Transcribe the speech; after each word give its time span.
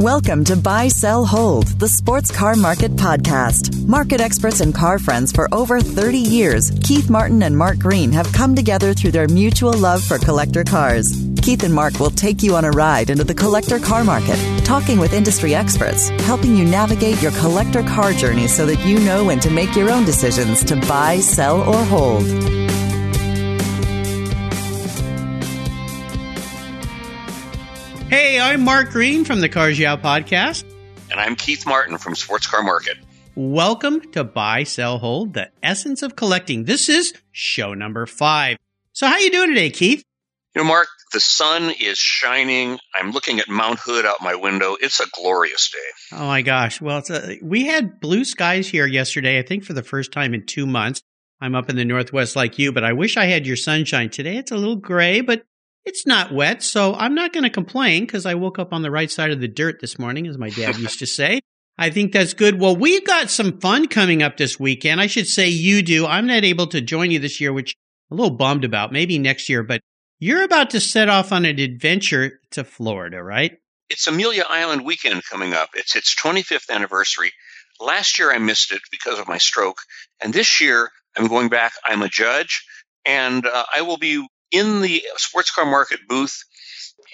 Welcome 0.00 0.44
to 0.44 0.56
Buy, 0.56 0.88
Sell, 0.88 1.24
Hold, 1.24 1.68
the 1.80 1.88
Sports 1.88 2.30
Car 2.30 2.54
Market 2.54 2.96
Podcast. 2.96 3.86
Market 3.86 4.20
experts 4.20 4.60
and 4.60 4.74
car 4.74 4.98
friends 4.98 5.32
for 5.32 5.48
over 5.54 5.80
30 5.80 6.18
years, 6.18 6.70
Keith 6.84 7.08
Martin 7.08 7.42
and 7.42 7.56
Mark 7.56 7.78
Green 7.78 8.12
have 8.12 8.30
come 8.34 8.54
together 8.54 8.92
through 8.92 9.12
their 9.12 9.26
mutual 9.26 9.72
love 9.72 10.04
for 10.04 10.18
collector 10.18 10.64
cars. 10.64 11.26
Keith 11.40 11.62
and 11.62 11.72
Mark 11.72 11.98
will 11.98 12.10
take 12.10 12.42
you 12.42 12.56
on 12.56 12.66
a 12.66 12.70
ride 12.70 13.08
into 13.08 13.24
the 13.24 13.32
collector 13.32 13.78
car 13.78 14.04
market, 14.04 14.38
talking 14.66 14.98
with 14.98 15.14
industry 15.14 15.54
experts, 15.54 16.10
helping 16.26 16.54
you 16.54 16.66
navigate 16.66 17.22
your 17.22 17.32
collector 17.32 17.82
car 17.82 18.12
journey 18.12 18.48
so 18.48 18.66
that 18.66 18.84
you 18.84 18.98
know 19.00 19.24
when 19.24 19.40
to 19.40 19.50
make 19.50 19.74
your 19.74 19.90
own 19.90 20.04
decisions 20.04 20.62
to 20.62 20.76
buy, 20.76 21.20
sell, 21.20 21.62
or 21.62 21.82
hold. 21.86 22.26
Hey, 28.08 28.38
I'm 28.38 28.62
Mark 28.62 28.90
Green 28.90 29.24
from 29.24 29.40
the 29.40 29.48
Cars 29.48 29.80
Yeah 29.80 29.96
podcast. 29.96 30.62
And 31.10 31.18
I'm 31.18 31.34
Keith 31.34 31.66
Martin 31.66 31.98
from 31.98 32.14
Sports 32.14 32.46
Car 32.46 32.62
Market. 32.62 32.98
Welcome 33.34 34.00
to 34.12 34.22
Buy, 34.22 34.62
Sell, 34.62 34.98
Hold, 34.98 35.34
the 35.34 35.50
essence 35.60 36.02
of 36.02 36.14
collecting. 36.14 36.64
This 36.64 36.88
is 36.88 37.12
show 37.32 37.74
number 37.74 38.06
five. 38.06 38.58
So 38.92 39.08
how 39.08 39.18
you 39.18 39.32
doing 39.32 39.48
today, 39.48 39.70
Keith? 39.70 40.04
You 40.54 40.62
know, 40.62 40.68
Mark, 40.68 40.86
the 41.12 41.18
sun 41.18 41.72
is 41.80 41.98
shining. 41.98 42.78
I'm 42.94 43.10
looking 43.10 43.40
at 43.40 43.48
Mount 43.48 43.80
Hood 43.80 44.06
out 44.06 44.22
my 44.22 44.36
window. 44.36 44.76
It's 44.80 45.00
a 45.00 45.06
glorious 45.12 45.68
day. 45.72 46.16
Oh 46.16 46.26
my 46.28 46.42
gosh. 46.42 46.80
Well, 46.80 47.02
a, 47.10 47.40
we 47.42 47.66
had 47.66 47.98
blue 47.98 48.24
skies 48.24 48.68
here 48.68 48.86
yesterday, 48.86 49.40
I 49.40 49.42
think 49.42 49.64
for 49.64 49.72
the 49.72 49.82
first 49.82 50.12
time 50.12 50.32
in 50.32 50.46
two 50.46 50.66
months. 50.66 51.02
I'm 51.40 51.56
up 51.56 51.68
in 51.68 51.74
the 51.74 51.84
Northwest 51.84 52.36
like 52.36 52.56
you, 52.56 52.70
but 52.70 52.84
I 52.84 52.92
wish 52.92 53.16
I 53.16 53.24
had 53.24 53.48
your 53.48 53.56
sunshine 53.56 54.10
today. 54.10 54.36
It's 54.36 54.52
a 54.52 54.56
little 54.56 54.76
gray, 54.76 55.22
but 55.22 55.42
it's 55.86 56.06
not 56.06 56.32
wet, 56.32 56.62
so 56.62 56.94
I'm 56.94 57.14
not 57.14 57.32
going 57.32 57.44
to 57.44 57.50
complain 57.50 58.04
because 58.04 58.26
I 58.26 58.34
woke 58.34 58.58
up 58.58 58.72
on 58.72 58.82
the 58.82 58.90
right 58.90 59.10
side 59.10 59.30
of 59.30 59.40
the 59.40 59.48
dirt 59.48 59.80
this 59.80 59.98
morning, 59.98 60.26
as 60.26 60.36
my 60.36 60.50
dad 60.50 60.76
used 60.76 60.98
to 60.98 61.06
say. 61.06 61.40
I 61.78 61.90
think 61.90 62.12
that's 62.12 62.34
good. 62.34 62.58
Well, 62.58 62.74
we've 62.74 63.06
got 63.06 63.30
some 63.30 63.60
fun 63.60 63.86
coming 63.86 64.22
up 64.22 64.36
this 64.36 64.58
weekend. 64.58 65.00
I 65.00 65.06
should 65.06 65.28
say 65.28 65.48
you 65.48 65.82
do. 65.82 66.04
I'm 66.04 66.26
not 66.26 66.42
able 66.42 66.66
to 66.68 66.80
join 66.80 67.10
you 67.10 67.18
this 67.18 67.40
year, 67.40 67.52
which 67.52 67.74
I'm 68.10 68.18
a 68.18 68.22
little 68.22 68.36
bummed 68.36 68.64
about. 68.64 68.92
Maybe 68.92 69.18
next 69.18 69.48
year, 69.48 69.62
but 69.62 69.80
you're 70.18 70.42
about 70.42 70.70
to 70.70 70.80
set 70.80 71.08
off 71.08 71.32
on 71.32 71.44
an 71.44 71.60
adventure 71.60 72.40
to 72.50 72.64
Florida, 72.64 73.22
right? 73.22 73.58
It's 73.88 74.06
Amelia 74.06 74.44
Island 74.48 74.84
weekend 74.84 75.22
coming 75.24 75.52
up. 75.52 75.70
It's 75.74 75.94
its 75.94 76.14
25th 76.16 76.70
anniversary. 76.70 77.30
Last 77.78 78.18
year 78.18 78.32
I 78.32 78.38
missed 78.38 78.72
it 78.72 78.80
because 78.90 79.20
of 79.20 79.28
my 79.28 79.38
stroke, 79.38 79.78
and 80.20 80.32
this 80.32 80.60
year 80.60 80.90
I'm 81.16 81.28
going 81.28 81.48
back. 81.48 81.74
I'm 81.84 82.02
a 82.02 82.08
judge, 82.08 82.64
and 83.04 83.46
uh, 83.46 83.64
I 83.72 83.82
will 83.82 83.98
be 83.98 84.26
in 84.56 84.80
the 84.80 85.02
sports 85.16 85.50
car 85.50 85.66
market 85.66 86.00
booth, 86.08 86.44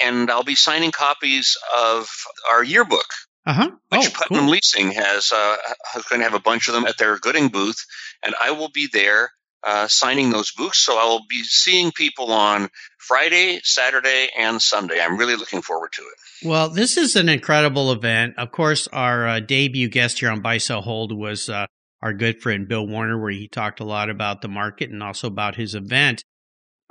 and 0.00 0.30
I'll 0.30 0.44
be 0.44 0.54
signing 0.54 0.90
copies 0.90 1.56
of 1.76 2.08
our 2.50 2.62
yearbook. 2.62 3.06
Uh-huh. 3.44 3.70
Which 3.88 4.06
oh, 4.06 4.10
Putnam 4.14 4.44
cool. 4.44 4.50
Leasing 4.50 4.92
has 4.92 5.32
uh, 5.32 5.56
is 5.96 6.04
going 6.04 6.20
to 6.20 6.24
have 6.24 6.34
a 6.34 6.40
bunch 6.40 6.68
of 6.68 6.74
them 6.74 6.86
at 6.86 6.96
their 6.96 7.18
Gooding 7.18 7.48
booth, 7.48 7.84
and 8.22 8.34
I 8.40 8.52
will 8.52 8.70
be 8.70 8.88
there 8.92 9.30
uh, 9.64 9.88
signing 9.88 10.30
those 10.30 10.52
books. 10.52 10.78
So 10.78 10.96
I 10.96 11.04
will 11.04 11.24
be 11.28 11.42
seeing 11.42 11.92
people 11.92 12.32
on 12.32 12.68
Friday, 12.98 13.60
Saturday, 13.62 14.28
and 14.38 14.60
Sunday. 14.60 15.00
I'm 15.00 15.16
really 15.16 15.36
looking 15.36 15.62
forward 15.62 15.92
to 15.94 16.02
it. 16.02 16.48
Well, 16.48 16.68
this 16.68 16.96
is 16.96 17.16
an 17.16 17.28
incredible 17.28 17.92
event. 17.92 18.34
Of 18.38 18.52
course, 18.52 18.88
our 18.88 19.26
uh, 19.26 19.40
debut 19.40 19.88
guest 19.88 20.20
here 20.20 20.30
on 20.30 20.40
Buy 20.40 20.58
Sell 20.58 20.82
Hold 20.82 21.16
was 21.16 21.48
uh, 21.48 21.66
our 22.00 22.12
good 22.12 22.40
friend 22.42 22.66
Bill 22.66 22.86
Warner, 22.86 23.20
where 23.20 23.30
he 23.30 23.48
talked 23.48 23.80
a 23.80 23.84
lot 23.84 24.10
about 24.10 24.42
the 24.42 24.48
market 24.48 24.90
and 24.90 25.02
also 25.02 25.28
about 25.28 25.56
his 25.56 25.74
event. 25.74 26.24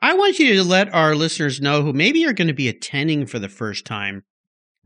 I 0.03 0.15
want 0.15 0.39
you 0.39 0.55
to 0.55 0.63
let 0.63 0.91
our 0.93 1.15
listeners 1.15 1.61
know 1.61 1.83
who 1.83 1.93
maybe 1.93 2.25
are 2.25 2.33
going 2.33 2.47
to 2.47 2.53
be 2.53 2.67
attending 2.67 3.27
for 3.27 3.37
the 3.37 3.47
first 3.47 3.85
time. 3.85 4.23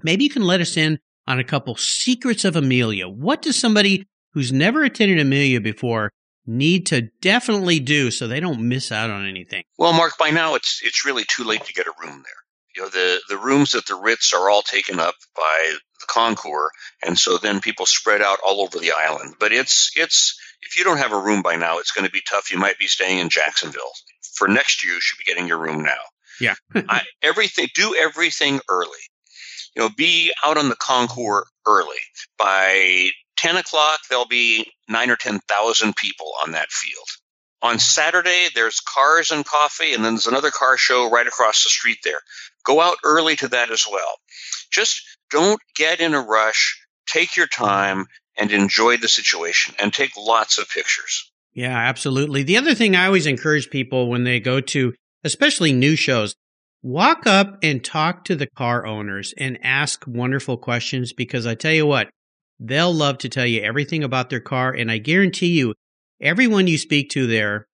Maybe 0.04 0.26
you 0.26 0.30
can 0.30 0.44
let 0.44 0.60
us 0.60 0.76
in 0.76 1.00
on 1.26 1.40
a 1.40 1.44
couple 1.44 1.76
secrets 1.78 2.44
of 2.44 2.58
Amelia. 2.58 3.08
What 3.08 3.42
does 3.42 3.58
somebody 3.58 4.06
who's 4.34 4.52
never 4.52 4.84
attended 4.84 5.20
Amelia 5.20 5.62
before 5.62 6.12
need 6.46 6.86
to 6.88 7.04
definitely 7.22 7.80
do 7.80 8.12
so 8.12 8.28
they 8.28 8.42
don't 8.42 8.68
miss 8.68 8.92
out 8.92 9.09
on 9.09 9.25
anything? 9.25 9.64
Well, 9.78 9.94
Mark, 9.94 10.18
by 10.20 10.31
now 10.31 10.56
it's 10.56 10.81
it's 10.84 11.06
really 11.06 11.24
too 11.24 11.46
late 11.46 11.64
to 11.64 11.74
get 11.74 11.88
a 11.88 11.94
room 12.02 12.22
there. 12.24 12.44
You 12.75 12.81
know, 12.81 12.90
the, 12.90 13.22
the 13.30 13.38
rooms 13.38 13.74
at 13.74 13.86
the 13.86 13.96
Ritz 13.96 14.34
are 14.34 14.50
all 14.50 14.62
taken 14.62 15.00
up 15.00 15.16
by 15.34 15.75
the 16.02 16.06
Concours, 16.09 16.72
and 17.06 17.18
so 17.18 17.38
then 17.38 17.62
people 17.62 17.86
spread 17.86 18.22
out 18.22 18.40
all 18.46 18.59
over 18.59 18.80
the 18.80 18.92
island. 18.92 19.36
But 19.40 19.54
it's 19.54 19.92
it's 19.96 20.38
if 20.62 20.78
you 20.78 20.84
don't 20.84 20.98
have 20.98 21.14
a 21.14 21.22
room 21.22 21.42
by 21.42 21.56
now, 21.56 21.80
it's 21.80 21.92
going 21.92 22.06
to 22.06 22.12
be 22.12 22.22
tough. 22.30 22.52
You 22.52 22.58
might 22.58 22.78
be 22.78 22.88
staying 22.88 23.20
in 23.20 23.30
Jacksonville 23.30 23.94
for 24.34 24.47
next 24.47 24.84
year, 24.84 24.96
you 24.96 25.02
should 25.02 25.18
be 25.18 25.24
getting 25.24 25.47
your 25.47 25.59
room 25.59 25.84
now. 25.84 26.02
Yeah. 26.40 26.56
I, 26.75 27.02
everything, 27.22 27.68
do 27.75 27.96
everything 27.96 28.59
early. 28.69 28.90
You 29.75 29.84
know, 29.84 29.90
be 29.90 30.31
out 30.44 30.58
on 30.58 30.69
the 30.69 30.75
concourse 30.75 31.50
early. 31.66 31.97
By 32.38 33.09
10 33.38 33.58
o'clock, 33.58 34.00
there'll 34.09 34.25
be 34.25 34.72
nine 34.88 35.09
or 35.09 35.16
10,000 35.16 35.96
people 35.96 36.31
on 36.44 36.52
that 36.52 36.72
field. 36.72 37.08
On 37.62 37.80
Saturday, 37.80 38.47
there's 38.53 38.80
cars 38.80 39.31
and 39.31 39.44
coffee, 39.44 39.94
and 39.94 40.06
then 40.06 40.13
there's 40.13 40.28
another 40.28 40.52
car 40.52 40.78
show 40.78 41.09
right 41.09 41.25
across 41.25 41.63
the 41.63 41.69
street 41.69 41.97
there. 42.03 42.19
Go 42.63 42.80
out 42.80 42.97
early 43.03 43.36
to 43.38 43.47
that 43.50 43.72
as 43.72 43.86
well. 43.92 44.19
Just 44.72 45.02
don't 45.31 45.59
get 45.75 46.00
in 46.00 46.13
a 46.13 46.22
rush. 46.22 46.80
Take 47.07 47.36
your 47.36 47.47
time 47.47 48.06
and 48.38 48.52
enjoy 48.52 48.97
the 48.97 49.07
situation 49.07 49.75
and 49.80 49.94
take 49.94 50.12
lots 50.18 50.57
of 50.57 50.69
pictures. 50.69 51.31
Yeah, 51.56 51.78
absolutely. 51.78 52.44
The 52.44 52.58
other 52.58 52.76
thing 52.76 52.96
I 52.96 53.06
always 53.06 53.26
encourage 53.26 53.70
people 53.70 54.10
when 54.10 54.26
they 54.26 54.40
go 54.42 54.60
to, 54.60 54.94
especially 55.24 55.72
new 55.72 55.96
shows, 55.96 56.36
walk 56.84 57.26
up 57.26 57.58
and 57.64 57.84
talk 57.84 58.26
to 58.26 58.36
the 58.36 58.48
car 58.58 58.86
owners 58.86 59.34
and 59.38 59.58
ask 59.64 60.04
wonderful 60.06 60.58
questions 60.58 61.14
because 61.14 61.48
I 61.48 61.56
tell 61.56 61.72
you 61.72 61.86
what, 61.86 62.10
they'll 62.60 62.94
love 62.94 63.20
to 63.20 63.30
tell 63.30 63.46
you 63.46 63.62
everything 63.62 64.04
about 64.04 64.30
their 64.30 64.42
car. 64.42 64.72
And 64.74 64.92
I 64.92 64.98
guarantee 64.98 65.58
you, 65.58 65.74
everyone 66.22 66.68
you 66.68 66.78
speak 66.78 67.10
to 67.12 67.26
there 67.26 67.66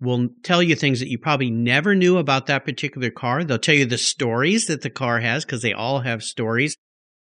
will 0.00 0.28
tell 0.44 0.62
you 0.62 0.76
things 0.76 1.00
that 1.00 1.08
you 1.10 1.18
probably 1.18 1.50
never 1.50 1.94
knew 1.96 2.18
about 2.18 2.46
that 2.46 2.64
particular 2.64 3.10
car. 3.10 3.42
They'll 3.42 3.58
tell 3.58 3.74
you 3.74 3.86
the 3.86 3.98
stories 3.98 4.66
that 4.66 4.82
the 4.82 4.90
car 4.90 5.18
has 5.18 5.44
because 5.44 5.62
they 5.62 5.72
all 5.72 6.00
have 6.00 6.22
stories. 6.22 6.76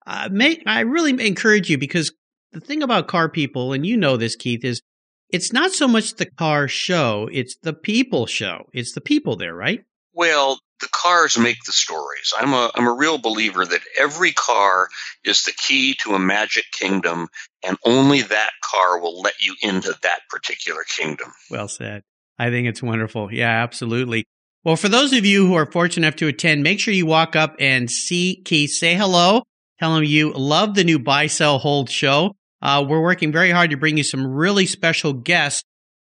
Uh, 0.05 0.27
make, 0.29 0.63
I 0.65 0.81
really 0.81 1.25
encourage 1.25 1.69
you 1.69 1.77
because 1.77 2.11
the 2.51 2.59
thing 2.59 2.83
about 2.83 3.07
car 3.07 3.29
people, 3.29 3.71
and 3.71 3.85
you 3.85 3.95
know 3.95 4.17
this, 4.17 4.35
Keith, 4.35 4.65
is 4.65 4.81
it's 5.33 5.51
not 5.51 5.71
so 5.71 5.87
much 5.87 6.13
the 6.13 6.27
car 6.27 6.67
show, 6.67 7.27
it's 7.31 7.57
the 7.63 7.73
people 7.73 8.27
show. 8.27 8.67
It's 8.71 8.93
the 8.93 9.01
people 9.01 9.35
there, 9.35 9.55
right? 9.55 9.83
Well, 10.13 10.59
the 10.79 10.87
cars 10.91 11.39
make 11.39 11.63
the 11.65 11.71
stories. 11.71 12.31
I'm 12.37 12.53
a 12.53 12.69
I'm 12.75 12.87
a 12.87 12.93
real 12.93 13.17
believer 13.17 13.65
that 13.65 13.81
every 13.97 14.31
car 14.31 14.89
is 15.25 15.43
the 15.43 15.51
key 15.51 15.95
to 16.03 16.13
a 16.13 16.19
magic 16.19 16.65
kingdom 16.71 17.29
and 17.65 17.77
only 17.83 18.21
that 18.21 18.51
car 18.63 18.99
will 18.99 19.21
let 19.21 19.33
you 19.41 19.55
into 19.63 19.95
that 20.03 20.19
particular 20.29 20.83
kingdom. 20.83 21.33
Well 21.49 21.67
said. 21.67 22.03
I 22.37 22.49
think 22.49 22.67
it's 22.67 22.83
wonderful. 22.83 23.33
Yeah, 23.33 23.63
absolutely. 23.63 24.25
Well, 24.63 24.75
for 24.75 24.89
those 24.89 25.13
of 25.13 25.25
you 25.25 25.47
who 25.47 25.55
are 25.55 25.71
fortunate 25.71 26.05
enough 26.05 26.15
to 26.17 26.27
attend, 26.27 26.63
make 26.63 26.79
sure 26.79 26.93
you 26.93 27.05
walk 27.05 27.35
up 27.35 27.55
and 27.59 27.89
see 27.89 28.41
Keith, 28.45 28.71
say 28.71 28.95
hello, 28.95 29.43
tell 29.79 29.95
him 29.95 30.03
you 30.03 30.31
love 30.31 30.75
the 30.75 30.83
new 30.83 30.99
buy, 30.99 31.27
sell, 31.27 31.57
hold 31.57 31.89
show. 31.89 32.35
Uh, 32.63 32.81
we're 32.87 33.01
working 33.01 33.33
very 33.33 33.51
hard 33.51 33.71
to 33.71 33.77
bring 33.77 33.97
you 33.97 34.03
some 34.03 34.25
really 34.25 34.65
special 34.65 35.11
guests. 35.11 35.65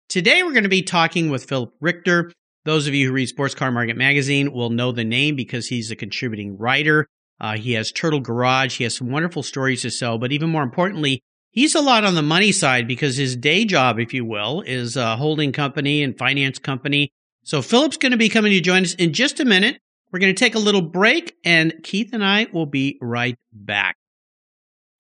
Today, 0.08 0.42
we're 0.42 0.54
going 0.54 0.64
to 0.64 0.70
be 0.70 0.84
talking 0.84 1.30
with 1.30 1.44
Philip 1.44 1.74
Richter. 1.82 2.32
Those 2.64 2.88
of 2.88 2.94
you 2.94 3.08
who 3.08 3.14
read 3.14 3.28
Sports 3.28 3.54
Car 3.54 3.72
Market 3.72 3.98
Magazine 3.98 4.54
will 4.54 4.70
know 4.70 4.94
the 4.94 5.04
name 5.04 5.36
because 5.36 5.68
he's 5.68 5.92
a 5.92 5.98
contributing 5.98 6.58
writer. 6.58 7.08
Uh, 7.42 7.58
he 7.58 7.74
has 7.74 7.92
Turtle 7.92 8.22
Garage. 8.22 8.78
He 8.78 8.86
has 8.86 8.96
some 8.96 9.12
wonderful 9.12 9.44
stories 9.44 9.82
to 9.82 9.92
sell, 9.92 10.18
but 10.18 10.32
even 10.32 10.50
more 10.50 10.64
importantly, 10.64 11.22
he's 11.52 11.76
a 11.76 11.82
lot 11.82 12.06
on 12.06 12.16
the 12.16 12.22
money 12.22 12.54
side 12.54 12.88
because 12.88 13.18
his 13.18 13.36
day 13.36 13.66
job, 13.66 14.00
if 14.00 14.14
you 14.14 14.24
will, 14.24 14.62
is 14.62 14.96
a 14.96 15.18
holding 15.18 15.52
company 15.52 16.04
and 16.04 16.18
finance 16.18 16.58
company. 16.58 17.12
So 17.44 17.62
Philip's 17.62 17.98
going 17.98 18.14
to 18.14 18.18
be 18.18 18.30
coming 18.30 18.54
to 18.54 18.62
join 18.62 18.84
us 18.84 18.94
in 18.94 19.12
just 19.12 19.42
a 19.42 19.46
minute. 19.46 19.78
We're 20.10 20.20
going 20.20 20.34
to 20.34 20.40
take 20.40 20.56
a 20.56 20.60
little 20.60 20.82
break 20.82 21.36
and 21.44 21.74
Keith 21.84 22.14
and 22.14 22.24
I 22.24 22.48
will 22.54 22.66
be 22.66 22.98
right 23.02 23.36
back. 23.52 23.98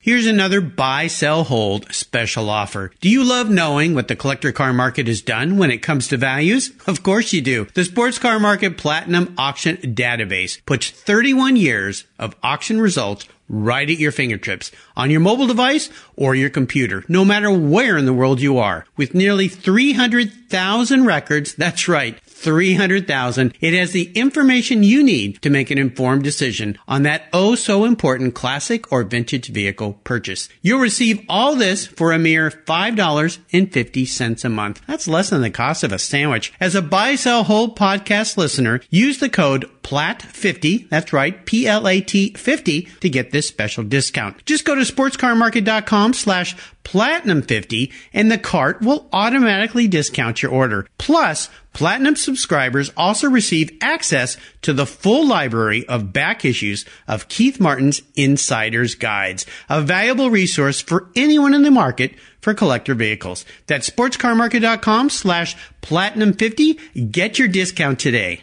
Here's 0.05 0.27
another 0.27 0.61
buy, 0.61 1.07
sell, 1.07 1.45
hold 1.45 1.91
special 1.91 2.47
offer. 2.47 2.91
Do 3.01 3.09
you 3.09 3.23
love 3.23 3.49
knowing 3.49 3.95
what 3.95 4.07
the 4.07 4.15
collector 4.15 4.51
car 4.51 4.71
market 4.71 5.07
has 5.07 5.19
done 5.19 5.57
when 5.57 5.71
it 5.71 5.81
comes 5.81 6.07
to 6.09 6.15
values? 6.15 6.71
Of 6.85 7.01
course 7.01 7.33
you 7.33 7.41
do. 7.41 7.65
The 7.73 7.85
Sports 7.85 8.19
Car 8.19 8.39
Market 8.39 8.77
Platinum 8.77 9.33
Auction 9.35 9.77
Database 9.77 10.63
puts 10.67 10.91
31 10.91 11.55
years 11.55 12.05
of 12.19 12.35
auction 12.43 12.79
results 12.79 13.25
right 13.49 13.89
at 13.89 13.97
your 13.97 14.11
fingertips 14.11 14.71
on 14.95 15.09
your 15.09 15.21
mobile 15.21 15.47
device 15.47 15.89
or 16.15 16.35
your 16.35 16.49
computer, 16.49 17.03
no 17.07 17.25
matter 17.25 17.51
where 17.51 17.97
in 17.97 18.05
the 18.05 18.13
world 18.13 18.39
you 18.39 18.59
are. 18.59 18.85
With 18.95 19.15
nearly 19.15 19.47
300,000 19.47 21.05
records, 21.05 21.55
that's 21.55 21.87
right, 21.87 22.19
300,000. 22.45 23.56
It 23.59 23.74
has 23.74 23.92
the 23.92 24.12
information 24.13 24.83
you 24.83 25.03
need 25.03 25.42
to 25.42 25.50
make 25.50 25.71
an 25.71 25.80
informed 25.80 26.24
decision 26.24 26.77
on 26.88 27.01
that 27.03 27.24
oh 27.33 27.56
so 27.56 27.86
important 27.86 28.36
classic 28.36 28.92
or 28.92 29.03
vintage 29.03 29.47
vehicle 29.47 29.94
purchase. 30.03 30.47
You'll 30.62 30.80
receive 30.80 31.25
all 31.27 31.56
this 31.56 31.88
for 31.88 32.12
a 32.12 32.19
mere 32.19 32.51
$5.50 32.51 34.45
a 34.45 34.50
month. 34.50 34.81
That's 34.86 35.07
less 35.07 35.31
than 35.31 35.42
the 35.42 35.50
cost 35.50 35.83
of 35.83 35.92
a 35.92 35.97
sandwich. 35.97 36.53
As 36.59 36.75
a 36.75 36.83
buy, 36.83 37.15
sell, 37.15 37.45
hold 37.45 37.75
podcast 37.75 38.38
listener, 38.38 38.80
use 38.91 39.18
the 39.18 39.30
code 39.30 39.68
PLAT50, 39.81 40.89
that's 40.89 41.13
right, 41.13 41.45
P-L-A-T 41.45 42.33
50 42.33 42.81
to 43.01 43.09
get 43.09 43.31
this 43.31 43.48
special 43.48 43.83
discount. 43.83 44.45
Just 44.45 44.65
go 44.65 44.75
to 44.75 44.81
sportscarmarket.com 44.81 46.13
slash 46.13 46.56
platinum 46.85 47.41
50 47.41 47.91
and 48.13 48.31
the 48.31 48.37
cart 48.37 48.81
will 48.81 49.09
automatically 49.11 49.89
discount 49.89 50.41
your 50.41 50.51
order. 50.53 50.87
Plus, 50.97 51.49
Platinum 51.75 52.15
subscribers 52.15 52.89
also 52.95 53.29
receive 53.29 53.77
access 53.81 54.37
to 54.61 54.71
the 54.71 54.85
full 54.85 55.27
library 55.27 55.85
of 55.87 56.13
back 56.13 56.45
issues 56.45 56.85
of 57.05 57.27
Keith 57.27 57.59
Martin's 57.59 58.01
Insider's 58.15 58.95
Guides, 58.95 59.45
a 59.67 59.81
valuable 59.81 60.29
resource 60.29 60.79
for 60.79 61.09
anyone 61.17 61.53
in 61.53 61.63
the 61.63 61.71
market 61.71 62.15
for 62.39 62.53
collector 62.53 62.95
vehicles. 62.95 63.43
That's 63.67 63.89
sportscarmarket.com 63.89 65.09
slash 65.09 65.57
platinum 65.81 66.31
50. 66.31 66.75
Get 67.11 67.38
your 67.38 67.49
discount 67.49 67.99
today. 67.99 68.41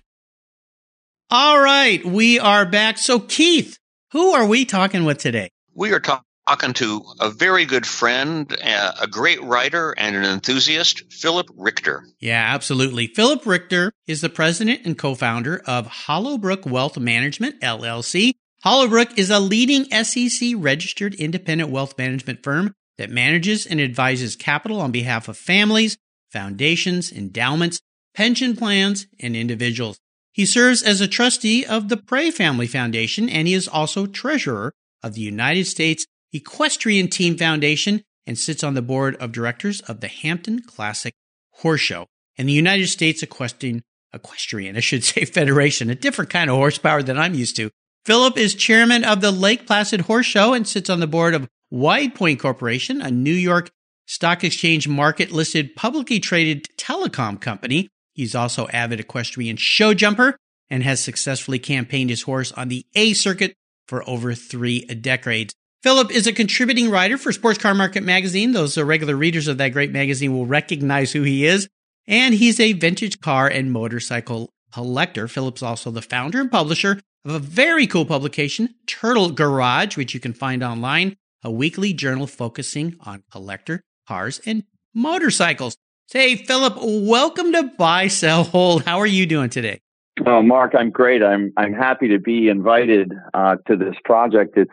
All 1.30 1.58
right, 1.58 2.04
we 2.04 2.38
are 2.38 2.66
back. 2.66 2.98
So 2.98 3.18
Keith, 3.18 3.78
who 4.10 4.32
are 4.32 4.46
we 4.46 4.66
talking 4.66 5.06
with 5.06 5.16
today? 5.16 5.48
We 5.74 5.92
are 5.92 6.00
talking 6.00 6.26
talking 6.46 6.72
to 6.74 7.02
a 7.20 7.30
very 7.30 7.64
good 7.64 7.86
friend, 7.86 8.56
uh, 8.64 8.92
a 9.00 9.06
great 9.06 9.42
writer, 9.42 9.92
and 9.92 10.16
an 10.16 10.24
enthusiast, 10.24 11.12
Philip 11.12 11.48
Richter. 11.56 12.04
Yeah, 12.20 12.44
absolutely. 12.54 13.06
Philip 13.08 13.46
Richter 13.46 13.92
is 14.06 14.20
the 14.20 14.28
president 14.28 14.80
and 14.84 14.98
co 14.98 15.14
founder 15.14 15.62
of 15.66 15.86
Hollowbrook 15.86 16.66
Wealth 16.66 16.98
Management, 16.98 17.60
LLC. 17.60 18.32
Hollowbrook 18.62 19.18
is 19.18 19.30
a 19.30 19.40
leading 19.40 19.84
SEC 20.04 20.52
registered 20.56 21.14
independent 21.14 21.70
wealth 21.70 21.96
management 21.98 22.42
firm 22.42 22.74
that 22.98 23.10
manages 23.10 23.66
and 23.66 23.80
advises 23.80 24.36
capital 24.36 24.80
on 24.80 24.92
behalf 24.92 25.28
of 25.28 25.36
families, 25.36 25.96
foundations, 26.30 27.10
endowments, 27.10 27.80
pension 28.14 28.54
plans, 28.56 29.06
and 29.20 29.34
individuals. 29.34 29.98
He 30.32 30.46
serves 30.46 30.82
as 30.82 31.00
a 31.00 31.08
trustee 31.08 31.64
of 31.64 31.88
the 31.88 31.96
Prey 31.96 32.30
Family 32.30 32.66
Foundation, 32.66 33.28
and 33.28 33.48
he 33.48 33.54
is 33.54 33.68
also 33.68 34.06
treasurer 34.06 34.72
of 35.02 35.14
the 35.14 35.20
United 35.20 35.66
States 35.66 36.06
Equestrian 36.32 37.08
Team 37.08 37.36
Foundation 37.36 38.02
and 38.26 38.38
sits 38.38 38.64
on 38.64 38.74
the 38.74 38.82
board 38.82 39.16
of 39.16 39.32
directors 39.32 39.80
of 39.82 40.00
the 40.00 40.08
Hampton 40.08 40.60
Classic 40.60 41.14
Horse 41.56 41.80
Show 41.80 42.06
and 42.38 42.48
the 42.48 42.52
United 42.52 42.86
States 42.86 43.22
Equestrian, 43.22 43.82
Equestrian, 44.14 44.76
I 44.76 44.80
should 44.80 45.04
say, 45.04 45.24
Federation, 45.24 45.90
a 45.90 45.94
different 45.94 46.30
kind 46.30 46.50
of 46.50 46.56
horsepower 46.56 47.02
than 47.02 47.18
I'm 47.18 47.34
used 47.34 47.56
to. 47.56 47.70
Philip 48.04 48.36
is 48.36 48.54
chairman 48.54 49.04
of 49.04 49.20
the 49.20 49.30
Lake 49.30 49.66
Placid 49.66 50.02
Horse 50.02 50.26
Show 50.26 50.54
and 50.54 50.66
sits 50.66 50.90
on 50.90 51.00
the 51.00 51.06
board 51.06 51.34
of 51.34 51.48
WidePoint 51.72 52.40
Corporation, 52.40 53.00
a 53.00 53.10
New 53.10 53.32
York 53.32 53.70
Stock 54.06 54.42
Exchange 54.42 54.88
market 54.88 55.30
listed 55.30 55.76
publicly 55.76 56.18
traded 56.18 56.66
telecom 56.76 57.40
company. 57.40 57.88
He's 58.14 58.34
also 58.34 58.66
avid 58.68 59.00
equestrian 59.00 59.56
show 59.56 59.94
jumper 59.94 60.36
and 60.68 60.82
has 60.82 61.02
successfully 61.02 61.58
campaigned 61.58 62.10
his 62.10 62.22
horse 62.22 62.52
on 62.52 62.68
the 62.68 62.84
A 62.94 63.14
circuit 63.14 63.54
for 63.86 64.06
over 64.08 64.34
three 64.34 64.80
decades. 64.84 65.54
Philip 65.82 66.12
is 66.12 66.28
a 66.28 66.32
contributing 66.32 66.90
writer 66.90 67.18
for 67.18 67.32
Sports 67.32 67.58
Car 67.58 67.74
Market 67.74 68.04
Magazine. 68.04 68.52
Those 68.52 68.78
are 68.78 68.84
regular 68.84 69.16
readers 69.16 69.48
of 69.48 69.58
that 69.58 69.70
great 69.70 69.90
magazine 69.90 70.32
will 70.32 70.46
recognize 70.46 71.10
who 71.10 71.22
he 71.22 71.44
is. 71.44 71.68
And 72.06 72.34
he's 72.34 72.60
a 72.60 72.72
vintage 72.74 73.20
car 73.20 73.48
and 73.48 73.72
motorcycle 73.72 74.52
collector. 74.72 75.26
Philip's 75.26 75.60
also 75.60 75.90
the 75.90 76.00
founder 76.00 76.40
and 76.40 76.52
publisher 76.52 77.00
of 77.24 77.34
a 77.34 77.40
very 77.40 77.88
cool 77.88 78.04
publication, 78.04 78.76
Turtle 78.86 79.32
Garage, 79.32 79.96
which 79.96 80.14
you 80.14 80.20
can 80.20 80.32
find 80.32 80.62
online, 80.62 81.16
a 81.42 81.50
weekly 81.50 81.92
journal 81.92 82.28
focusing 82.28 82.94
on 83.00 83.24
collector 83.32 83.82
cars 84.06 84.40
and 84.46 84.62
motorcycles. 84.94 85.76
Hey, 86.12 86.36
Philip, 86.36 86.74
welcome 86.80 87.50
to 87.54 87.72
Buy, 87.76 88.06
Sell, 88.06 88.44
Hold. 88.44 88.84
How 88.84 89.00
are 89.00 89.06
you 89.06 89.26
doing 89.26 89.50
today? 89.50 89.80
Oh, 90.24 90.42
Mark, 90.42 90.74
I'm 90.78 90.90
great. 90.90 91.24
I'm 91.24 91.52
I'm 91.56 91.72
happy 91.72 92.06
to 92.08 92.20
be 92.20 92.48
invited 92.48 93.12
uh, 93.34 93.56
to 93.66 93.76
this 93.76 93.96
project. 94.04 94.56
It's 94.56 94.70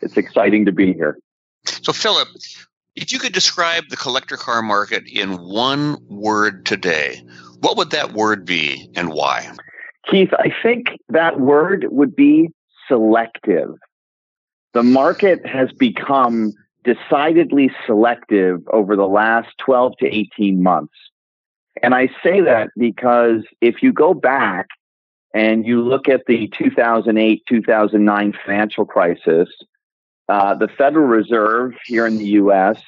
it's 0.00 0.16
exciting 0.16 0.64
to 0.66 0.72
be 0.72 0.92
here. 0.92 1.18
So, 1.82 1.92
Philip, 1.92 2.28
if 2.94 3.12
you 3.12 3.18
could 3.18 3.32
describe 3.32 3.84
the 3.88 3.96
collector 3.96 4.36
car 4.36 4.62
market 4.62 5.04
in 5.06 5.36
one 5.38 5.98
word 6.08 6.64
today, 6.66 7.22
what 7.60 7.76
would 7.76 7.90
that 7.90 8.12
word 8.12 8.44
be 8.44 8.90
and 8.94 9.12
why? 9.12 9.50
Keith, 10.10 10.32
I 10.34 10.52
think 10.62 10.98
that 11.08 11.40
word 11.40 11.86
would 11.90 12.14
be 12.14 12.50
selective. 12.88 13.74
The 14.72 14.82
market 14.82 15.44
has 15.46 15.72
become 15.72 16.52
decidedly 16.84 17.70
selective 17.86 18.60
over 18.72 18.94
the 18.94 19.08
last 19.08 19.48
12 19.58 19.94
to 19.98 20.06
18 20.06 20.62
months. 20.62 20.94
And 21.82 21.94
I 21.94 22.08
say 22.22 22.40
that 22.40 22.70
because 22.76 23.42
if 23.60 23.82
you 23.82 23.92
go 23.92 24.14
back 24.14 24.68
and 25.34 25.66
you 25.66 25.82
look 25.82 26.08
at 26.08 26.22
the 26.26 26.48
2008 26.56 27.42
2009 27.48 28.34
financial 28.44 28.86
crisis, 28.86 29.48
uh, 30.28 30.54
the 30.54 30.68
Federal 30.68 31.06
Reserve 31.06 31.74
here 31.84 32.06
in 32.06 32.18
the 32.18 32.26
U.S. 32.26 32.80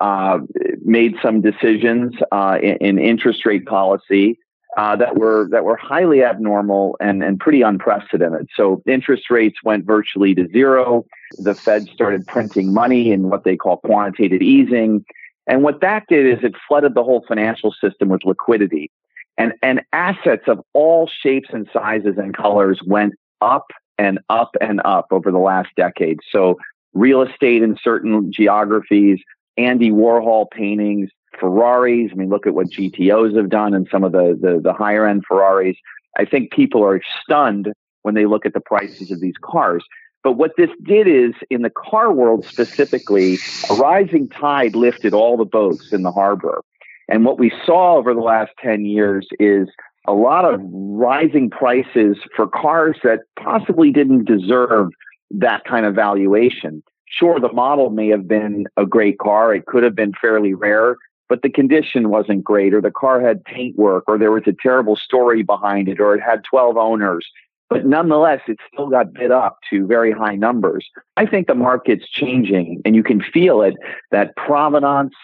Uh, 0.00 0.38
made 0.84 1.14
some 1.22 1.40
decisions 1.40 2.14
uh, 2.32 2.58
in, 2.62 2.76
in, 2.76 2.98
interest 2.98 3.44
rate 3.46 3.66
policy 3.66 4.38
uh, 4.76 4.96
that 4.96 5.16
were 5.16 5.48
that 5.50 5.64
were 5.64 5.76
highly 5.76 6.24
abnormal 6.24 6.96
and, 6.98 7.22
and 7.22 7.38
pretty 7.38 7.62
unprecedented. 7.62 8.48
So 8.56 8.82
interest 8.86 9.30
rates 9.30 9.58
went 9.62 9.84
virtually 9.84 10.34
to 10.34 10.48
zero. 10.48 11.04
The 11.38 11.54
Fed 11.54 11.88
started 11.88 12.26
printing 12.26 12.72
money 12.72 13.12
in 13.12 13.28
what 13.28 13.44
they 13.44 13.56
call 13.56 13.76
quantitative 13.78 14.40
easing. 14.40 15.04
And 15.46 15.62
what 15.62 15.80
that 15.82 16.04
did 16.08 16.26
is 16.26 16.42
it 16.44 16.54
flooded 16.66 16.94
the 16.94 17.04
whole 17.04 17.24
financial 17.26 17.72
system 17.72 18.08
with 18.08 18.24
liquidity. 18.24 18.90
And, 19.38 19.54
and 19.62 19.82
assets 19.92 20.44
of 20.46 20.60
all 20.72 21.08
shapes 21.08 21.48
and 21.52 21.68
sizes 21.72 22.16
and 22.16 22.36
colors 22.36 22.80
went 22.86 23.14
up 23.40 23.66
and 23.98 24.18
up 24.28 24.50
and 24.60 24.80
up 24.84 25.06
over 25.10 25.30
the 25.30 25.38
last 25.38 25.70
decade. 25.76 26.20
So 26.30 26.58
real 26.94 27.22
estate 27.22 27.62
in 27.62 27.76
certain 27.82 28.32
geographies, 28.32 29.20
Andy 29.56 29.90
Warhol 29.90 30.46
paintings, 30.50 31.10
Ferraris. 31.38 32.10
I 32.12 32.14
mean, 32.14 32.28
look 32.28 32.46
at 32.46 32.54
what 32.54 32.68
GTOs 32.68 33.36
have 33.36 33.48
done 33.48 33.74
and 33.74 33.88
some 33.90 34.04
of 34.04 34.12
the, 34.12 34.38
the, 34.40 34.60
the 34.62 34.72
higher 34.72 35.06
end 35.06 35.24
Ferraris. 35.26 35.76
I 36.18 36.24
think 36.24 36.52
people 36.52 36.84
are 36.84 37.00
stunned 37.22 37.72
when 38.02 38.14
they 38.14 38.26
look 38.26 38.44
at 38.44 38.52
the 38.52 38.60
prices 38.60 39.10
of 39.10 39.20
these 39.20 39.34
cars. 39.42 39.84
But 40.22 40.32
what 40.32 40.52
this 40.56 40.70
did 40.84 41.08
is, 41.08 41.32
in 41.50 41.62
the 41.62 41.70
car 41.70 42.12
world 42.12 42.44
specifically, 42.44 43.38
a 43.70 43.74
rising 43.74 44.28
tide 44.28 44.76
lifted 44.76 45.14
all 45.14 45.36
the 45.36 45.44
boats 45.44 45.92
in 45.92 46.02
the 46.02 46.12
harbor. 46.12 46.62
And 47.08 47.24
what 47.24 47.38
we 47.38 47.52
saw 47.66 47.96
over 47.96 48.14
the 48.14 48.20
last 48.20 48.52
10 48.62 48.84
years 48.84 49.26
is 49.40 49.68
a 50.06 50.12
lot 50.12 50.44
of 50.44 50.60
rising 50.62 51.50
prices 51.50 52.18
for 52.36 52.46
cars 52.46 52.96
that 53.02 53.20
possibly 53.36 53.90
didn't 53.90 54.24
deserve 54.24 54.90
that 55.38 55.64
kind 55.64 55.86
of 55.86 55.94
valuation. 55.94 56.82
Sure, 57.06 57.38
the 57.38 57.52
model 57.52 57.90
may 57.90 58.08
have 58.08 58.26
been 58.26 58.66
a 58.76 58.86
great 58.86 59.18
car. 59.18 59.54
It 59.54 59.66
could 59.66 59.82
have 59.82 59.94
been 59.94 60.12
fairly 60.20 60.54
rare, 60.54 60.96
but 61.28 61.42
the 61.42 61.50
condition 61.50 62.08
wasn't 62.08 62.44
great, 62.44 62.72
or 62.72 62.80
the 62.80 62.90
car 62.90 63.20
had 63.20 63.44
paint 63.44 63.76
work, 63.76 64.04
or 64.06 64.18
there 64.18 64.32
was 64.32 64.44
a 64.46 64.54
terrible 64.62 64.96
story 64.96 65.42
behind 65.42 65.88
it, 65.88 66.00
or 66.00 66.14
it 66.14 66.22
had 66.22 66.42
12 66.44 66.76
owners. 66.76 67.26
But 67.68 67.86
nonetheless, 67.86 68.40
it 68.48 68.58
still 68.72 68.88
got 68.88 69.14
bid 69.14 69.30
up 69.30 69.58
to 69.70 69.86
very 69.86 70.12
high 70.12 70.36
numbers. 70.36 70.86
I 71.16 71.24
think 71.24 71.46
the 71.46 71.54
market's 71.54 72.08
changing, 72.08 72.82
and 72.84 72.94
you 72.94 73.02
can 73.02 73.22
feel 73.22 73.62
it 73.62 73.74
that 74.10 74.36
provenance 74.36 75.14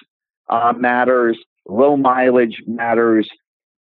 uh, 0.48 0.72
matters, 0.76 1.38
low 1.66 1.96
mileage 1.96 2.62
matters, 2.66 3.28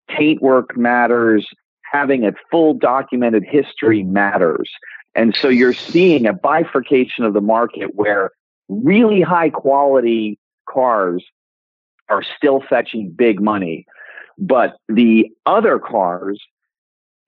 paint 0.10 0.42
work 0.42 0.75
matters, 0.78 1.48
having 1.92 2.25
a 2.25 2.34
full 2.51 2.74
documented 2.74 3.46
history 3.50 4.04
matters. 4.04 4.70
And 5.18 5.36
so 5.36 5.50
you're 5.50 5.74
seeing 5.74 6.28
a 6.28 6.34
bifurcation 6.34 7.26
of 7.26 7.34
the 7.34 7.42
market 7.42 7.96
where 7.96 8.32
really 8.70 9.22
high 9.22 9.50
quality 9.50 10.40
cars 10.70 11.26
are 12.08 12.22
still 12.22 12.62
fetching 12.62 13.10
big 13.10 13.42
money. 13.42 13.86
But 14.38 14.78
the 14.88 15.30
other 15.48 15.80
cars 15.80 16.40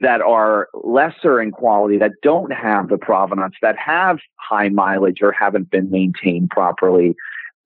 that 0.02 0.22
are 0.22 0.70
lesser 0.74 1.42
in 1.42 1.52
quality, 1.52 1.98
that 1.98 2.12
don't 2.22 2.54
have 2.54 2.90
the 2.90 2.98
provenance, 2.98 3.56
that 3.64 3.78
have 3.78 4.20
high 4.36 4.70
mileage 4.70 5.22
or 5.22 5.32
haven't 5.32 5.72
been 5.72 5.90
maintained 5.90 6.52
properly, 6.52 7.16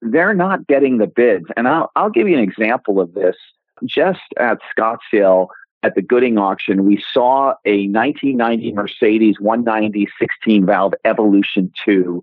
they're 0.00 0.34
not 0.34 0.66
getting 0.66 0.98
the 0.98 1.06
bids. 1.06 1.46
And 1.56 1.68
I'll, 1.68 1.92
I'll 1.94 2.10
give 2.10 2.28
you 2.28 2.36
an 2.36 2.42
example 2.42 2.98
of 2.98 3.12
this. 3.12 3.36
Just 3.84 4.20
at 4.38 4.58
Scottsdale, 4.76 5.48
at 5.84 5.94
the 5.94 6.02
Gooding 6.02 6.38
auction, 6.38 6.86
we 6.86 7.04
saw 7.12 7.50
a 7.66 7.86
1990 7.88 8.72
Mercedes 8.72 9.36
190 9.38 10.08
16 10.18 10.64
valve 10.64 10.94
Evolution 11.04 11.70
2 11.84 12.22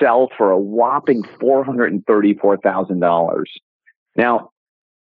sell 0.00 0.28
for 0.36 0.50
a 0.50 0.58
whopping 0.58 1.22
$434,000. 1.40 3.44
Now, 4.16 4.50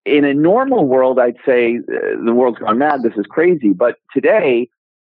in 0.07 0.25
a 0.25 0.33
normal 0.35 0.87
world, 0.87 1.19
I'd 1.19 1.37
say 1.45 1.77
uh, 1.77 1.83
the 2.25 2.33
world's 2.33 2.59
gone 2.59 2.79
mad. 2.79 3.03
This 3.03 3.13
is 3.17 3.27
crazy. 3.27 3.75
But 3.75 3.99
today, 4.13 4.71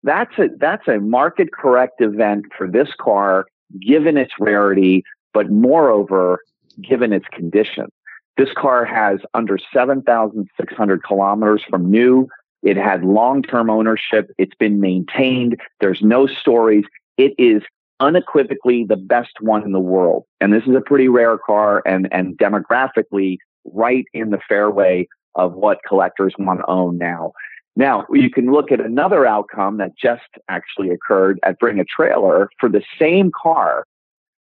that's 0.04 0.38
a 0.38 0.50
that's 0.58 0.88
a 0.88 1.00
market 1.00 1.52
correct 1.52 2.00
event 2.02 2.46
for 2.58 2.68
this 2.68 2.90
car, 3.00 3.46
given 3.80 4.18
its 4.18 4.34
rarity, 4.40 5.04
but 5.34 5.52
moreover, 5.52 6.40
given 6.82 7.14
its 7.14 7.28
condition. 7.32 7.92
This 8.38 8.52
car 8.54 8.86
has 8.86 9.20
under 9.34 9.58
7,600 9.74 11.04
kilometers 11.04 11.64
from 11.70 11.90
new. 11.90 12.28
It 12.66 12.78
had 12.78 13.06
long 13.06 13.44
term 13.44 13.70
ownership. 13.70 14.32
It's 14.38 14.56
been 14.56 14.82
maintained. 14.82 15.62
There's 15.80 16.02
no 16.02 16.28
stories. 16.28 16.84
It 17.18 17.34
is 17.38 17.62
unequivocally 18.00 18.84
the 18.84 18.98
best 18.98 19.40
one 19.40 19.64
in 19.64 19.72
the 19.72 19.80
world. 19.80 20.26
And 20.42 20.52
this 20.52 20.64
is 20.64 20.76
a 20.76 20.82
pretty 20.82 21.08
rare 21.08 21.38
car 21.38 21.82
and, 21.86 22.10
and 22.12 22.38
demographically 22.38 23.38
right 23.64 24.06
in 24.14 24.32
the 24.32 24.40
fairway 24.50 25.08
of 25.36 25.54
what 25.54 25.80
collectors 25.88 26.34
want 26.38 26.60
to 26.60 26.66
own 26.66 26.98
now. 26.98 27.32
Now, 27.76 28.06
you 28.12 28.30
can 28.30 28.52
look 28.52 28.72
at 28.72 28.80
another 28.80 29.26
outcome 29.26 29.78
that 29.78 29.92
just 29.98 30.24
actually 30.50 30.90
occurred 30.90 31.40
at 31.44 31.60
Bring 31.60 31.80
a 31.80 31.86
Trailer 31.86 32.50
for 32.60 32.70
the 32.70 32.82
same 32.98 33.32
car, 33.32 33.86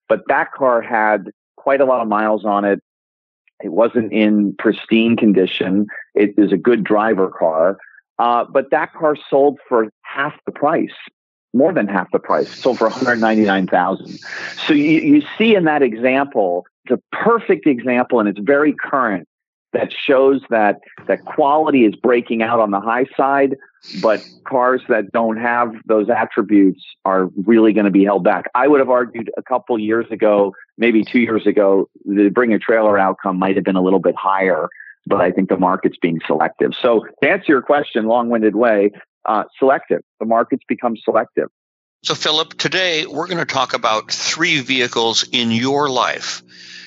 but 0.08 0.22
that 0.28 0.52
car 0.52 0.82
had 0.82 1.30
quite 1.56 1.80
a 1.80 1.84
lot 1.84 2.00
of 2.02 2.08
miles 2.08 2.44
on 2.44 2.64
it. 2.64 2.82
It 3.62 3.72
wasn't 3.72 4.12
in 4.12 4.54
pristine 4.58 5.16
condition. 5.16 5.86
It 6.14 6.34
is 6.36 6.52
a 6.52 6.56
good 6.56 6.82
driver 6.82 7.28
car. 7.28 7.78
Uh, 8.20 8.44
but 8.44 8.70
that 8.70 8.92
car 8.92 9.16
sold 9.30 9.58
for 9.66 9.88
half 10.02 10.34
the 10.44 10.52
price, 10.52 10.92
more 11.54 11.72
than 11.72 11.88
half 11.88 12.06
the 12.12 12.18
price, 12.18 12.54
sold 12.54 12.76
for 12.76 12.84
199,000. 12.88 14.20
So 14.66 14.74
you, 14.74 15.00
you 15.00 15.22
see 15.38 15.54
in 15.54 15.64
that 15.64 15.82
example, 15.82 16.66
the 16.90 17.00
perfect 17.12 17.66
example, 17.66 18.20
and 18.20 18.28
it's 18.28 18.38
very 18.38 18.74
current 18.74 19.26
that 19.72 19.90
shows 19.90 20.42
that 20.50 20.80
that 21.06 21.24
quality 21.24 21.86
is 21.86 21.94
breaking 21.94 22.42
out 22.42 22.60
on 22.60 22.72
the 22.72 22.80
high 22.80 23.06
side, 23.16 23.56
but 24.02 24.22
cars 24.44 24.82
that 24.90 25.12
don't 25.12 25.38
have 25.38 25.72
those 25.86 26.10
attributes 26.10 26.84
are 27.06 27.30
really 27.46 27.72
going 27.72 27.86
to 27.86 27.90
be 27.90 28.04
held 28.04 28.22
back. 28.22 28.50
I 28.54 28.68
would 28.68 28.80
have 28.80 28.90
argued 28.90 29.30
a 29.38 29.42
couple 29.42 29.78
years 29.78 30.06
ago, 30.10 30.52
maybe 30.76 31.04
two 31.04 31.20
years 31.20 31.46
ago, 31.46 31.88
the 32.04 32.28
bring 32.28 32.52
a 32.52 32.58
trailer 32.58 32.98
outcome 32.98 33.38
might 33.38 33.54
have 33.56 33.64
been 33.64 33.76
a 33.76 33.82
little 33.82 34.00
bit 34.00 34.16
higher, 34.16 34.68
but 35.07 35.21
I 35.21 35.30
think 35.33 35.49
the 35.49 35.57
market's 35.57 35.99
being 36.00 36.21
selective. 36.26 36.73
So 36.80 37.07
to 37.23 37.28
answer 37.28 37.47
your 37.49 37.62
question, 37.62 38.07
long-winded 38.07 38.54
way, 38.54 38.92
uh, 39.26 39.45
selective. 39.59 40.00
The 40.19 40.26
market's 40.26 40.64
become 40.69 40.97
selective. 40.97 41.49
So, 42.02 42.14
Philip, 42.14 42.54
today 42.54 43.04
we're 43.04 43.26
going 43.26 43.38
to 43.38 43.45
talk 43.45 43.75
about 43.75 44.11
three 44.11 44.61
vehicles 44.61 45.28
in 45.30 45.50
your 45.50 45.90
life 45.90 46.42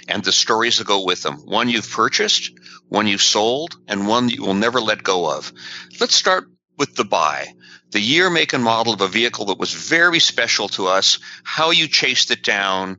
and 0.08 0.24
the 0.24 0.32
stories 0.32 0.79
that 0.79 0.88
go 0.88 1.05
with 1.05 1.22
them. 1.22 1.36
One 1.46 1.70
you've 1.70 1.89
purchased, 1.89 2.51
one 2.89 3.05
you've 3.05 3.22
sold, 3.22 3.75
and 3.88 4.08
one 4.08 4.29
you 4.29 4.41
will 4.41 4.55
never 4.55 4.82
let 4.82 5.03
go 5.03 5.32
of. 5.32 5.53
Let's 6.00 6.15
start 6.15 6.46
with 6.77 6.96
the 6.96 7.05
buy. 7.05 7.53
The 7.91 8.00
year, 8.00 8.32
make, 8.32 8.53
and 8.53 8.63
model 8.63 8.93
of 8.93 9.01
a 9.01 9.08
vehicle 9.08 9.46
that 9.46 9.60
was 9.60 9.72
very 9.72 10.20
special 10.20 10.67
to 10.70 10.88
us, 10.88 11.20
how 11.43 11.70
you 11.70 11.88
chased 11.88 12.32
it 12.32 12.43
down, 12.43 12.98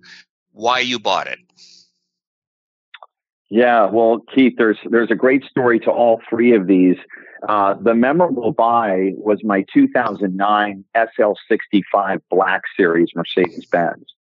why 0.52 0.78
you 0.78 1.00
bought 1.00 1.26
it. 1.26 1.40
Yeah, 3.50 3.86
well, 3.86 4.20
Keith, 4.34 4.54
there's 4.56 4.78
there's 4.90 5.10
a 5.10 5.16
great 5.16 5.44
story 5.44 5.78
to 5.80 5.90
all 5.90 6.20
three 6.28 6.54
of 6.54 6.66
these. 6.66 6.96
Uh, 7.48 7.74
the 7.74 7.94
memorable 7.94 8.52
buy 8.52 9.12
was 9.16 9.40
my 9.44 9.64
2009 9.72 10.84
SL65 10.96 12.20
Black 12.30 12.62
Series 12.76 13.10
Mercedes 13.14 13.66
Benz. 13.66 14.14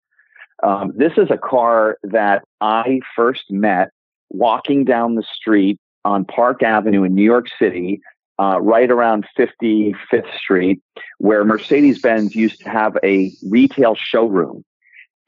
Um, 0.64 0.92
this 0.96 1.14
is 1.18 1.30
a 1.30 1.38
car 1.38 1.98
that 2.04 2.44
I 2.62 3.00
first 3.16 3.52
met 3.52 3.90
walking 4.30 4.86
down 4.86 5.16
the 5.16 5.24
street 5.36 5.80
on 6.04 6.26
Park 6.26 6.64
Avenue 6.64 7.04
in 7.04 7.14
New 7.14 7.24
York 7.24 7.48
City, 7.60 8.02
uh, 8.40 8.60
right 8.60 8.90
around 8.90 9.26
55th 9.38 10.36
Street, 10.38 10.82
where 11.20 11.44
Mercedes 11.44 12.02
Benz 12.02 12.36
used 12.36 12.62
to 12.62 12.70
have 12.70 12.98
a 13.04 13.32
retail 13.50 13.96
showroom. 13.96 14.64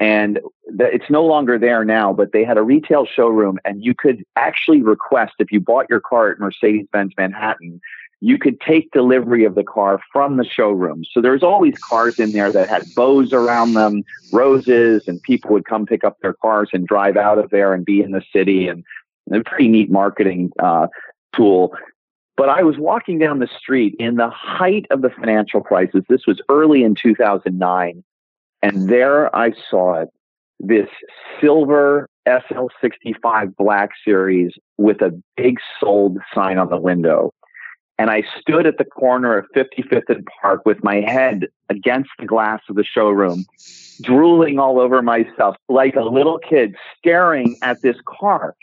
And 0.03 0.41
it's 0.79 1.10
no 1.10 1.24
longer 1.24 1.57
there 1.57 1.86
now, 1.86 2.12
but 2.12 2.33
they 2.33 2.43
had 2.43 2.57
a 2.57 2.62
retail 2.62 3.05
showroom, 3.05 3.57
and 3.63 3.81
you 3.81 3.95
could 3.95 4.25
actually 4.36 4.81
request 4.81 5.36
if 5.39 5.50
you 5.50 5.62
bought 5.62 5.86
your 5.89 6.01
car 6.01 6.29
at 6.29 6.39
Mercedes 6.39 6.88
Benz 6.91 7.13
Manhattan, 7.17 7.79
you 8.19 8.38
could 8.38 8.60
take 8.60 8.91
delivery 8.91 9.45
of 9.45 9.55
the 9.55 9.63
car 9.63 10.01
from 10.12 10.36
the 10.36 10.43
showroom. 10.43 11.05
So 11.10 11.22
there's 11.22 11.41
always 11.41 11.75
cars 11.89 12.15
in 12.17 12.33
there 12.33 12.51
that 12.51 12.67
had 12.67 12.93
bows 12.95 13.31
around 13.31 13.75
them, 13.75 14.03
roses, 14.33 15.03
and 15.07 15.22
people 15.22 15.51
would 15.51 15.63
come 15.63 15.86
pick 15.86 16.03
up 16.03 16.17
their 16.22 16.33
cars 16.33 16.67
and 16.74 16.86
drive 16.86 17.15
out 17.15 17.38
of 17.38 17.50
there 17.50 17.74
and 17.74 17.86
be 17.86 18.01
in 18.01 18.12
the 18.12 18.24
city. 18.33 18.67
And 18.67 18.83
a 19.31 19.41
pretty 19.41 19.69
neat 19.69 19.89
marketing 19.89 20.51
uh, 20.62 20.88
tool. 21.33 21.74
But 22.36 22.50
I 22.50 22.63
was 22.63 22.77
walking 22.77 23.19
down 23.19 23.39
the 23.39 23.48
street 23.48 23.95
in 24.00 24.15
the 24.15 24.29
height 24.29 24.86
of 24.89 25.01
the 25.01 25.12
financial 25.12 25.62
crisis. 25.62 26.03
This 26.10 26.27
was 26.27 26.41
early 26.50 26.83
in 26.83 26.93
2009. 26.93 28.03
And 28.63 28.89
there 28.89 29.34
I 29.36 29.51
saw 29.70 29.96
it 29.96 30.10
this 30.60 30.88
silver 31.41 32.08
SL65 32.25 33.55
Black 33.58 33.89
Series 34.05 34.53
with 34.77 35.01
a 35.01 35.12
big 35.36 35.58
sold 35.79 36.17
sign 36.34 36.58
on 36.58 36.70
the 36.70 36.77
window. 36.77 37.34
And 38.00 38.10
I 38.10 38.24
stood 38.39 38.65
at 38.65 38.77
the 38.77 38.86
corner 38.86 39.38
of 39.38 39.46
55th 39.53 40.10
and 40.10 40.25
Park 40.41 40.65
with 40.65 40.82
my 40.84 41.01
head 41.01 41.48
against 41.70 42.10
the 42.17 42.25
glass 42.25 42.62
of 42.70 42.75
the 42.75 42.84
showroom, 42.84 43.46
drooling 44.01 44.58
all 44.58 44.79
over 44.79 45.01
myself 45.01 45.58
like 45.67 45.96
a 45.96 46.01
little 46.01 46.39
kid 46.39 46.75
staring 46.98 47.58
at 47.62 47.82
this 47.82 47.98
car. 48.05 48.55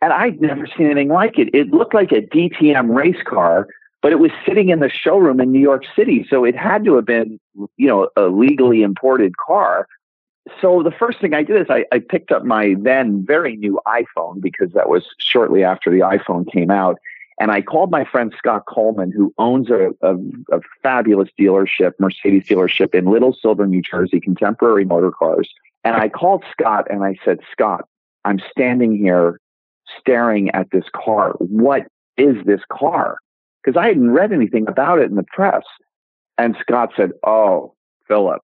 And 0.00 0.12
I'd 0.12 0.40
never 0.40 0.66
seen 0.66 0.86
anything 0.86 1.10
like 1.10 1.38
it. 1.38 1.54
It 1.54 1.70
looked 1.70 1.94
like 1.94 2.10
a 2.10 2.22
DTM 2.22 2.92
race 2.94 3.22
car, 3.24 3.68
but 4.02 4.12
it 4.12 4.18
was 4.18 4.32
sitting 4.44 4.68
in 4.68 4.80
the 4.80 4.90
showroom 4.90 5.40
in 5.40 5.52
New 5.52 5.60
York 5.60 5.84
City. 5.96 6.26
So 6.28 6.44
it 6.44 6.56
had 6.56 6.84
to 6.84 6.96
have 6.96 7.06
been, 7.06 7.38
you 7.76 7.86
know, 7.86 8.08
a 8.16 8.24
legally 8.24 8.82
imported 8.82 9.36
car. 9.38 9.86
So 10.60 10.82
the 10.82 10.90
first 10.90 11.20
thing 11.20 11.34
I 11.34 11.44
did 11.44 11.62
is 11.62 11.68
I, 11.70 11.84
I 11.92 12.00
picked 12.00 12.32
up 12.32 12.44
my 12.44 12.74
then 12.78 13.24
very 13.24 13.56
new 13.56 13.80
iPhone 13.86 14.40
because 14.40 14.72
that 14.72 14.88
was 14.88 15.04
shortly 15.18 15.62
after 15.62 15.88
the 15.90 16.00
iPhone 16.00 16.50
came 16.52 16.70
out 16.70 16.98
and 17.38 17.50
I 17.50 17.62
called 17.62 17.90
my 17.90 18.04
friend 18.04 18.34
Scott 18.36 18.64
Coleman, 18.68 19.10
who 19.10 19.32
owns 19.38 19.70
a, 19.70 19.90
a, 20.02 20.16
a, 20.52 20.60
fabulous 20.82 21.28
dealership, 21.38 21.92
Mercedes 21.98 22.44
dealership 22.44 22.94
in 22.94 23.06
Little 23.06 23.32
Silver, 23.32 23.66
New 23.66 23.82
Jersey, 23.82 24.20
contemporary 24.20 24.84
motor 24.84 25.10
cars. 25.10 25.48
And 25.82 25.96
I 25.96 26.08
called 26.08 26.44
Scott 26.52 26.86
and 26.90 27.02
I 27.02 27.16
said, 27.24 27.38
Scott, 27.50 27.88
I'm 28.24 28.40
standing 28.50 28.96
here 28.96 29.40
staring 29.98 30.50
at 30.50 30.70
this 30.70 30.84
car. 30.94 31.32
What 31.38 31.86
is 32.16 32.36
this 32.44 32.60
car? 32.70 33.16
Because 33.62 33.78
I 33.78 33.86
hadn't 33.86 34.10
read 34.10 34.32
anything 34.32 34.66
about 34.68 34.98
it 34.98 35.10
in 35.10 35.16
the 35.16 35.24
press. 35.24 35.62
And 36.38 36.56
Scott 36.60 36.90
said, 36.96 37.12
Oh, 37.24 37.74
Philip, 38.08 38.42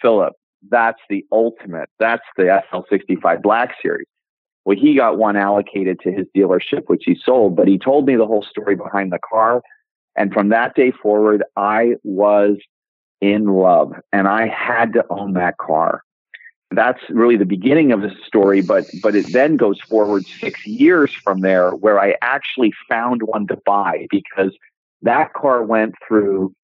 Philip, 0.00 0.34
that's 0.68 1.00
the 1.08 1.24
ultimate. 1.30 1.88
That's 1.98 2.24
the 2.36 2.62
SL65 2.72 3.42
Black 3.42 3.74
Series. 3.80 4.06
Well, 4.64 4.76
he 4.76 4.94
got 4.94 5.18
one 5.18 5.36
allocated 5.36 6.00
to 6.00 6.12
his 6.12 6.26
dealership, 6.36 6.84
which 6.88 7.04
he 7.06 7.16
sold, 7.24 7.56
but 7.56 7.68
he 7.68 7.78
told 7.78 8.06
me 8.06 8.16
the 8.16 8.26
whole 8.26 8.42
story 8.42 8.76
behind 8.76 9.12
the 9.12 9.18
car. 9.18 9.62
And 10.16 10.32
from 10.32 10.48
that 10.48 10.74
day 10.74 10.90
forward, 10.90 11.44
I 11.56 11.94
was 12.02 12.56
in 13.20 13.46
love 13.46 13.92
and 14.12 14.28
I 14.28 14.48
had 14.48 14.92
to 14.94 15.04
own 15.10 15.34
that 15.34 15.56
car. 15.58 16.02
That's 16.70 17.00
really 17.08 17.36
the 17.36 17.46
beginning 17.46 17.92
of 17.92 18.02
the 18.02 18.14
story, 18.26 18.60
but, 18.60 18.84
but 19.02 19.14
it 19.14 19.32
then 19.32 19.56
goes 19.56 19.80
forward 19.80 20.26
six 20.26 20.66
years 20.66 21.12
from 21.12 21.40
there 21.40 21.70
where 21.70 21.98
I 21.98 22.16
actually 22.20 22.72
found 22.88 23.22
one 23.22 23.46
to 23.46 23.56
buy 23.64 24.06
because 24.10 24.52
that 25.02 25.32
car 25.32 25.62
went 25.62 25.94
through 26.06 26.54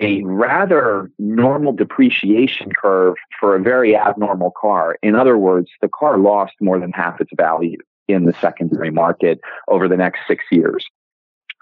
a 0.00 0.22
rather 0.24 1.10
normal 1.18 1.72
depreciation 1.72 2.72
curve 2.72 3.14
for 3.38 3.54
a 3.54 3.62
very 3.62 3.94
abnormal 3.94 4.52
car. 4.58 4.96
In 5.02 5.14
other 5.14 5.36
words, 5.36 5.70
the 5.80 5.88
car 5.88 6.18
lost 6.18 6.54
more 6.60 6.80
than 6.80 6.92
half 6.92 7.20
its 7.20 7.30
value 7.36 7.76
in 8.08 8.24
the 8.24 8.32
secondary 8.40 8.90
market 8.90 9.40
over 9.68 9.88
the 9.88 9.96
next 9.96 10.20
six 10.26 10.44
years. 10.50 10.84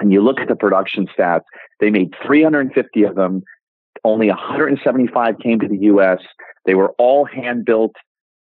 And 0.01 0.13
you 0.13 0.23
look 0.23 0.41
at 0.41 0.49
the 0.49 0.57
production 0.57 1.07
stats, 1.07 1.45
they 1.81 1.91
made 1.91 2.15
350 2.25 3.03
of 3.03 3.15
them. 3.17 3.43
Only 4.05 4.29
175 4.29 5.39
came 5.39 5.61
to 5.61 5.69
the 5.69 5.79
US. 5.79 6.21
They 6.67 6.75
were 6.75 6.91
all 6.99 7.25
hand 7.25 7.65
built 7.65 7.95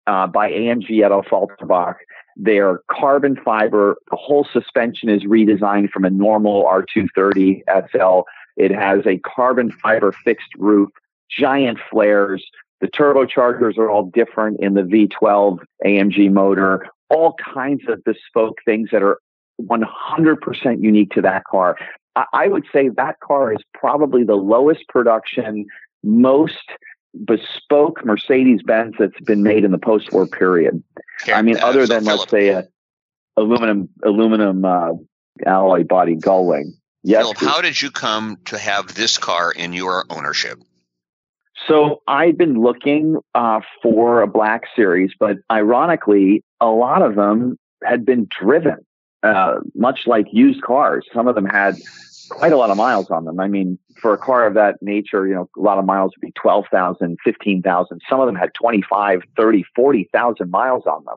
uh, 0.06 0.28
by 0.28 0.52
AMG 0.52 1.04
at 1.04 1.12
Affalterbach. 1.12 1.96
They 2.36 2.60
are 2.60 2.82
carbon 2.92 3.38
fiber. 3.44 3.98
The 4.12 4.18
whole 4.18 4.48
suspension 4.52 5.10
is 5.10 5.24
redesigned 5.24 5.90
from 5.90 6.06
a 6.06 6.10
normal 6.10 6.64
R230 6.66 7.62
SL 7.92 8.22
it 8.58 8.72
has 8.72 9.06
a 9.06 9.20
carbon 9.20 9.72
fiber 9.72 10.12
fixed 10.12 10.54
roof, 10.58 10.90
giant 11.30 11.78
flares. 11.90 12.44
The 12.82 12.88
turbochargers 12.88 13.78
are 13.78 13.90
all 13.90 14.10
different 14.14 14.60
in 14.60 14.74
the 14.74 14.82
V12 14.82 15.60
AMG 15.86 16.32
motor, 16.32 16.88
all 17.10 17.36
kinds 17.36 17.84
of 17.88 18.04
bespoke 18.04 18.58
things 18.66 18.90
that 18.92 19.04
are 19.04 19.20
100% 19.62 20.84
unique 20.84 21.12
to 21.12 21.22
that 21.22 21.44
car. 21.46 21.78
I 22.34 22.48
would 22.48 22.66
say 22.72 22.90
that 22.90 23.20
car 23.20 23.54
is 23.54 23.60
probably 23.74 24.24
the 24.24 24.36
lowest 24.36 24.88
production, 24.88 25.66
most 26.04 26.66
bespoke 27.26 28.06
Mercedes 28.06 28.62
Benz 28.64 28.96
that's 29.00 29.20
been 29.22 29.44
made 29.44 29.64
in 29.64 29.72
the 29.72 29.78
post 29.78 30.12
war 30.12 30.28
period. 30.28 30.84
I 31.34 31.42
mean, 31.42 31.60
other 31.60 31.86
than, 31.86 32.06
let's 32.06 32.30
say, 32.30 32.50
a 32.50 32.68
aluminum, 33.38 33.90
aluminum, 34.04 34.66
uh, 34.66 34.94
alloy 35.46 35.84
body 35.84 36.16
gullwing. 36.16 36.72
Yes. 37.04 37.24
Philip, 37.24 37.38
how 37.38 37.62
did 37.62 37.82
you 37.82 37.92
come 37.92 38.38
to 38.46 38.58
have 38.58 38.96
this 38.96 39.18
car 39.18 39.52
in 39.52 39.74
your 39.74 40.06
ownership? 40.10 40.60
So 41.68 42.02
I'd 42.08 42.38
been 42.38 42.62
looking 42.62 43.18
uh, 43.34 43.62
for 43.82 44.22
a 44.22 44.28
black 44.28 44.64
series, 44.76 45.12
but 45.20 45.38
ironically, 45.52 46.44
a 46.60 46.68
lot 46.68 47.02
of 47.02 47.16
them 47.16 47.58
had 47.84 48.06
been 48.06 48.28
driven, 48.40 48.78
uh, 49.24 49.56
much 49.76 50.08
like 50.08 50.28
used 50.32 50.62
cars. 50.62 51.06
Some 51.14 51.28
of 51.28 51.36
them 51.36 51.46
had 51.46 51.76
quite 52.30 52.52
a 52.52 52.58
lot 52.58 52.70
of 52.70 52.78
miles 52.78 53.10
on 53.10 53.26
them. 53.26 53.40
I 53.40 53.48
mean, 53.48 53.80
for 54.02 54.14
a 54.14 54.18
car 54.18 54.46
of 54.46 54.54
that 54.56 54.82
nature, 54.82 55.28
you 55.28 55.34
know, 55.34 55.50
a 55.58 55.62
lot 55.62 55.78
of 55.78 55.86
miles 55.86 56.12
would 56.16 56.26
be 56.26 56.34
12,000, 56.34 57.18
15,000. 57.24 58.02
Some 58.10 58.20
of 58.20 58.26
them 58.26 58.36
had 58.36 58.54
25, 58.54 59.22
30, 59.36 59.66
40,000 59.76 60.52
miles 60.52 60.84
on 60.86 61.04
them. 61.06 61.16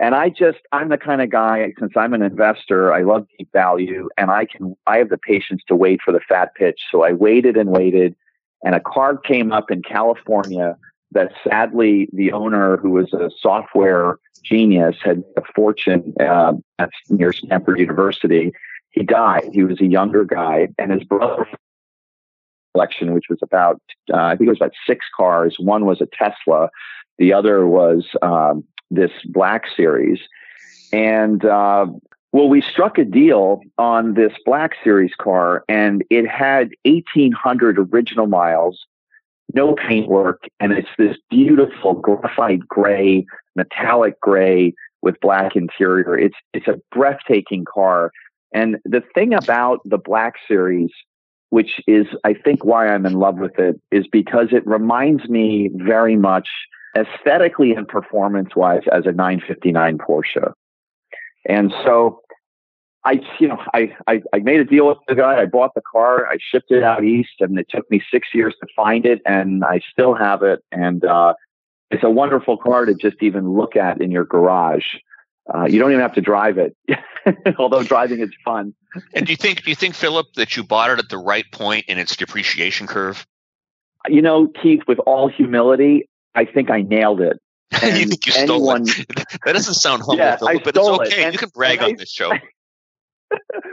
And 0.00 0.14
I 0.14 0.28
just, 0.28 0.58
I'm 0.72 0.88
the 0.88 0.98
kind 0.98 1.22
of 1.22 1.30
guy, 1.30 1.72
since 1.78 1.92
I'm 1.96 2.14
an 2.14 2.22
investor, 2.22 2.92
I 2.92 3.02
love 3.02 3.26
deep 3.38 3.48
value 3.52 4.08
and 4.18 4.30
I 4.30 4.44
can, 4.44 4.74
I 4.88 4.98
have 4.98 5.08
the 5.08 5.18
patience 5.18 5.62
to 5.68 5.76
wait 5.76 6.00
for 6.04 6.10
the 6.10 6.20
fat 6.28 6.54
pitch. 6.56 6.80
So 6.90 7.04
I 7.04 7.12
waited 7.12 7.56
and 7.56 7.70
waited 7.70 8.16
and 8.64 8.74
a 8.74 8.80
car 8.80 9.16
came 9.16 9.52
up 9.52 9.70
in 9.70 9.82
California 9.82 10.76
that 11.12 11.32
sadly 11.46 12.08
the 12.12 12.32
owner, 12.32 12.76
who 12.78 12.90
was 12.90 13.12
a 13.12 13.30
software 13.38 14.18
genius, 14.44 14.96
had 15.02 15.22
a 15.36 15.42
fortune 15.54 16.14
uh, 16.20 16.52
at 16.78 16.90
near 17.08 17.32
Stanford 17.32 17.78
University. 17.78 18.52
He 18.90 19.02
died. 19.02 19.50
He 19.52 19.64
was 19.64 19.80
a 19.80 19.86
younger 19.86 20.24
guy, 20.24 20.68
and 20.78 20.92
his 20.92 21.04
brother 21.04 21.46
collection, 22.74 23.14
which 23.14 23.26
was 23.28 23.38
about 23.42 23.80
uh, 24.12 24.16
I 24.16 24.36
think 24.36 24.48
it 24.48 24.50
was 24.50 24.58
about 24.58 24.74
six 24.86 25.06
cars. 25.16 25.56
One 25.58 25.86
was 25.86 26.00
a 26.00 26.06
Tesla, 26.06 26.68
the 27.18 27.32
other 27.32 27.66
was 27.66 28.06
um, 28.22 28.64
this 28.90 29.12
Black 29.26 29.64
Series, 29.76 30.20
and 30.92 31.44
uh, 31.44 31.86
well, 32.34 32.48
we 32.48 32.60
struck 32.60 32.98
a 32.98 33.04
deal 33.04 33.60
on 33.78 34.14
this 34.14 34.32
Black 34.44 34.72
Series 34.82 35.14
car, 35.14 35.64
and 35.68 36.02
it 36.10 36.26
had 36.26 36.70
1,800 36.84 37.78
original 37.78 38.26
miles, 38.26 38.86
no 39.52 39.74
paintwork, 39.74 40.44
and 40.60 40.72
it's 40.72 40.88
this 40.98 41.16
beautiful 41.30 41.94
graphite 41.94 42.66
gray, 42.66 43.26
metallic 43.54 44.20
gray 44.20 44.74
with 45.02 45.20
black 45.20 45.54
interior. 45.54 46.18
It's 46.18 46.36
it's 46.52 46.66
a 46.66 46.80
breathtaking 46.90 47.64
car. 47.64 48.10
And 48.52 48.78
the 48.84 49.02
thing 49.14 49.34
about 49.34 49.80
the 49.84 49.98
Black 49.98 50.34
Series, 50.48 50.90
which 51.50 51.80
is 51.86 52.06
I 52.24 52.34
think 52.34 52.64
why 52.64 52.88
I'm 52.88 53.04
in 53.04 53.14
love 53.14 53.38
with 53.38 53.58
it, 53.58 53.80
is 53.90 54.06
because 54.10 54.48
it 54.52 54.66
reminds 54.66 55.28
me 55.28 55.70
very 55.74 56.16
much 56.16 56.48
aesthetically 56.96 57.72
and 57.72 57.86
performance 57.86 58.56
wise 58.56 58.82
as 58.92 59.06
a 59.06 59.12
959 59.12 59.98
Porsche. 59.98 60.52
And 61.46 61.72
so 61.84 62.20
I, 63.06 63.20
you 63.38 63.48
know, 63.48 63.58
I, 63.74 63.94
I, 64.06 64.22
I 64.32 64.38
made 64.38 64.60
a 64.60 64.64
deal 64.64 64.86
with 64.86 64.98
the 65.08 65.14
guy. 65.14 65.40
I 65.40 65.44
bought 65.44 65.74
the 65.74 65.82
car. 65.82 66.26
I 66.26 66.38
shipped 66.40 66.70
it 66.70 66.82
out 66.82 67.04
east, 67.04 67.34
and 67.40 67.58
it 67.58 67.66
took 67.68 67.90
me 67.90 68.02
six 68.10 68.28
years 68.32 68.54
to 68.60 68.66
find 68.74 69.04
it, 69.04 69.20
and 69.26 69.62
I 69.64 69.80
still 69.92 70.14
have 70.14 70.42
it. 70.42 70.64
And 70.72 71.04
uh, 71.04 71.34
it's 71.90 72.02
a 72.02 72.10
wonderful 72.10 72.56
car 72.56 72.86
to 72.86 72.94
just 72.94 73.16
even 73.20 73.52
look 73.52 73.76
at 73.76 74.00
in 74.00 74.10
your 74.10 74.24
garage. 74.24 74.86
Uh, 75.54 75.64
you 75.64 75.78
don't 75.78 75.90
even 75.90 76.00
have 76.00 76.14
to 76.14 76.22
drive 76.22 76.56
it, 76.56 76.74
although 77.58 77.82
driving 77.82 78.20
is 78.20 78.30
fun. 78.42 78.72
And 79.12 79.26
do 79.26 79.32
you 79.32 79.36
think, 79.36 79.64
do 79.64 79.70
you 79.70 79.76
think, 79.76 79.94
Philip, 79.94 80.26
that 80.36 80.56
you 80.56 80.64
bought 80.64 80.90
it 80.90 80.98
at 80.98 81.10
the 81.10 81.18
right 81.18 81.44
point 81.52 81.84
in 81.88 81.98
its 81.98 82.16
depreciation 82.16 82.86
curve? 82.86 83.26
You 84.08 84.22
know, 84.22 84.48
Keith, 84.62 84.82
with 84.88 84.98
all 85.00 85.28
humility, 85.28 86.08
I 86.34 86.46
think 86.46 86.70
I 86.70 86.80
nailed 86.80 87.20
it. 87.20 87.38
you 87.82 88.06
think 88.06 88.26
you 88.26 88.32
anyone, 88.36 88.86
stole 88.86 89.00
it? 89.00 89.26
that 89.44 89.52
doesn't 89.52 89.74
sound 89.74 90.02
humble, 90.02 90.16
yeah, 90.16 90.36
Philip, 90.36 90.64
but 90.64 90.76
it's 90.76 90.88
okay. 90.88 91.24
And, 91.24 91.32
you 91.34 91.38
can 91.38 91.50
brag 91.50 91.82
on 91.82 91.90
I, 91.90 91.94
this 91.94 92.10
show. 92.10 92.32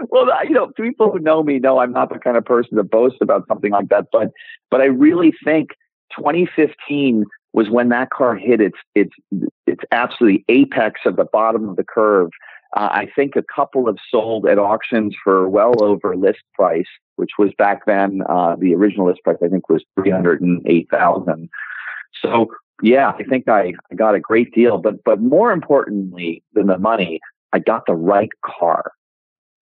Well, 0.09 0.27
you 0.43 0.51
know, 0.51 0.67
people 0.75 1.11
who 1.11 1.19
know 1.19 1.43
me 1.43 1.59
know 1.59 1.79
I'm 1.79 1.91
not 1.91 2.09
the 2.11 2.19
kind 2.19 2.37
of 2.37 2.45
person 2.45 2.77
to 2.77 2.83
boast 2.83 3.17
about 3.21 3.47
something 3.47 3.71
like 3.71 3.89
that. 3.89 4.07
But, 4.11 4.31
but 4.69 4.81
I 4.81 4.85
really 4.85 5.33
think 5.43 5.69
2015 6.17 7.25
was 7.53 7.69
when 7.69 7.89
that 7.89 8.09
car 8.09 8.35
hit 8.35 8.61
its 8.61 8.77
its 8.95 9.11
its 9.67 9.83
absolutely 9.91 10.45
apex 10.47 11.01
of 11.05 11.15
the 11.15 11.25
bottom 11.25 11.67
of 11.69 11.75
the 11.75 11.83
curve. 11.83 12.29
Uh, 12.75 12.87
I 12.91 13.09
think 13.13 13.35
a 13.35 13.43
couple 13.43 13.87
have 13.87 13.97
sold 14.09 14.47
at 14.47 14.57
auctions 14.57 15.15
for 15.21 15.49
well 15.49 15.83
over 15.83 16.15
list 16.15 16.39
price, 16.53 16.85
which 17.17 17.31
was 17.37 17.51
back 17.57 17.85
then 17.85 18.21
uh, 18.29 18.55
the 18.55 18.73
original 18.73 19.07
list 19.07 19.21
price 19.23 19.37
I 19.43 19.49
think 19.49 19.69
was 19.69 19.83
three 19.95 20.11
hundred 20.11 20.41
and 20.41 20.61
eight 20.65 20.89
thousand. 20.89 21.49
So 22.21 22.51
yeah, 22.81 23.11
I 23.17 23.23
think 23.23 23.47
I, 23.47 23.73
I 23.91 23.95
got 23.95 24.15
a 24.15 24.19
great 24.19 24.53
deal. 24.53 24.77
But 24.77 25.03
but 25.03 25.21
more 25.21 25.51
importantly 25.51 26.43
than 26.53 26.67
the 26.67 26.77
money, 26.77 27.19
I 27.51 27.59
got 27.59 27.85
the 27.85 27.95
right 27.95 28.31
car. 28.45 28.91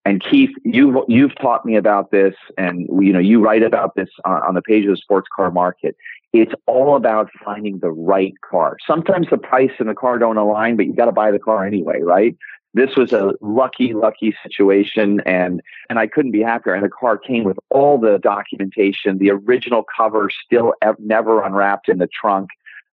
And 0.05 0.23
Keith, 0.23 0.51
you've 0.63 0.95
you've 1.07 1.35
taught 1.35 1.65
me 1.65 1.75
about 1.75 2.12
this, 2.12 2.33
and 2.57 2.88
you 3.01 3.12
know 3.12 3.19
you 3.19 3.41
write 3.41 3.63
about 3.63 3.95
this 3.95 4.09
on, 4.25 4.41
on 4.43 4.53
the 4.55 4.62
page 4.62 4.85
of 4.85 4.91
the 4.91 4.97
sports 4.97 5.27
car 5.35 5.51
market. 5.51 5.95
It's 6.31 6.53
all 6.67 6.95
about 6.95 7.29
finding 7.43 7.79
the 7.79 7.91
right 7.91 8.33
car. 8.49 8.77
Sometimes 8.85 9.27
the 9.29 9.38
price 9.38 9.71
and 9.79 9.89
the 9.89 9.95
car 9.95 10.17
don't 10.17 10.38
align, 10.38 10.77
but 10.77 10.85
you 10.85 10.93
got 10.93 11.05
to 11.05 11.12
buy 11.12 11.31
the 11.31 11.39
car 11.39 11.65
anyway, 11.65 12.01
right? 12.01 12.35
This 12.73 12.95
was 12.95 13.13
a 13.13 13.33
lucky, 13.41 13.93
lucky 13.93 14.35
situation, 14.43 15.21
and 15.25 15.62
and 15.89 15.99
I 15.99 16.07
couldn't 16.07 16.31
be 16.31 16.41
happier. 16.41 16.73
And 16.73 16.83
the 16.83 16.89
car 16.89 17.17
came 17.17 17.43
with 17.43 17.57
all 17.69 17.97
the 17.97 18.19
documentation, 18.19 19.17
the 19.17 19.31
original 19.31 19.83
cover 19.97 20.29
still 20.45 20.73
ev- 20.81 20.99
never 20.99 21.43
unwrapped 21.43 21.89
in 21.89 21.97
the 21.97 22.07
trunk. 22.07 22.49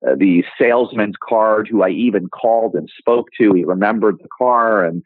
Uh, 0.06 0.14
the 0.16 0.44
salesman's 0.58 1.16
card, 1.22 1.68
who 1.68 1.82
I 1.82 1.90
even 1.90 2.28
called 2.28 2.74
and 2.74 2.90
spoke 2.98 3.28
to, 3.38 3.52
he 3.52 3.64
remembered 3.64 4.18
the 4.18 4.28
car, 4.36 4.84
and 4.84 5.02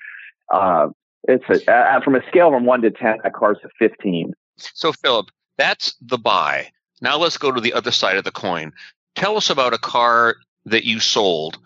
uh, 0.52 0.88
it's 1.24 1.44
a, 1.48 1.72
uh, 1.72 2.00
from 2.00 2.14
a 2.14 2.22
scale 2.28 2.50
from 2.50 2.64
one 2.64 2.82
to 2.82 2.90
ten, 2.90 3.18
that 3.22 3.34
car's 3.34 3.58
a 3.64 3.68
fifteen. 3.78 4.34
So 4.56 4.92
Philip, 4.92 5.30
that's 5.58 5.94
the 6.00 6.18
buy. 6.18 6.68
Now 7.00 7.16
let's 7.16 7.38
go 7.38 7.50
to 7.52 7.60
the 7.60 7.72
other 7.72 7.90
side 7.90 8.16
of 8.16 8.24
the 8.24 8.30
coin. 8.30 8.72
Tell 9.14 9.36
us 9.36 9.50
about 9.50 9.72
a 9.72 9.78
car 9.78 10.36
that 10.66 10.84
you 10.84 11.00
sold, 11.00 11.58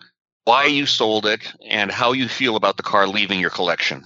why 0.45 0.65
you 0.65 0.85
sold 0.85 1.25
it, 1.25 1.51
and 1.67 1.91
how 1.91 2.13
you 2.13 2.27
feel 2.27 2.55
about 2.55 2.77
the 2.77 2.83
car 2.83 3.07
leaving 3.07 3.39
your 3.39 3.49
collection. 3.49 4.05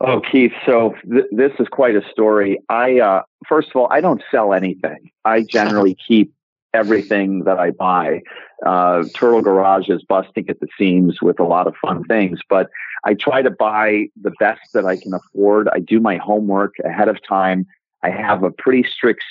Oh, 0.00 0.20
Keith. 0.20 0.52
So 0.64 0.94
th- 1.10 1.26
this 1.32 1.52
is 1.58 1.66
quite 1.68 1.96
a 1.96 2.02
story. 2.10 2.60
I 2.68 3.00
uh, 3.00 3.22
first 3.48 3.70
of 3.70 3.76
all, 3.76 3.88
I 3.90 4.00
don't 4.00 4.22
sell 4.30 4.52
anything. 4.52 5.10
I 5.24 5.42
generally 5.42 5.96
keep 6.08 6.32
everything 6.74 7.44
that 7.44 7.58
I 7.58 7.70
buy. 7.70 8.22
Uh, 8.64 9.04
Turtle 9.14 9.42
Garage 9.42 9.88
is 9.88 10.02
busting 10.02 10.48
at 10.48 10.60
the 10.60 10.68
seams 10.76 11.22
with 11.22 11.40
a 11.40 11.44
lot 11.44 11.66
of 11.66 11.74
fun 11.80 12.04
things, 12.04 12.40
but 12.48 12.68
I 13.04 13.14
try 13.14 13.42
to 13.42 13.50
buy 13.50 14.06
the 14.20 14.32
best 14.38 14.60
that 14.74 14.84
I 14.84 14.96
can 14.96 15.14
afford. 15.14 15.68
I 15.72 15.80
do 15.80 16.00
my 16.00 16.16
homework 16.16 16.74
ahead 16.84 17.08
of 17.08 17.18
time. 17.26 17.66
I 18.02 18.10
have 18.10 18.42
a 18.42 18.50
pretty 18.50 18.88
strict 18.88 19.22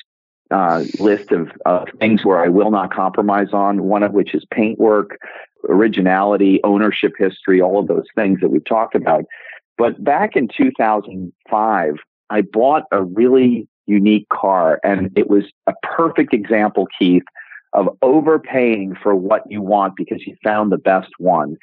uh, 0.49 0.83
list 0.99 1.31
of, 1.31 1.49
things 1.99 2.23
where 2.23 2.39
I 2.43 2.47
will 2.47 2.71
not 2.71 2.93
compromise 2.93 3.49
on, 3.51 3.83
one 3.83 4.03
of 4.03 4.13
which 4.13 4.33
is 4.33 4.45
paintwork, 4.51 5.17
originality, 5.67 6.61
ownership 6.63 7.13
history, 7.17 7.61
all 7.61 7.79
of 7.79 7.87
those 7.87 8.05
things 8.15 8.39
that 8.39 8.49
we've 8.49 8.63
talked 8.63 8.95
about. 8.95 9.25
But 9.77 10.01
back 10.03 10.35
in 10.35 10.47
2005, 10.47 11.95
I 12.29 12.41
bought 12.41 12.83
a 12.91 13.03
really 13.03 13.67
unique 13.87 14.27
car, 14.29 14.79
and 14.83 15.11
it 15.15 15.29
was 15.29 15.45
a 15.65 15.73
perfect 15.81 16.33
example, 16.33 16.87
Keith, 16.99 17.23
of 17.73 17.89
overpaying 18.01 18.95
for 19.01 19.15
what 19.15 19.43
you 19.49 19.61
want 19.61 19.95
because 19.95 20.25
you 20.25 20.35
found 20.43 20.71
the 20.71 20.77
best 20.77 21.09
one. 21.17 21.57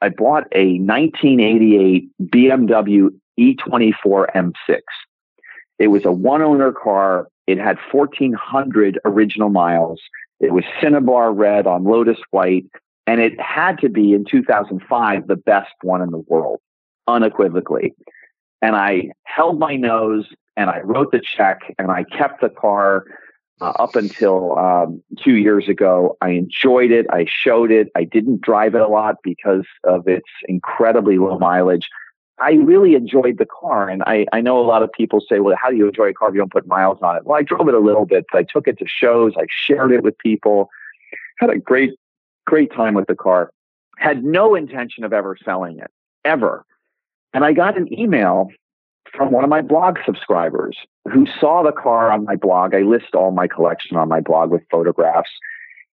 I 0.00 0.10
bought 0.10 0.46
a 0.52 0.78
1988 0.78 2.08
BMW 2.22 3.08
E24 3.38 4.26
M6. 4.34 4.80
It 5.78 5.88
was 5.88 6.04
a 6.04 6.12
one 6.12 6.42
owner 6.42 6.72
car. 6.72 7.28
It 7.46 7.58
had 7.58 7.78
1400 7.90 8.98
original 9.04 9.50
miles. 9.50 10.00
It 10.40 10.52
was 10.52 10.64
Cinnabar 10.80 11.32
red 11.32 11.66
on 11.66 11.84
Lotus 11.84 12.18
white. 12.30 12.66
And 13.06 13.20
it 13.20 13.40
had 13.40 13.78
to 13.80 13.88
be 13.88 14.12
in 14.12 14.24
2005 14.24 15.26
the 15.26 15.36
best 15.36 15.72
one 15.82 16.02
in 16.02 16.10
the 16.10 16.24
world, 16.26 16.60
unequivocally. 17.06 17.94
And 18.60 18.74
I 18.74 19.10
held 19.24 19.58
my 19.58 19.76
nose 19.76 20.26
and 20.56 20.70
I 20.70 20.80
wrote 20.80 21.12
the 21.12 21.20
check 21.20 21.74
and 21.78 21.90
I 21.90 22.04
kept 22.04 22.40
the 22.40 22.48
car 22.48 23.04
uh, 23.60 23.70
up 23.78 23.96
until 23.96 24.58
um, 24.58 25.02
two 25.22 25.34
years 25.36 25.68
ago. 25.68 26.16
I 26.20 26.30
enjoyed 26.30 26.90
it. 26.90 27.06
I 27.10 27.26
showed 27.28 27.70
it. 27.70 27.88
I 27.94 28.04
didn't 28.04 28.42
drive 28.42 28.74
it 28.74 28.80
a 28.80 28.88
lot 28.88 29.16
because 29.22 29.64
of 29.84 30.06
its 30.08 30.28
incredibly 30.48 31.18
low 31.18 31.38
mileage. 31.38 31.88
I 32.38 32.52
really 32.52 32.94
enjoyed 32.94 33.38
the 33.38 33.46
car. 33.46 33.88
And 33.88 34.02
I, 34.06 34.26
I 34.32 34.42
know 34.42 34.58
a 34.58 34.66
lot 34.66 34.82
of 34.82 34.92
people 34.92 35.20
say, 35.26 35.40
well, 35.40 35.56
how 35.60 35.70
do 35.70 35.76
you 35.76 35.88
enjoy 35.88 36.08
a 36.08 36.14
car 36.14 36.28
if 36.28 36.34
you 36.34 36.40
don't 36.40 36.52
put 36.52 36.66
miles 36.66 36.98
on 37.00 37.16
it? 37.16 37.24
Well, 37.24 37.38
I 37.38 37.42
drove 37.42 37.68
it 37.68 37.74
a 37.74 37.80
little 37.80 38.04
bit. 38.04 38.26
I 38.34 38.42
took 38.42 38.68
it 38.68 38.78
to 38.78 38.86
shows. 38.86 39.32
I 39.38 39.46
shared 39.48 39.92
it 39.92 40.02
with 40.02 40.18
people. 40.18 40.68
Had 41.38 41.48
a 41.48 41.58
great, 41.58 41.92
great 42.46 42.72
time 42.72 42.94
with 42.94 43.06
the 43.06 43.14
car. 43.14 43.50
Had 43.96 44.22
no 44.22 44.54
intention 44.54 45.04
of 45.04 45.14
ever 45.14 45.36
selling 45.42 45.78
it, 45.78 45.90
ever. 46.26 46.66
And 47.32 47.42
I 47.42 47.54
got 47.54 47.78
an 47.78 47.90
email 47.98 48.50
from 49.16 49.32
one 49.32 49.44
of 49.44 49.50
my 49.50 49.62
blog 49.62 49.98
subscribers 50.04 50.76
who 51.10 51.26
saw 51.40 51.62
the 51.62 51.72
car 51.72 52.10
on 52.12 52.24
my 52.24 52.36
blog. 52.36 52.74
I 52.74 52.82
list 52.82 53.14
all 53.14 53.30
my 53.30 53.48
collection 53.48 53.96
on 53.96 54.08
my 54.08 54.20
blog 54.20 54.50
with 54.50 54.62
photographs. 54.70 55.30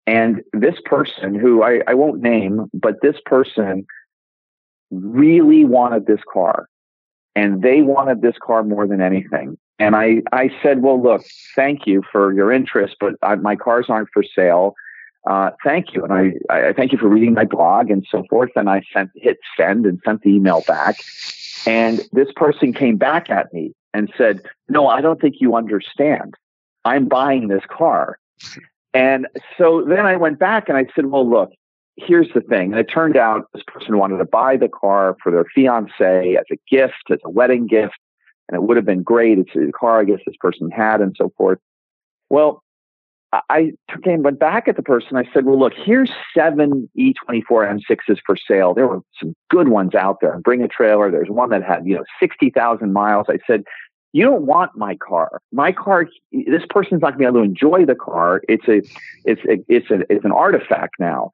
And 0.06 0.42
this 0.54 0.76
person, 0.86 1.36
who 1.36 1.64
I, 1.64 1.82
I 1.88 1.94
won't 1.94 2.22
name, 2.22 2.70
but 2.74 3.02
this 3.02 3.18
person 3.26 3.86
really 4.92 5.66
wanted 5.66 6.06
this 6.06 6.22
car. 6.32 6.68
and 7.38 7.62
they 7.62 7.84
wanted 7.84 8.24
this 8.24 8.36
car 8.42 8.64
more 8.64 8.88
than 8.88 9.00
anything. 9.00 9.60
And 9.78 9.96
I, 9.96 10.24
I 10.32 10.50
said, 10.64 10.82
well, 10.82 11.00
look, 11.02 11.22
thank 11.56 11.86
you 11.86 12.02
for 12.12 12.34
your 12.34 12.52
interest, 12.52 12.96
but 13.00 13.14
I, 13.22 13.36
my 13.36 13.56
cars 13.56 13.86
aren't 13.90 14.10
for 14.12 14.24
sale. 14.24 14.74
Uh, 15.28 15.52
thank 15.62 15.94
you. 15.94 16.04
And 16.06 16.14
I, 16.14 16.32
I 16.50 16.74
thank 16.74 16.94
you 16.94 16.98
for 16.98 17.10
reading 17.10 17.34
my 17.34 17.44
blog 17.44 17.92
and 17.92 18.06
so 18.10 18.24
forth. 18.30 18.52
And 18.56 18.70
I 18.70 18.82
sent, 18.94 19.12
hit 19.16 19.38
send 19.58 19.86
and 19.86 20.00
sent 20.06 20.22
the 20.22 20.30
email 20.30 20.64
back. 20.66 21.04
And 21.66 22.00
this 22.14 22.30
person 22.36 22.74
came 22.74 22.96
back 22.96 23.30
at 23.30 23.54
me 23.54 23.74
and 23.94 24.12
said, 24.18 24.42
no, 24.70 24.88
I 24.88 25.02
don't 25.02 25.20
think 25.20 25.36
you 25.40 25.56
understand. 25.56 26.36
I'm 26.86 27.10
buying 27.10 27.50
this 27.50 27.64
car. 27.70 28.20
And 28.94 29.28
so 29.58 29.84
then 29.84 30.06
I 30.06 30.16
went 30.16 30.40
back 30.40 30.70
and 30.70 30.78
I 30.78 30.86
said, 30.96 31.08
well, 31.08 31.30
look, 31.30 31.52
here's 31.98 32.32
the 32.34 32.42
thing. 32.42 32.72
And 32.72 32.80
it 32.80 32.86
turned 32.86 33.18
out 33.18 33.48
this 33.54 33.64
person 33.68 33.98
wanted 33.98 34.20
to 34.20 34.26
buy 34.26 34.56
the 34.56 34.70
car 34.70 35.18
for 35.22 35.30
their 35.30 35.46
fiance 35.54 36.36
as 36.36 36.46
a 36.50 36.58
gift, 36.72 37.12
as 37.12 37.20
a 37.26 37.30
wedding 37.30 37.68
gift. 37.68 37.98
And 38.48 38.56
it 38.56 38.64
would 38.64 38.78
have 38.78 38.86
been 38.86 39.04
great. 39.04 39.40
It's 39.40 39.56
a 39.56 39.74
car 39.78 40.00
I 40.00 40.06
guess 40.06 40.20
this 40.26 40.38
person 40.40 40.72
had 40.72 41.02
and 41.02 41.14
so 41.18 41.34
forth. 41.36 41.60
Well, 42.30 42.64
I 43.34 43.74
again 43.94 44.24
went 44.24 44.40
back 44.40 44.68
at 44.68 44.78
the 44.78 44.84
person. 44.84 45.18
I 45.18 45.26
said, 45.34 45.46
well, 45.46 45.60
look, 45.60 45.74
here's 45.74 46.10
seven 46.34 46.90
E24 46.98 47.44
M6s 47.50 48.20
for 48.26 48.38
sale. 48.38 48.74
There 48.74 48.88
were 48.88 49.02
some 49.20 49.36
good 49.50 49.68
ones 49.68 49.96
out 49.96 50.20
there. 50.22 50.40
Bring 50.40 50.62
a 50.62 50.68
trailer. 50.68 51.12
There's 51.12 51.30
one 51.30 51.50
that 51.50 51.64
had, 51.64 51.86
you 51.86 51.96
know, 51.96 52.04
60,000 52.20 52.94
miles. 52.94 53.28
I 53.30 53.40
said, 53.46 53.64
you 54.14 54.24
don't 54.24 54.44
want 54.44 54.76
my 54.76 54.96
car. 54.96 55.42
My 55.52 55.74
car, 55.74 56.08
this 56.32 56.64
person's 56.70 57.02
not 57.02 57.12
going 57.12 57.14
to 57.14 57.18
be 57.20 57.26
able 57.26 57.40
to 57.40 57.44
enjoy 57.44 57.86
the 57.86 57.96
car. 57.96 58.42
It's 58.48 58.68
a, 58.68 58.82
it's 59.26 59.42
a, 59.46 59.64
it's 59.68 59.92
a, 59.92 60.12
it's 60.12 60.24
an 60.24 60.32
artifact 60.32 60.96
now. 60.98 61.32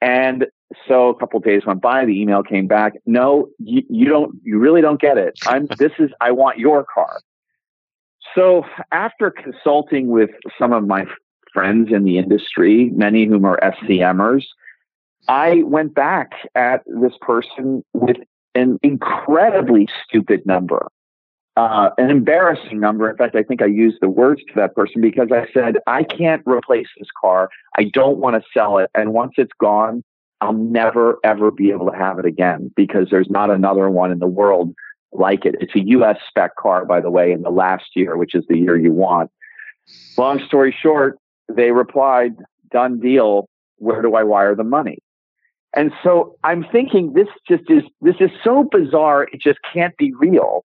And 0.00 0.46
so 0.88 1.10
a 1.10 1.14
couple 1.14 1.38
days 1.38 1.64
went 1.64 1.80
by. 1.80 2.04
The 2.04 2.20
email 2.20 2.42
came 2.42 2.66
back. 2.66 2.94
No, 3.06 3.48
you, 3.58 3.82
you 3.88 4.06
don't. 4.06 4.34
You 4.42 4.58
really 4.58 4.80
don't 4.80 5.00
get 5.00 5.16
it. 5.16 5.38
I'm. 5.46 5.66
This 5.78 5.92
is. 6.00 6.10
I 6.20 6.32
want 6.32 6.58
your 6.58 6.84
car. 6.84 7.20
So 8.34 8.64
after 8.92 9.30
consulting 9.30 10.08
with 10.08 10.30
some 10.58 10.72
of 10.72 10.86
my 10.86 11.06
friends 11.52 11.90
in 11.92 12.04
the 12.04 12.18
industry, 12.18 12.90
many 12.94 13.24
of 13.24 13.30
whom 13.30 13.44
are 13.44 13.58
SCMers, 13.60 14.44
I 15.28 15.62
went 15.64 15.94
back 15.94 16.32
at 16.54 16.82
this 16.86 17.12
person 17.20 17.84
with 17.92 18.16
an 18.54 18.78
incredibly 18.82 19.88
stupid 20.04 20.44
number, 20.46 20.88
uh, 21.56 21.90
an 21.98 22.10
embarrassing 22.10 22.80
number. 22.80 23.08
In 23.08 23.16
fact, 23.16 23.36
I 23.36 23.42
think 23.42 23.62
I 23.62 23.66
used 23.66 23.98
the 24.00 24.08
words 24.08 24.42
to 24.48 24.54
that 24.56 24.74
person 24.74 25.00
because 25.00 25.28
I 25.30 25.46
said, 25.52 25.78
I 25.86 26.02
can't 26.02 26.42
replace 26.46 26.88
this 26.98 27.08
car. 27.20 27.50
I 27.76 27.84
don't 27.84 28.18
want 28.18 28.36
to 28.36 28.48
sell 28.52 28.78
it. 28.78 28.90
And 28.94 29.12
once 29.12 29.32
it's 29.36 29.52
gone, 29.60 30.02
I'll 30.40 30.52
never, 30.52 31.18
ever 31.22 31.50
be 31.50 31.70
able 31.70 31.90
to 31.90 31.96
have 31.96 32.18
it 32.18 32.24
again 32.24 32.72
because 32.74 33.08
there's 33.10 33.30
not 33.30 33.50
another 33.50 33.88
one 33.90 34.10
in 34.10 34.18
the 34.18 34.26
world 34.26 34.74
like 35.12 35.44
it. 35.44 35.56
It's 35.60 35.74
a 35.74 35.80
US 35.80 36.18
spec 36.28 36.56
car, 36.56 36.84
by 36.84 37.00
the 37.00 37.10
way, 37.10 37.32
in 37.32 37.42
the 37.42 37.50
last 37.50 37.94
year, 37.94 38.16
which 38.16 38.34
is 38.34 38.44
the 38.48 38.58
year 38.58 38.76
you 38.76 38.92
want. 38.92 39.30
Long 40.16 40.40
story 40.46 40.74
short, 40.78 41.18
they 41.48 41.70
replied, 41.70 42.32
done 42.70 43.00
deal. 43.00 43.48
Where 43.76 44.00
do 44.00 44.14
I 44.14 44.22
wire 44.22 44.54
the 44.54 44.64
money? 44.64 44.98
And 45.74 45.92
so 46.02 46.36
I'm 46.44 46.64
thinking 46.70 47.14
this 47.14 47.28
just 47.48 47.64
is, 47.68 47.82
this 48.00 48.16
is 48.20 48.30
so 48.44 48.68
bizarre. 48.70 49.24
It 49.32 49.40
just 49.40 49.58
can't 49.72 49.96
be 49.96 50.12
real. 50.14 50.64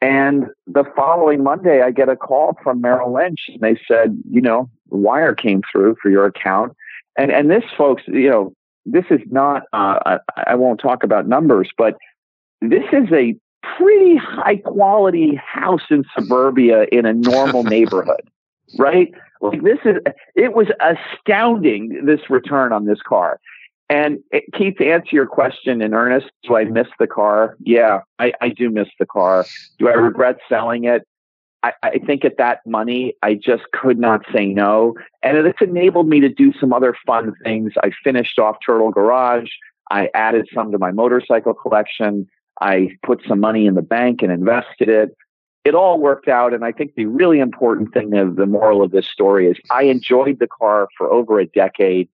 And 0.00 0.46
the 0.66 0.84
following 0.96 1.42
Monday, 1.42 1.82
I 1.82 1.90
get 1.90 2.08
a 2.08 2.16
call 2.16 2.56
from 2.62 2.80
Merrill 2.80 3.14
Lynch 3.14 3.48
and 3.48 3.60
they 3.60 3.78
said, 3.88 4.18
you 4.30 4.40
know, 4.40 4.68
wire 4.88 5.34
came 5.34 5.62
through 5.70 5.96
for 6.02 6.10
your 6.10 6.26
account. 6.26 6.74
And, 7.16 7.30
and 7.30 7.50
this 7.50 7.64
folks, 7.76 8.02
you 8.06 8.28
know, 8.28 8.52
this 8.84 9.04
is 9.10 9.20
not, 9.30 9.62
uh, 9.72 10.18
I, 10.36 10.44
I 10.48 10.54
won't 10.56 10.80
talk 10.80 11.04
about 11.04 11.26
numbers, 11.26 11.70
but 11.78 11.96
this 12.60 12.84
is 12.92 13.10
a 13.12 13.34
pretty 13.76 14.16
high 14.16 14.56
quality 14.56 15.34
house 15.36 15.82
in 15.90 16.04
suburbia 16.16 16.86
in 16.92 17.06
a 17.06 17.12
normal 17.12 17.64
neighborhood, 17.64 18.22
right? 18.78 19.12
Like 19.40 19.62
this 19.62 19.78
is, 19.84 19.96
it 20.34 20.54
was 20.54 20.68
astounding, 20.80 22.04
this 22.04 22.30
return 22.30 22.72
on 22.72 22.86
this 22.86 23.00
car. 23.06 23.40
And 23.90 24.18
it, 24.30 24.44
eh, 24.52 24.58
Keith, 24.58 24.76
to 24.78 24.90
answer 24.90 25.10
your 25.12 25.26
question 25.26 25.82
in 25.82 25.92
earnest, 25.92 26.30
do 26.44 26.56
I 26.56 26.64
miss 26.64 26.88
the 26.98 27.06
car? 27.06 27.56
Yeah, 27.60 28.00
I, 28.18 28.32
I 28.40 28.48
do 28.48 28.70
miss 28.70 28.88
the 28.98 29.06
car. 29.06 29.44
Do 29.78 29.88
I 29.88 29.92
regret 29.92 30.38
selling 30.48 30.84
it? 30.84 31.06
I, 31.62 31.72
I 31.82 31.98
think 31.98 32.24
at 32.24 32.36
that 32.38 32.60
money, 32.66 33.14
I 33.22 33.34
just 33.34 33.64
could 33.72 33.98
not 33.98 34.22
say 34.32 34.46
no. 34.46 34.94
And 35.22 35.36
it's 35.38 35.60
enabled 35.60 36.08
me 36.08 36.20
to 36.20 36.28
do 36.28 36.52
some 36.58 36.72
other 36.72 36.94
fun 37.06 37.34
things. 37.42 37.72
I 37.82 37.90
finished 38.02 38.38
off 38.38 38.56
Turtle 38.64 38.90
Garage. 38.90 39.50
I 39.90 40.10
added 40.14 40.48
some 40.54 40.72
to 40.72 40.78
my 40.78 40.90
motorcycle 40.90 41.54
collection. 41.54 42.26
I 42.60 42.90
put 43.02 43.22
some 43.26 43.40
money 43.40 43.66
in 43.66 43.74
the 43.74 43.82
bank 43.82 44.22
and 44.22 44.30
invested 44.30 44.88
it. 44.88 45.16
It 45.64 45.74
all 45.74 45.98
worked 45.98 46.28
out. 46.28 46.52
And 46.52 46.64
I 46.64 46.72
think 46.72 46.94
the 46.94 47.06
really 47.06 47.40
important 47.40 47.92
thing 47.92 48.14
of 48.14 48.36
the 48.36 48.46
moral 48.46 48.82
of 48.82 48.90
this 48.90 49.06
story 49.06 49.48
is 49.48 49.56
I 49.70 49.84
enjoyed 49.84 50.38
the 50.38 50.46
car 50.46 50.88
for 50.96 51.10
over 51.10 51.40
a 51.40 51.46
decade. 51.46 52.08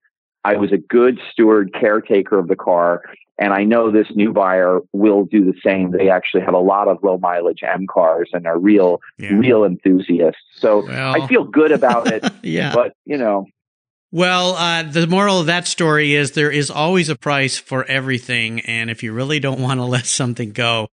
I 0.44 0.56
was 0.56 0.72
a 0.72 0.78
good 0.78 1.20
steward 1.30 1.74
caretaker 1.74 2.38
of 2.38 2.48
the 2.48 2.56
car. 2.56 3.02
And 3.38 3.52
I 3.52 3.64
know 3.64 3.90
this 3.90 4.08
new 4.14 4.32
buyer 4.32 4.80
will 4.92 5.24
do 5.24 5.44
the 5.44 5.58
same. 5.64 5.90
They 5.90 6.10
actually 6.10 6.42
have 6.42 6.54
a 6.54 6.58
lot 6.58 6.88
of 6.88 6.98
low 7.02 7.18
mileage 7.18 7.62
M 7.62 7.86
cars 7.86 8.30
and 8.32 8.46
are 8.46 8.58
real, 8.58 9.00
yeah. 9.18 9.32
real 9.32 9.64
enthusiasts. 9.64 10.42
So 10.54 10.86
well. 10.86 11.20
I 11.20 11.26
feel 11.26 11.44
good 11.44 11.72
about 11.72 12.06
it. 12.06 12.24
yeah. 12.42 12.74
But, 12.74 12.94
you 13.06 13.16
know, 13.16 13.46
well, 14.12 14.54
uh, 14.54 14.82
the 14.82 15.06
moral 15.06 15.40
of 15.40 15.46
that 15.46 15.68
story 15.68 16.14
is 16.14 16.32
there 16.32 16.50
is 16.50 16.70
always 16.70 17.08
a 17.08 17.16
price 17.16 17.58
for 17.58 17.84
everything. 17.84 18.60
And 18.60 18.90
if 18.90 19.02
you 19.02 19.12
really 19.12 19.38
don't 19.38 19.60
want 19.60 19.78
to 19.78 19.84
let 19.84 20.06
something 20.06 20.50
go, 20.52 20.88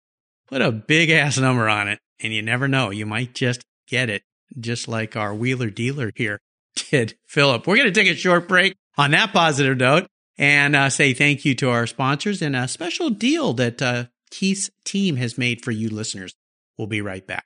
put 0.47 0.61
a 0.61 0.71
big 0.71 1.09
ass 1.09 1.37
number 1.37 1.69
on 1.69 1.87
it. 1.87 1.99
And 2.21 2.33
you 2.33 2.41
never 2.41 2.67
know. 2.67 2.89
You 2.89 3.05
might 3.05 3.33
just 3.35 3.61
get 3.87 4.09
it, 4.09 4.23
just 4.59 4.87
like 4.87 5.15
our 5.15 5.33
wheeler 5.33 5.69
dealer 5.69 6.11
here 6.15 6.39
did, 6.89 7.15
Philip. 7.27 7.67
We're 7.67 7.77
going 7.77 7.93
to 7.93 7.99
take 8.03 8.11
a 8.11 8.15
short 8.15 8.47
break 8.47 8.75
on 8.97 9.11
that 9.11 9.33
positive 9.33 9.77
note 9.77 10.07
and 10.37 10.75
uh, 10.75 10.89
say 10.89 11.13
thank 11.13 11.45
you 11.45 11.53
to 11.55 11.69
our 11.69 11.85
sponsors 11.85 12.41
and 12.41 12.55
a 12.55 12.67
special 12.67 13.09
deal 13.09 13.53
that 13.53 13.81
uh, 13.81 14.05
Keith's 14.31 14.71
team 14.85 15.17
has 15.17 15.37
made 15.37 15.63
for 15.63 15.71
you 15.71 15.89
listeners. 15.89 16.33
We'll 16.77 16.87
be 16.87 17.01
right 17.01 17.25
back. 17.25 17.45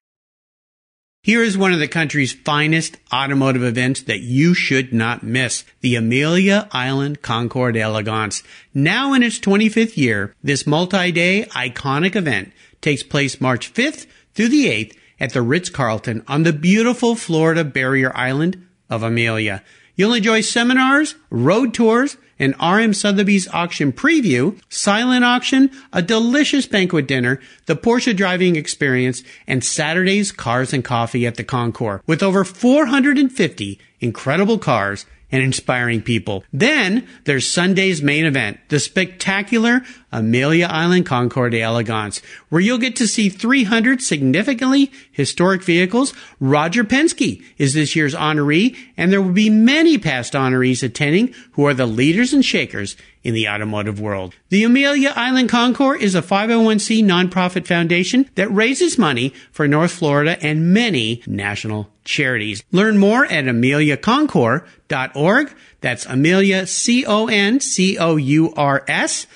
Here 1.24 1.44
is 1.44 1.58
one 1.58 1.74
of 1.74 1.80
the 1.80 1.90
country's 1.90 2.32
finest 2.32 2.96
automotive 3.14 3.64
events 3.64 4.02
that 4.04 4.22
you 4.22 4.54
should 4.54 4.94
not 4.94 5.24
miss. 5.24 5.66
The 5.82 5.96
Amelia 5.96 6.70
Island 6.72 7.22
Concours 7.22 7.76
Elegance. 7.76 8.44
Now 8.74 9.14
in 9.14 9.24
its 9.24 9.38
25th 9.40 9.98
year, 9.98 10.34
this 10.42 10.66
multi-day 10.66 11.44
iconic 11.50 12.16
event 12.16 12.54
takes 12.80 13.04
place 13.04 13.42
March 13.42 13.74
5th 13.74 14.08
through 14.36 14.48
the 14.48 14.68
8th 14.68 14.96
at 15.20 15.34
the 15.34 15.42
Ritz-Carlton 15.42 16.24
on 16.30 16.44
the 16.44 16.54
beautiful 16.54 17.16
Florida 17.16 17.66
barrier 17.66 18.16
island 18.16 18.66
of 18.90 19.04
Amelia. 19.04 19.64
You'll 19.96 20.14
enjoy 20.14 20.42
seminars, 20.42 21.16
road 21.30 21.74
tours, 21.74 22.16
an 22.40 22.56
RM 22.62 22.94
Sotheby's 22.94 23.48
auction 23.50 23.92
preview, 23.92 24.60
silent 24.70 25.26
auction, 25.26 25.72
a 25.92 26.02
delicious 26.02 26.66
banquet 26.66 27.08
dinner, 27.08 27.40
the 27.66 27.76
Porsche 27.76 28.16
driving 28.16 28.56
experience, 28.56 29.24
and 29.48 29.64
Saturday's 29.64 30.32
cars 30.32 30.74
and 30.74 30.84
coffee 30.84 31.26
at 31.26 31.36
the 31.36 31.44
Concours. 31.44 32.02
With 32.06 32.24
over 32.24 32.44
450 32.44 33.80
incredible 34.00 34.60
cars 34.60 35.06
and 35.32 35.44
inspiring 35.44 36.02
people. 36.02 36.44
Then 36.54 37.08
there's 37.26 37.48
Sunday's 37.48 38.02
main 38.02 38.26
event, 38.26 38.60
the 38.70 38.80
spectacular 38.80 39.82
Amelia 40.12 40.68
Island 40.68 41.06
Concours 41.06 41.52
d'Elegance, 41.52 42.22
where 42.50 42.62
you'll 42.62 42.78
get 42.78 42.96
to 42.98 43.08
see 43.08 43.30
300 43.30 44.02
significantly 44.02 44.92
historic 45.12 45.64
vehicles. 45.64 46.14
Roger 46.40 46.84
Penske 46.84 47.44
is 47.58 47.74
this 47.74 47.96
year's 47.96 48.16
honoree, 48.16 48.78
and 48.96 49.12
there 49.12 49.22
will 49.22 49.34
be 49.34 49.50
many 49.50 49.98
past 49.98 50.34
honorees 50.34 50.82
attending 50.82 51.34
who 51.52 51.66
are 51.66 51.74
the 51.74 51.86
leaders 51.86 52.34
and 52.34 52.46
shakers 52.46 52.96
in 53.24 53.34
the 53.34 53.48
automotive 53.48 54.00
world. 54.00 54.36
The 54.50 54.64
Amelia 54.64 55.14
Island 55.16 55.50
Concours 55.50 56.02
is 56.02 56.14
a 56.16 56.22
501c 56.22 57.04
nonprofit 57.04 57.66
foundation 57.68 58.30
that 58.36 58.48
raises 58.50 58.98
money 58.98 59.34
for 59.52 59.68
North 59.68 59.92
Florida 59.92 60.38
and 60.42 60.74
many 60.74 61.22
national 61.28 61.90
charities. 62.04 62.64
Learn 62.72 62.98
more 62.98 63.26
at 63.26 63.46
ameliaconcours.org. 63.46 65.54
That's 65.82 66.06
Amelia, 66.06 66.68
C-O-N-C-O-U-R-S 66.68 67.68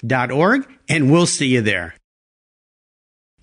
dot 0.06 0.32
org, 0.32 0.68
and 0.90 1.12
we'll 1.12 1.26
see 1.26 1.48
you 1.48 1.62
there. 1.62 1.96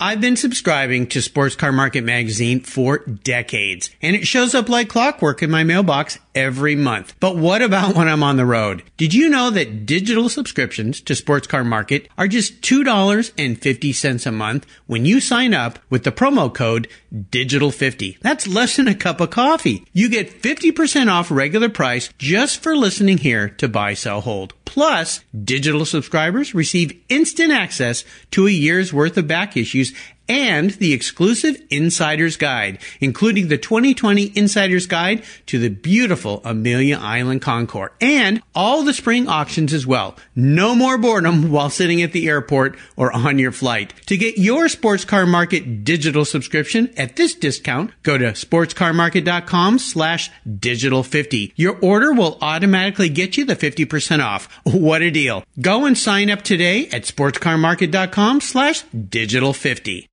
I've 0.00 0.20
been 0.20 0.36
subscribing 0.36 1.08
to 1.08 1.20
Sports 1.20 1.56
Car 1.56 1.72
Market 1.72 2.04
Magazine 2.04 2.60
for 2.60 2.98
decades, 2.98 3.90
and 4.00 4.14
it 4.14 4.28
shows 4.28 4.54
up 4.54 4.68
like 4.68 4.88
clockwork 4.88 5.42
in 5.42 5.50
my 5.50 5.64
mailbox 5.64 6.20
every 6.38 6.76
month. 6.76 7.14
But 7.18 7.36
what 7.36 7.62
about 7.62 7.96
when 7.96 8.08
I'm 8.08 8.22
on 8.22 8.36
the 8.36 8.46
road? 8.46 8.84
Did 8.96 9.12
you 9.12 9.28
know 9.28 9.50
that 9.50 9.84
digital 9.84 10.28
subscriptions 10.28 11.00
to 11.00 11.16
Sports 11.16 11.48
Car 11.48 11.64
Market 11.64 12.08
are 12.16 12.28
just 12.28 12.60
$2.50 12.60 14.26
a 14.26 14.32
month 14.32 14.66
when 14.86 15.04
you 15.04 15.20
sign 15.20 15.52
up 15.52 15.80
with 15.90 16.04
the 16.04 16.12
promo 16.12 16.52
code 16.54 16.86
DIGITAL50? 17.12 18.20
That's 18.20 18.46
less 18.46 18.76
than 18.76 18.86
a 18.86 18.94
cup 18.94 19.20
of 19.20 19.30
coffee. 19.30 19.84
You 19.92 20.08
get 20.08 20.40
50% 20.40 21.10
off 21.10 21.30
regular 21.30 21.68
price 21.68 22.10
just 22.18 22.62
for 22.62 22.76
listening 22.76 23.18
here 23.18 23.48
to 23.48 23.68
Buy, 23.68 23.94
Sell, 23.94 24.20
Hold. 24.20 24.54
Plus, 24.64 25.24
digital 25.44 25.84
subscribers 25.84 26.54
receive 26.54 27.00
instant 27.08 27.50
access 27.50 28.04
to 28.30 28.46
a 28.46 28.50
year's 28.50 28.92
worth 28.92 29.16
of 29.16 29.26
back 29.26 29.56
issues 29.56 29.92
and 30.28 30.70
the 30.72 30.92
exclusive 30.92 31.60
Insider's 31.70 32.36
Guide, 32.36 32.78
including 33.00 33.48
the 33.48 33.58
2020 33.58 34.32
Insider's 34.36 34.86
Guide 34.86 35.22
to 35.46 35.58
the 35.58 35.68
beautiful 35.68 36.40
Amelia 36.44 36.98
Island 37.00 37.42
Concours, 37.42 37.90
and 38.00 38.42
all 38.54 38.82
the 38.82 38.92
spring 38.92 39.28
auctions 39.28 39.72
as 39.72 39.86
well. 39.86 40.16
No 40.34 40.74
more 40.74 40.98
boredom 40.98 41.50
while 41.50 41.70
sitting 41.70 42.02
at 42.02 42.12
the 42.12 42.28
airport 42.28 42.76
or 42.96 43.12
on 43.12 43.38
your 43.38 43.52
flight. 43.52 43.94
To 44.06 44.16
get 44.16 44.38
your 44.38 44.68
Sports 44.68 45.04
Car 45.04 45.26
Market 45.26 45.84
digital 45.84 46.24
subscription 46.24 46.92
at 46.96 47.16
this 47.16 47.34
discount, 47.34 47.92
go 48.02 48.18
to 48.18 48.32
sportscarmarket.com 48.32 49.78
slash 49.78 50.30
digital 50.58 51.02
50. 51.02 51.52
Your 51.56 51.78
order 51.80 52.12
will 52.12 52.38
automatically 52.40 53.08
get 53.08 53.36
you 53.36 53.44
the 53.44 53.56
50% 53.56 54.22
off. 54.24 54.48
What 54.64 55.02
a 55.02 55.10
deal. 55.10 55.44
Go 55.60 55.86
and 55.86 55.96
sign 55.96 56.30
up 56.30 56.42
today 56.42 56.88
at 56.88 57.02
sportscarmarket.com 57.02 58.40
slash 58.40 58.82
digital 58.82 59.52
50. 59.52 60.08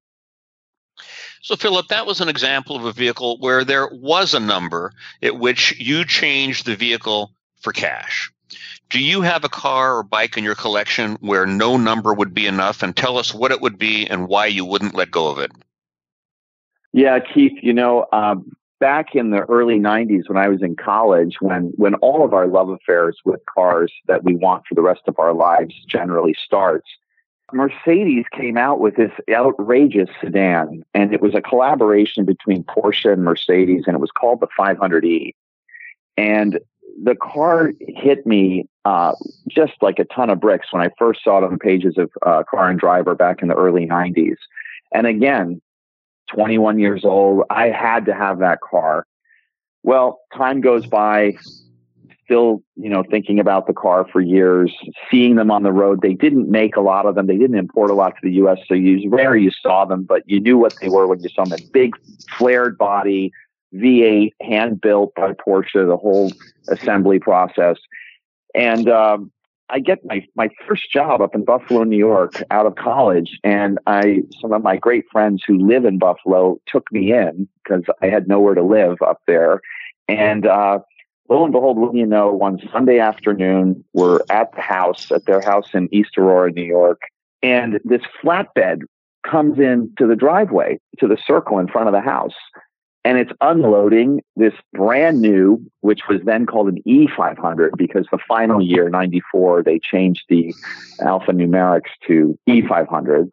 So, 1.45 1.55
Philip, 1.55 1.89
that 1.89 2.07
was 2.07 2.21
an 2.21 2.27
example 2.27 2.75
of 2.75 2.85
a 2.85 2.91
vehicle 2.91 3.37
where 3.37 3.63
there 3.63 3.87
was 3.91 4.33
a 4.33 4.39
number 4.39 4.91
at 5.21 5.37
which 5.37 5.79
you 5.79 6.03
changed 6.03 6.65
the 6.65 6.75
vehicle 6.75 7.33
for 7.61 7.71
cash. 7.71 8.31
Do 8.89 8.99
you 8.99 9.21
have 9.21 9.43
a 9.43 9.49
car 9.49 9.97
or 9.97 10.01
bike 10.01 10.37
in 10.37 10.43
your 10.43 10.55
collection 10.55 11.17
where 11.19 11.45
no 11.45 11.77
number 11.77 12.15
would 12.15 12.33
be 12.33 12.47
enough? 12.47 12.81
And 12.81 12.95
tell 12.95 13.19
us 13.19 13.31
what 13.31 13.51
it 13.51 13.61
would 13.61 13.77
be 13.77 14.07
and 14.07 14.27
why 14.27 14.47
you 14.47 14.65
wouldn't 14.65 14.95
let 14.95 15.11
go 15.11 15.29
of 15.29 15.37
it. 15.37 15.51
Yeah, 16.93 17.19
Keith, 17.19 17.59
you 17.61 17.73
know, 17.73 18.07
um, 18.11 18.51
back 18.79 19.13
in 19.13 19.29
the 19.29 19.41
early 19.41 19.77
90s 19.77 20.27
when 20.27 20.39
I 20.39 20.47
was 20.47 20.63
in 20.63 20.75
college, 20.75 21.35
when, 21.41 21.73
when 21.75 21.93
all 21.95 22.25
of 22.25 22.33
our 22.33 22.47
love 22.47 22.69
affairs 22.69 23.19
with 23.23 23.41
cars 23.53 23.93
that 24.07 24.23
we 24.23 24.35
want 24.35 24.63
for 24.67 24.73
the 24.73 24.81
rest 24.81 25.01
of 25.05 25.19
our 25.19 25.33
lives 25.33 25.75
generally 25.87 26.35
starts, 26.43 26.87
Mercedes 27.53 28.25
came 28.31 28.57
out 28.57 28.79
with 28.79 28.95
this 28.95 29.11
outrageous 29.29 30.09
sedan, 30.19 30.83
and 30.93 31.13
it 31.13 31.21
was 31.21 31.35
a 31.35 31.41
collaboration 31.41 32.25
between 32.25 32.63
Porsche 32.63 33.13
and 33.13 33.23
Mercedes, 33.23 33.83
and 33.85 33.95
it 33.95 33.99
was 33.99 34.11
called 34.11 34.39
the 34.39 34.47
500e. 34.57 35.33
And 36.17 36.59
the 37.01 37.15
car 37.15 37.71
hit 37.79 38.25
me 38.25 38.67
uh, 38.85 39.13
just 39.47 39.73
like 39.81 39.99
a 39.99 40.05
ton 40.05 40.29
of 40.29 40.39
bricks 40.39 40.71
when 40.71 40.81
I 40.81 40.89
first 40.97 41.23
saw 41.23 41.39
it 41.39 41.43
on 41.43 41.51
the 41.51 41.59
pages 41.59 41.97
of 41.97 42.09
uh, 42.25 42.43
Car 42.49 42.69
and 42.69 42.79
Driver 42.79 43.15
back 43.15 43.41
in 43.41 43.47
the 43.47 43.55
early 43.55 43.85
90s. 43.85 44.37
And 44.93 45.05
again, 45.05 45.61
21 46.33 46.79
years 46.79 47.05
old, 47.05 47.43
I 47.49 47.67
had 47.67 48.05
to 48.05 48.13
have 48.13 48.39
that 48.39 48.59
car. 48.61 49.05
Well, 49.83 50.21
time 50.35 50.61
goes 50.61 50.87
by, 50.87 51.33
still, 52.25 52.61
you 52.75 52.89
know, 52.89 53.03
thinking 53.09 53.39
about 53.39 53.67
the 53.67 53.73
car 53.73 54.05
for 54.11 54.19
years, 54.19 54.73
seeing 55.09 55.35
them 55.35 55.51
on 55.51 55.63
the 55.63 55.71
road. 55.71 56.01
They 56.01 56.13
didn't 56.13 56.49
make 56.49 56.75
a 56.75 56.81
lot 56.81 57.05
of 57.05 57.15
them. 57.15 57.27
They 57.27 57.37
didn't 57.37 57.57
import 57.57 57.91
a 57.91 57.93
lot 57.93 58.15
to 58.15 58.21
the 58.21 58.31
U.S. 58.33 58.57
So 58.67 58.73
you 58.73 59.09
rare 59.09 59.37
you 59.37 59.51
saw 59.51 59.85
them, 59.85 60.03
but 60.03 60.23
you 60.25 60.39
knew 60.39 60.57
what 60.57 60.75
they 60.81 60.89
were 60.89 61.07
when 61.07 61.21
you 61.21 61.29
saw 61.29 61.45
them. 61.45 61.59
Big 61.71 61.95
flared 62.37 62.77
body, 62.77 63.31
V8, 63.75 64.33
hand 64.41 64.81
built 64.81 65.13
by 65.15 65.33
Porsche, 65.33 65.87
the 65.87 65.97
whole 65.97 66.31
assembly 66.67 67.19
process. 67.19 67.77
And 68.53 68.89
um, 68.89 69.31
I 69.69 69.79
get 69.79 69.99
my 70.05 70.25
my 70.35 70.49
first 70.67 70.91
job 70.91 71.21
up 71.21 71.35
in 71.35 71.43
Buffalo, 71.43 71.83
New 71.83 71.97
York, 71.97 72.41
out 72.51 72.65
of 72.65 72.75
college, 72.75 73.39
and 73.43 73.79
I 73.87 74.21
some 74.39 74.53
of 74.53 74.63
my 74.63 74.77
great 74.77 75.05
friends 75.11 75.43
who 75.45 75.57
live 75.57 75.85
in 75.85 75.97
Buffalo 75.97 76.59
took 76.67 76.91
me 76.91 77.11
in 77.11 77.47
because 77.63 77.83
I 78.01 78.07
had 78.07 78.27
nowhere 78.27 78.53
to 78.53 78.63
live 78.63 79.01
up 79.01 79.21
there, 79.27 79.61
and 80.07 80.45
uh, 80.45 80.79
lo 81.29 81.43
and 81.43 81.51
behold, 81.51 81.77
wouldn't 81.77 81.97
you 81.97 82.05
know, 82.05 82.31
one 82.31 82.59
Sunday 82.71 82.99
afternoon, 82.99 83.83
we're 83.93 84.19
at 84.29 84.53
the 84.55 84.61
house, 84.61 85.11
at 85.11 85.25
their 85.25 85.41
house 85.41 85.69
in 85.73 85.89
East 85.93 86.17
Aurora, 86.17 86.51
New 86.51 86.63
York, 86.63 87.01
and 87.41 87.79
this 87.83 88.01
flatbed 88.23 88.81
comes 89.25 89.59
in 89.59 89.91
to 89.97 90.07
the 90.07 90.15
driveway, 90.15 90.79
to 90.99 91.07
the 91.07 91.17
circle 91.25 91.59
in 91.59 91.67
front 91.67 91.87
of 91.87 91.93
the 91.93 92.01
house. 92.01 92.35
And 93.03 93.19
it's 93.19 93.31
unloading 93.39 94.23
this 94.35 94.53
brand 94.73 95.21
new, 95.21 95.63
which 95.81 96.01
was 96.09 96.21
then 96.25 96.47
called 96.47 96.69
an 96.69 96.81
E500 96.87 97.71
because 97.77 98.07
the 98.11 98.17
final 98.27 98.61
year, 98.61 98.89
94, 98.89 99.61
they 99.61 99.79
changed 99.79 100.23
the 100.27 100.53
alphanumerics 101.01 101.91
to 102.07 102.37
E500. 102.49 103.31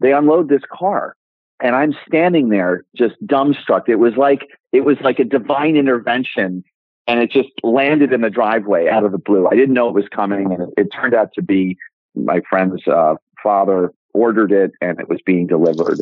They 0.00 0.12
unload 0.12 0.48
this 0.48 0.62
car 0.70 1.14
and 1.60 1.74
I'm 1.74 1.94
standing 2.06 2.48
there 2.48 2.84
just 2.94 3.14
dumbstruck. 3.26 3.88
It 3.88 3.96
was 3.96 4.16
like, 4.16 4.46
it 4.72 4.84
was 4.84 4.96
like 5.02 5.18
a 5.18 5.24
divine 5.24 5.76
intervention 5.76 6.64
and 7.06 7.20
it 7.20 7.30
just 7.30 7.50
landed 7.62 8.12
in 8.12 8.20
the 8.20 8.30
driveway 8.30 8.88
out 8.88 9.04
of 9.04 9.12
the 9.12 9.18
blue. 9.18 9.46
I 9.46 9.54
didn't 9.54 9.74
know 9.74 9.88
it 9.88 9.94
was 9.94 10.08
coming, 10.08 10.52
and 10.52 10.62
it, 10.62 10.68
it 10.76 10.88
turned 10.92 11.14
out 11.14 11.32
to 11.34 11.42
be 11.42 11.76
my 12.14 12.40
friend's 12.48 12.86
uh, 12.86 13.14
father 13.42 13.92
ordered 14.12 14.50
it, 14.50 14.72
and 14.80 14.98
it 14.98 15.08
was 15.08 15.20
being 15.24 15.46
delivered. 15.46 16.00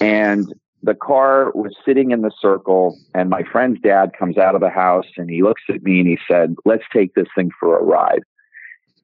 And 0.00 0.52
the 0.82 0.94
car 0.94 1.50
was 1.52 1.74
sitting 1.84 2.10
in 2.10 2.22
the 2.22 2.30
circle, 2.40 2.98
and 3.14 3.30
my 3.30 3.42
friend's 3.42 3.80
dad 3.80 4.12
comes 4.16 4.38
out 4.38 4.54
of 4.54 4.60
the 4.60 4.70
house, 4.70 5.06
and 5.16 5.28
he 5.28 5.42
looks 5.42 5.62
at 5.68 5.82
me 5.82 6.00
and 6.00 6.08
he 6.08 6.18
said, 6.28 6.54
"Let's 6.64 6.84
take 6.92 7.14
this 7.14 7.28
thing 7.34 7.50
for 7.58 7.78
a 7.78 7.82
ride." 7.82 8.22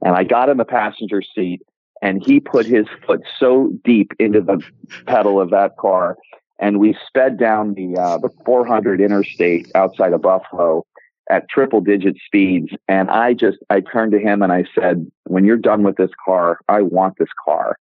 And 0.04 0.14
I 0.14 0.24
got 0.24 0.48
in 0.48 0.58
the 0.58 0.64
passenger 0.64 1.22
seat, 1.22 1.62
and 2.02 2.22
he 2.24 2.40
put 2.40 2.66
his 2.66 2.86
foot 3.06 3.22
so 3.38 3.72
deep 3.84 4.12
into 4.18 4.40
the 4.40 4.62
pedal 5.06 5.40
of 5.40 5.50
that 5.50 5.76
car, 5.76 6.16
and 6.58 6.78
we 6.78 6.96
sped 7.06 7.38
down 7.38 7.74
the 7.74 7.96
uh, 7.98 8.18
the 8.18 8.30
400 8.44 9.00
interstate 9.00 9.68
outside 9.74 10.12
of 10.12 10.22
Buffalo 10.22 10.84
at 11.30 11.48
triple 11.48 11.80
digit 11.80 12.16
speeds. 12.24 12.70
And 12.88 13.10
I 13.10 13.34
just, 13.34 13.58
I 13.70 13.80
turned 13.80 14.12
to 14.12 14.18
him 14.18 14.42
and 14.42 14.52
I 14.52 14.64
said, 14.78 15.10
when 15.24 15.44
you're 15.44 15.56
done 15.56 15.82
with 15.82 15.96
this 15.96 16.10
car, 16.24 16.58
I 16.68 16.82
want 16.82 17.18
this 17.18 17.28
car. 17.44 17.76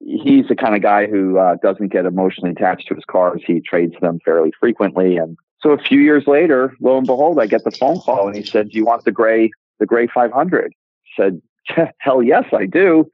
He's 0.00 0.46
the 0.48 0.54
kind 0.54 0.76
of 0.76 0.82
guy 0.82 1.06
who 1.06 1.38
uh, 1.38 1.56
doesn't 1.62 1.88
get 1.88 2.06
emotionally 2.06 2.52
attached 2.52 2.86
to 2.88 2.94
his 2.94 3.04
cars. 3.04 3.42
He 3.44 3.60
trades 3.60 3.94
them 4.00 4.20
fairly 4.24 4.52
frequently. 4.58 5.16
And 5.16 5.36
so 5.60 5.70
a 5.70 5.78
few 5.78 6.00
years 6.00 6.24
later, 6.26 6.72
lo 6.80 6.98
and 6.98 7.06
behold, 7.06 7.40
I 7.40 7.46
get 7.46 7.64
the 7.64 7.72
phone 7.72 7.98
call 7.98 8.28
and 8.28 8.36
he 8.36 8.44
said, 8.44 8.70
do 8.70 8.78
you 8.78 8.84
want 8.84 9.04
the 9.04 9.12
gray, 9.12 9.50
the 9.80 9.86
gray 9.86 10.06
500? 10.06 10.72
I 10.72 11.22
said, 11.22 11.42
hell 11.98 12.22
yes, 12.22 12.44
I 12.52 12.66
do. 12.66 13.10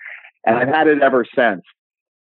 And 0.46 0.58
I've 0.58 0.68
had 0.68 0.88
it 0.88 1.00
ever 1.00 1.24
since. 1.34 1.62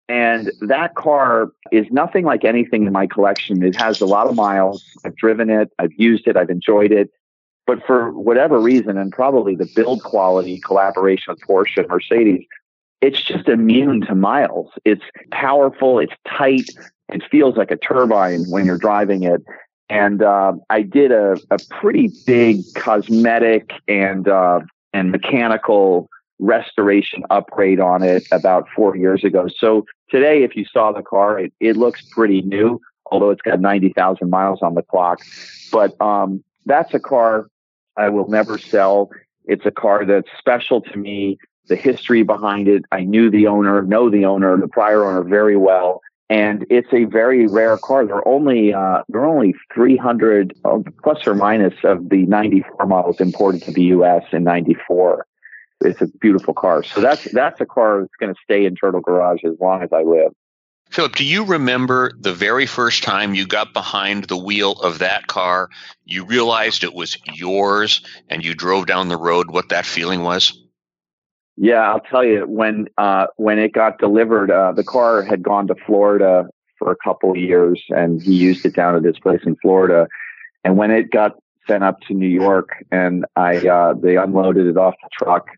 And 0.08 0.52
that 0.60 0.94
car 0.94 1.48
is 1.72 1.86
nothing 1.90 2.24
like 2.24 2.44
anything 2.44 2.86
in 2.86 2.92
my 2.92 3.06
collection. 3.06 3.62
It 3.62 3.74
has 3.76 4.00
a 4.00 4.06
lot 4.06 4.28
of 4.28 4.36
miles. 4.36 4.84
I've 5.04 5.16
driven 5.16 5.48
it. 5.48 5.70
I've 5.78 5.92
used 5.96 6.26
it. 6.26 6.36
I've 6.36 6.50
enjoyed 6.50 6.92
it. 6.92 7.10
But 7.66 7.84
for 7.86 8.12
whatever 8.12 8.60
reason, 8.60 8.98
and 8.98 9.10
probably 9.10 9.56
the 9.56 9.68
build 9.74 10.02
quality 10.02 10.60
collaboration 10.60 11.32
with 11.32 11.40
Porsche 11.40 11.78
and 11.78 11.88
Mercedes, 11.88 12.46
it's 13.00 13.22
just 13.22 13.48
immune 13.48 14.02
to 14.02 14.14
miles. 14.14 14.70
It's 14.84 15.04
powerful, 15.30 15.98
it's 15.98 16.12
tight, 16.28 16.70
it 17.10 17.22
feels 17.30 17.56
like 17.56 17.70
a 17.70 17.76
turbine 17.76 18.44
when 18.48 18.66
you're 18.66 18.78
driving 18.78 19.24
it. 19.24 19.42
And 19.88 20.22
uh, 20.22 20.54
I 20.70 20.82
did 20.82 21.12
a, 21.12 21.36
a 21.50 21.58
pretty 21.70 22.10
big 22.26 22.62
cosmetic 22.74 23.72
and 23.86 24.26
uh, 24.26 24.60
and 24.92 25.10
mechanical 25.10 26.08
restoration 26.38 27.22
upgrade 27.30 27.80
on 27.80 28.02
it 28.02 28.26
about 28.32 28.66
four 28.74 28.96
years 28.96 29.24
ago. 29.24 29.48
So 29.54 29.84
today, 30.10 30.42
if 30.42 30.56
you 30.56 30.64
saw 30.64 30.92
the 30.92 31.02
car, 31.02 31.38
it, 31.38 31.52
it 31.60 31.76
looks 31.76 32.02
pretty 32.02 32.42
new, 32.42 32.80
although 33.06 33.30
it's 33.30 33.42
got 33.42 33.60
90,000 33.60 34.30
miles 34.30 34.60
on 34.62 34.74
the 34.74 34.82
clock. 34.82 35.20
But 35.70 36.00
um, 36.00 36.42
that's 36.66 36.94
a 36.94 37.00
car 37.00 37.48
I 37.96 38.08
will 38.08 38.28
never 38.28 38.58
sell. 38.58 39.10
It's 39.44 39.66
a 39.66 39.70
car 39.70 40.04
that's 40.04 40.28
special 40.38 40.80
to 40.82 40.96
me. 40.96 41.38
The 41.68 41.76
history 41.76 42.22
behind 42.22 42.68
it, 42.68 42.84
I 42.92 43.00
knew 43.00 43.30
the 43.30 43.46
owner, 43.46 43.82
know 43.82 44.10
the 44.10 44.26
owner, 44.26 44.56
the 44.58 44.68
prior 44.68 45.04
owner 45.04 45.22
very 45.22 45.56
well, 45.56 46.02
and 46.28 46.66
it's 46.68 46.92
a 46.92 47.04
very 47.04 47.46
rare 47.46 47.78
car. 47.78 48.04
There 48.06 48.16
are 48.16 48.28
only 48.28 48.74
uh, 48.74 49.02
there 49.08 49.22
are 49.22 49.26
only 49.26 49.54
300 49.74 50.54
uh, 50.64 50.78
plus 51.02 51.26
or 51.26 51.34
minus 51.34 51.74
of 51.84 52.10
the 52.10 52.26
94 52.26 52.86
models 52.86 53.20
imported 53.20 53.62
to 53.62 53.72
the 53.72 53.82
U.S. 53.84 54.24
in 54.32 54.44
94. 54.44 55.26
It's 55.80 56.00
a 56.00 56.06
beautiful 56.06 56.54
car. 56.54 56.82
So 56.82 57.00
that's 57.00 57.24
that's 57.32 57.60
a 57.60 57.66
car 57.66 58.00
that's 58.00 58.16
going 58.18 58.34
to 58.34 58.40
stay 58.42 58.64
in 58.66 58.74
Turtle 58.74 59.00
Garage 59.00 59.44
as 59.44 59.54
long 59.60 59.82
as 59.82 59.90
I 59.92 60.02
live. 60.02 60.32
Philip, 60.94 61.16
do 61.16 61.24
you 61.24 61.44
remember 61.44 62.12
the 62.20 62.32
very 62.32 62.66
first 62.66 63.02
time 63.02 63.34
you 63.34 63.48
got 63.48 63.72
behind 63.72 64.24
the 64.24 64.36
wheel 64.36 64.74
of 64.74 65.00
that 65.00 65.26
car? 65.26 65.68
You 66.04 66.24
realized 66.24 66.84
it 66.84 66.94
was 66.94 67.18
yours 67.32 68.00
and 68.28 68.44
you 68.44 68.54
drove 68.54 68.86
down 68.86 69.08
the 69.08 69.16
road, 69.16 69.50
what 69.50 69.70
that 69.70 69.86
feeling 69.86 70.22
was? 70.22 70.56
Yeah, 71.56 71.80
I'll 71.80 71.98
tell 71.98 72.24
you 72.24 72.42
when 72.46 72.86
uh, 72.96 73.26
when 73.38 73.58
it 73.58 73.72
got 73.72 73.98
delivered, 73.98 74.52
uh, 74.52 74.70
the 74.70 74.84
car 74.84 75.22
had 75.22 75.42
gone 75.42 75.66
to 75.66 75.74
Florida 75.84 76.46
for 76.78 76.92
a 76.92 76.96
couple 77.02 77.32
of 77.32 77.38
years, 77.38 77.82
and 77.88 78.22
he 78.22 78.34
used 78.34 78.64
it 78.64 78.76
down 78.76 78.94
at 78.94 79.02
his 79.02 79.18
place 79.18 79.40
in 79.44 79.56
Florida. 79.56 80.06
And 80.62 80.76
when 80.76 80.92
it 80.92 81.10
got 81.10 81.32
sent 81.66 81.82
up 81.82 82.02
to 82.02 82.14
New 82.14 82.28
York, 82.28 82.68
and 82.92 83.24
I 83.34 83.56
uh, 83.66 83.94
they 83.94 84.16
unloaded 84.16 84.68
it 84.68 84.76
off 84.76 84.94
the 85.02 85.08
truck, 85.12 85.48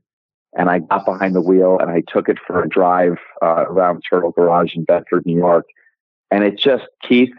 and 0.57 0.71
I 0.71 0.81
got 0.81 1.05
behind 1.05 1.35
the 1.35 1.40
wheel 1.42 1.79
and 1.79 1.90
I 1.90 2.03
took 2.09 2.29
it 2.29 2.38
for 2.47 2.62
a 2.62 2.69
drive 2.69 3.19
uh, 3.42 3.66
around 3.69 4.03
Turtle 4.09 4.33
Garage 4.33 4.75
in 4.75 4.85
Bedford, 4.85 5.27
New 5.27 5.37
York. 5.37 5.66
And 6.31 6.42
it 6.42 6.59
just, 6.59 6.85
Keith, 7.07 7.33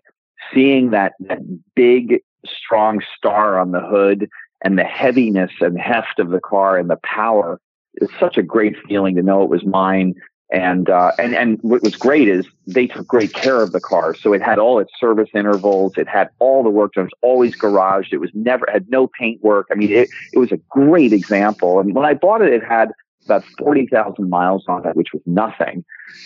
seeing 0.54 0.92
that, 0.92 1.14
that 1.22 1.40
big, 1.76 2.22
strong 2.46 3.02
star 3.18 3.60
on 3.60 3.72
the 3.72 3.82
hood 3.82 4.30
and 4.64 4.78
the 4.78 4.84
heaviness 4.84 5.52
and 5.60 5.80
heft 5.80 6.20
of 6.20 6.30
the 6.30 6.40
car 6.40 6.78
and 6.78 6.90
the 6.90 7.00
power, 7.04 7.60
it's 7.96 8.14
such 8.20 8.38
a 8.38 8.44
great 8.44 8.76
feeling 8.88 9.16
to 9.16 9.24
know 9.24 9.42
it 9.42 9.50
was 9.50 9.66
mine. 9.66 10.14
And, 10.50 10.90
uh, 10.90 11.12
and, 11.20 11.36
and 11.36 11.60
what 11.62 11.84
was 11.84 11.96
great 11.96 12.30
is 12.30 12.46
they 12.68 12.88
took 12.88 13.06
great 13.06 13.34
care 13.34 13.62
of 13.62 13.74
the 13.74 13.82
car. 13.82 14.14
So 14.14 14.32
it 14.32 14.42
had 14.42 14.60
all 14.60 14.80
its 14.80 14.92
service 14.98 15.30
intervals. 15.34 15.94
It 15.98 16.08
had 16.08 16.30
all 16.40 16.64
the 16.64 16.70
work 16.70 16.94
done. 16.94 17.06
It 17.06 17.12
was 17.12 17.20
always 17.22 17.58
garaged. 17.58 18.14
It 18.14 18.20
was 18.20 18.32
never, 18.34 18.66
had 18.72 18.90
no 18.90 19.08
paint 19.08 19.44
work. 19.44 19.68
I 19.72 19.76
mean, 19.76 19.92
it, 19.92 20.10
it 20.32 20.40
was 20.40 20.54
a 20.54 20.58
great 20.70 21.12
example. 21.12 21.82
And 21.82 21.94
when 21.94 22.06
I 22.06 22.14
bought 22.14 22.42
it, 22.42 22.54
it 22.54 22.64
had 22.64 22.92
about 23.28 23.44
40,000 23.60 24.30
miles 24.30 24.66
on 24.68 24.88
it, 24.88 24.96
which 24.96 25.10
was 25.14 25.22
nothing. 25.26 25.86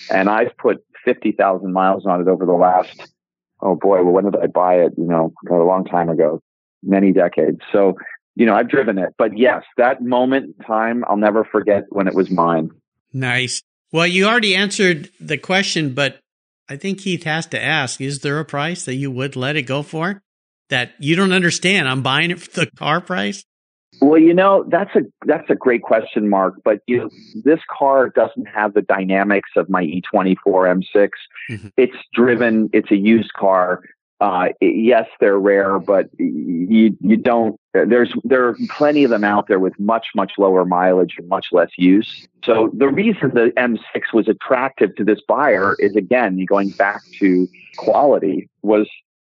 And 0.10 0.30
I've 0.30 0.56
put 0.58 0.84
50,000 1.06 1.74
miles 1.74 2.06
on 2.06 2.22
it 2.22 2.28
over 2.28 2.46
the 2.46 2.54
last, 2.54 3.12
oh 3.62 3.76
boy, 3.76 4.04
well, 4.04 4.14
when 4.14 4.26
did 4.26 4.36
I 4.36 4.48
buy 4.48 4.76
it? 4.76 4.94
You 4.98 5.06
know, 5.06 5.34
a 5.50 5.56
long 5.56 5.86
time 5.86 6.10
ago, 6.10 6.42
many 6.84 7.12
decades. 7.12 7.60
So, 7.72 7.96
you 8.36 8.46
know, 8.46 8.56
I've 8.56 8.70
driven 8.70 8.98
it, 8.98 9.14
but 9.18 9.38
yes, 9.38 9.64
that 9.78 10.02
moment 10.02 10.56
in 10.58 10.66
time, 10.66 11.04
I'll 11.08 11.18
never 11.18 11.44
forget 11.44 11.84
when 11.90 12.08
it 12.08 12.14
was 12.14 12.30
mine. 12.32 12.70
Nice. 13.12 13.62
Well, 13.92 14.08
you 14.08 14.26
already 14.26 14.56
answered 14.56 15.10
the 15.20 15.38
question, 15.38 15.94
but 15.94 16.20
I 16.70 16.78
think 16.78 17.00
Keith 17.00 17.24
has 17.24 17.46
to 17.48 17.62
ask, 17.62 18.00
is 18.00 18.20
there 18.20 18.40
a 18.40 18.46
price 18.46 18.86
that 18.86 18.96
you 18.96 19.12
would 19.12 19.36
let 19.36 19.58
it 19.58 19.64
go 19.64 19.84
for 19.84 20.22
that 20.70 20.94
you 21.00 21.18
don't 21.18 21.34
understand? 21.34 21.90
I'm 21.90 22.02
buying 22.02 22.32
it 22.32 22.40
for 22.40 22.62
the 22.62 22.72
car 22.72 23.02
price. 23.02 23.44
Well, 24.02 24.20
you 24.20 24.34
know, 24.34 24.66
that's 24.68 24.96
a 24.96 25.02
that's 25.28 25.50
a 25.50 25.56
great 25.56 25.84
question, 25.84 26.28
Mark. 26.28 26.56
But 26.64 26.80
you 26.88 26.98
know, 26.98 27.10
this 27.44 27.60
car 27.70 28.10
doesn't 28.10 28.48
have 28.48 28.74
the 28.74 28.82
dynamics 28.82 29.52
of 29.56 29.70
my 29.70 29.84
E24 29.84 30.36
M6. 30.46 31.10
Mm-hmm. 31.50 31.68
It's 31.78 31.96
driven. 32.12 32.70
It's 32.74 32.90
a 32.90 32.96
used 32.96 33.34
car. 33.34 33.84
Uh, 34.20 34.50
yes, 34.60 35.08
they're 35.20 35.40
rare, 35.40 35.78
but 35.80 36.08
you 36.18 36.98
you 37.00 37.18
don't. 37.18 37.60
There's 37.74 38.14
there 38.24 38.48
are 38.48 38.56
plenty 38.70 39.04
of 39.04 39.12
them 39.12 39.24
out 39.24 39.48
there 39.48 39.60
with 39.60 39.80
much 39.80 40.08
much 40.16 40.34
lower 40.38 40.66
mileage 40.66 41.16
and 41.18 41.28
much 41.28 41.48
less 41.52 41.70
use. 41.78 42.28
So 42.44 42.72
the 42.74 42.88
reason 42.88 43.32
the 43.36 43.52
M6 43.56 43.80
was 44.14 44.28
attractive 44.28 44.96
to 44.96 45.04
this 45.04 45.20
buyer 45.28 45.76
is 45.80 45.96
again 45.96 46.44
going 46.46 46.70
back 46.70 47.02
to 47.20 47.48
quality 47.78 48.48
was 48.64 48.88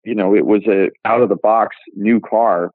you 0.09 0.15
know 0.15 0.35
it 0.35 0.47
was 0.47 0.63
a 0.67 0.89
out 1.05 1.21
of 1.21 1.29
the 1.29 1.37
box 1.37 1.77
new 1.95 2.19
car 2.19 2.71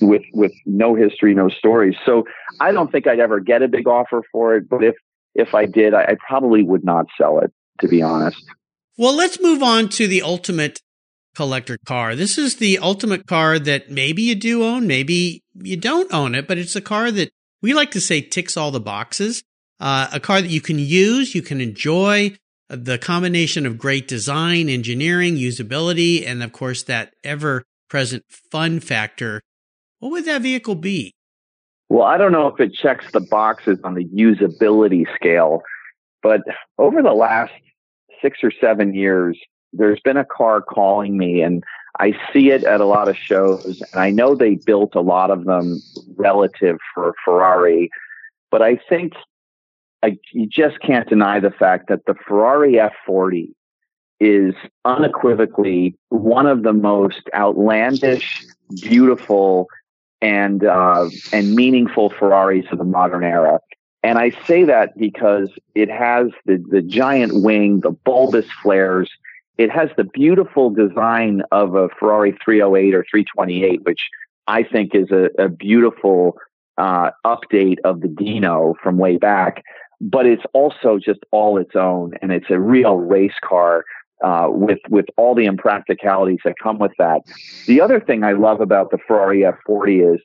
with 0.00 0.22
with 0.32 0.52
no 0.64 0.94
history, 0.94 1.34
no 1.34 1.50
stories. 1.50 1.94
So 2.06 2.24
I 2.60 2.72
don't 2.72 2.90
think 2.90 3.06
I'd 3.06 3.20
ever 3.20 3.40
get 3.40 3.62
a 3.62 3.68
big 3.68 3.86
offer 3.86 4.22
for 4.32 4.56
it, 4.56 4.68
but 4.68 4.82
if 4.82 4.94
if 5.34 5.54
I 5.54 5.66
did, 5.66 5.92
I, 5.92 6.02
I 6.02 6.16
probably 6.26 6.62
would 6.62 6.84
not 6.84 7.06
sell 7.18 7.40
it 7.40 7.52
to 7.80 7.88
be 7.88 8.00
honest. 8.00 8.42
Well, 8.96 9.14
let's 9.14 9.40
move 9.40 9.62
on 9.62 9.90
to 9.90 10.08
the 10.08 10.22
ultimate 10.22 10.80
collector 11.36 11.78
car. 11.86 12.16
This 12.16 12.38
is 12.38 12.56
the 12.56 12.78
ultimate 12.78 13.26
car 13.26 13.58
that 13.58 13.90
maybe 13.90 14.22
you 14.22 14.34
do 14.34 14.64
own, 14.64 14.86
maybe 14.86 15.44
you 15.54 15.76
don't 15.76 16.12
own 16.12 16.34
it, 16.34 16.48
but 16.48 16.58
it's 16.58 16.74
a 16.74 16.80
car 16.80 17.10
that 17.12 17.30
we 17.60 17.74
like 17.74 17.92
to 17.92 18.00
say 18.00 18.22
ticks 18.22 18.56
all 18.56 18.70
the 18.70 18.80
boxes. 18.80 19.42
Uh, 19.78 20.08
a 20.12 20.18
car 20.18 20.40
that 20.40 20.50
you 20.50 20.60
can 20.60 20.78
use, 20.78 21.34
you 21.34 21.42
can 21.42 21.60
enjoy 21.60 22.34
the 22.68 22.98
combination 22.98 23.66
of 23.66 23.78
great 23.78 24.06
design, 24.06 24.68
engineering, 24.68 25.36
usability, 25.36 26.26
and 26.26 26.42
of 26.42 26.52
course 26.52 26.82
that 26.84 27.14
ever 27.24 27.64
present 27.88 28.24
fun 28.28 28.80
factor. 28.80 29.40
What 30.00 30.12
would 30.12 30.24
that 30.26 30.42
vehicle 30.42 30.74
be? 30.74 31.12
Well, 31.88 32.06
I 32.06 32.18
don't 32.18 32.32
know 32.32 32.48
if 32.48 32.60
it 32.60 32.74
checks 32.74 33.10
the 33.12 33.20
boxes 33.20 33.78
on 33.82 33.94
the 33.94 34.04
usability 34.04 35.04
scale, 35.14 35.62
but 36.22 36.42
over 36.76 37.02
the 37.02 37.14
last 37.14 37.52
six 38.20 38.38
or 38.42 38.52
seven 38.60 38.94
years, 38.94 39.38
there's 39.72 40.00
been 40.00 40.16
a 40.16 40.24
car 40.24 40.60
calling 40.60 41.16
me 41.16 41.40
and 41.40 41.64
I 41.98 42.12
see 42.32 42.50
it 42.50 42.64
at 42.64 42.80
a 42.80 42.84
lot 42.84 43.08
of 43.08 43.16
shows 43.16 43.82
and 43.92 44.00
I 44.00 44.10
know 44.10 44.34
they 44.34 44.56
built 44.56 44.94
a 44.94 45.00
lot 45.00 45.30
of 45.30 45.44
them 45.44 45.80
relative 46.16 46.76
for 46.94 47.14
Ferrari, 47.24 47.90
but 48.50 48.60
I 48.60 48.78
think 48.88 49.14
I, 50.02 50.16
you 50.32 50.46
just 50.46 50.80
can't 50.80 51.08
deny 51.08 51.40
the 51.40 51.50
fact 51.50 51.88
that 51.88 52.06
the 52.06 52.14
Ferrari 52.26 52.74
F40 52.74 53.50
is 54.20 54.54
unequivocally 54.84 55.96
one 56.08 56.46
of 56.46 56.62
the 56.62 56.72
most 56.72 57.22
outlandish, 57.34 58.44
beautiful, 58.80 59.66
and 60.20 60.64
uh, 60.64 61.08
and 61.32 61.54
meaningful 61.54 62.10
Ferraris 62.10 62.66
of 62.72 62.78
the 62.78 62.84
modern 62.84 63.24
era. 63.24 63.60
And 64.02 64.18
I 64.18 64.30
say 64.46 64.64
that 64.64 64.96
because 64.96 65.50
it 65.74 65.90
has 65.90 66.28
the 66.46 66.62
the 66.70 66.82
giant 66.82 67.42
wing, 67.42 67.80
the 67.80 67.90
bulbous 67.90 68.46
flares, 68.62 69.10
it 69.58 69.70
has 69.70 69.90
the 69.96 70.04
beautiful 70.04 70.70
design 70.70 71.42
of 71.52 71.74
a 71.74 71.88
Ferrari 71.98 72.36
308 72.44 72.94
or 72.94 73.04
328, 73.10 73.82
which 73.82 74.08
I 74.46 74.62
think 74.62 74.94
is 74.94 75.10
a, 75.10 75.28
a 75.38 75.48
beautiful 75.48 76.36
uh, 76.78 77.10
update 77.26 77.78
of 77.84 78.00
the 78.00 78.08
Dino 78.08 78.74
from 78.82 78.98
way 78.98 79.16
back. 79.16 79.62
But 80.00 80.26
it's 80.26 80.44
also 80.52 80.98
just 80.98 81.20
all 81.32 81.58
its 81.58 81.74
own, 81.74 82.12
and 82.22 82.30
it's 82.30 82.50
a 82.50 82.58
real 82.60 82.96
race 82.96 83.34
car 83.42 83.84
uh, 84.22 84.48
with 84.50 84.78
with 84.88 85.06
all 85.16 85.34
the 85.34 85.46
impracticalities 85.46 86.38
that 86.44 86.54
come 86.62 86.78
with 86.78 86.92
that. 86.98 87.22
The 87.66 87.80
other 87.80 88.00
thing 88.00 88.24
I 88.24 88.32
love 88.32 88.60
about 88.60 88.90
the 88.90 88.98
Ferrari 89.06 89.40
F40 89.40 90.14
is 90.14 90.20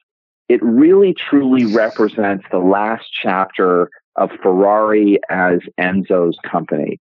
it 0.50 0.62
really 0.62 1.14
truly 1.14 1.66
represents 1.66 2.46
the 2.52 2.60
last 2.60 3.06
chapter 3.22 3.90
of 4.16 4.30
Ferrari 4.42 5.20
as 5.30 5.60
Enzo's 5.80 6.38
company. 6.50 7.00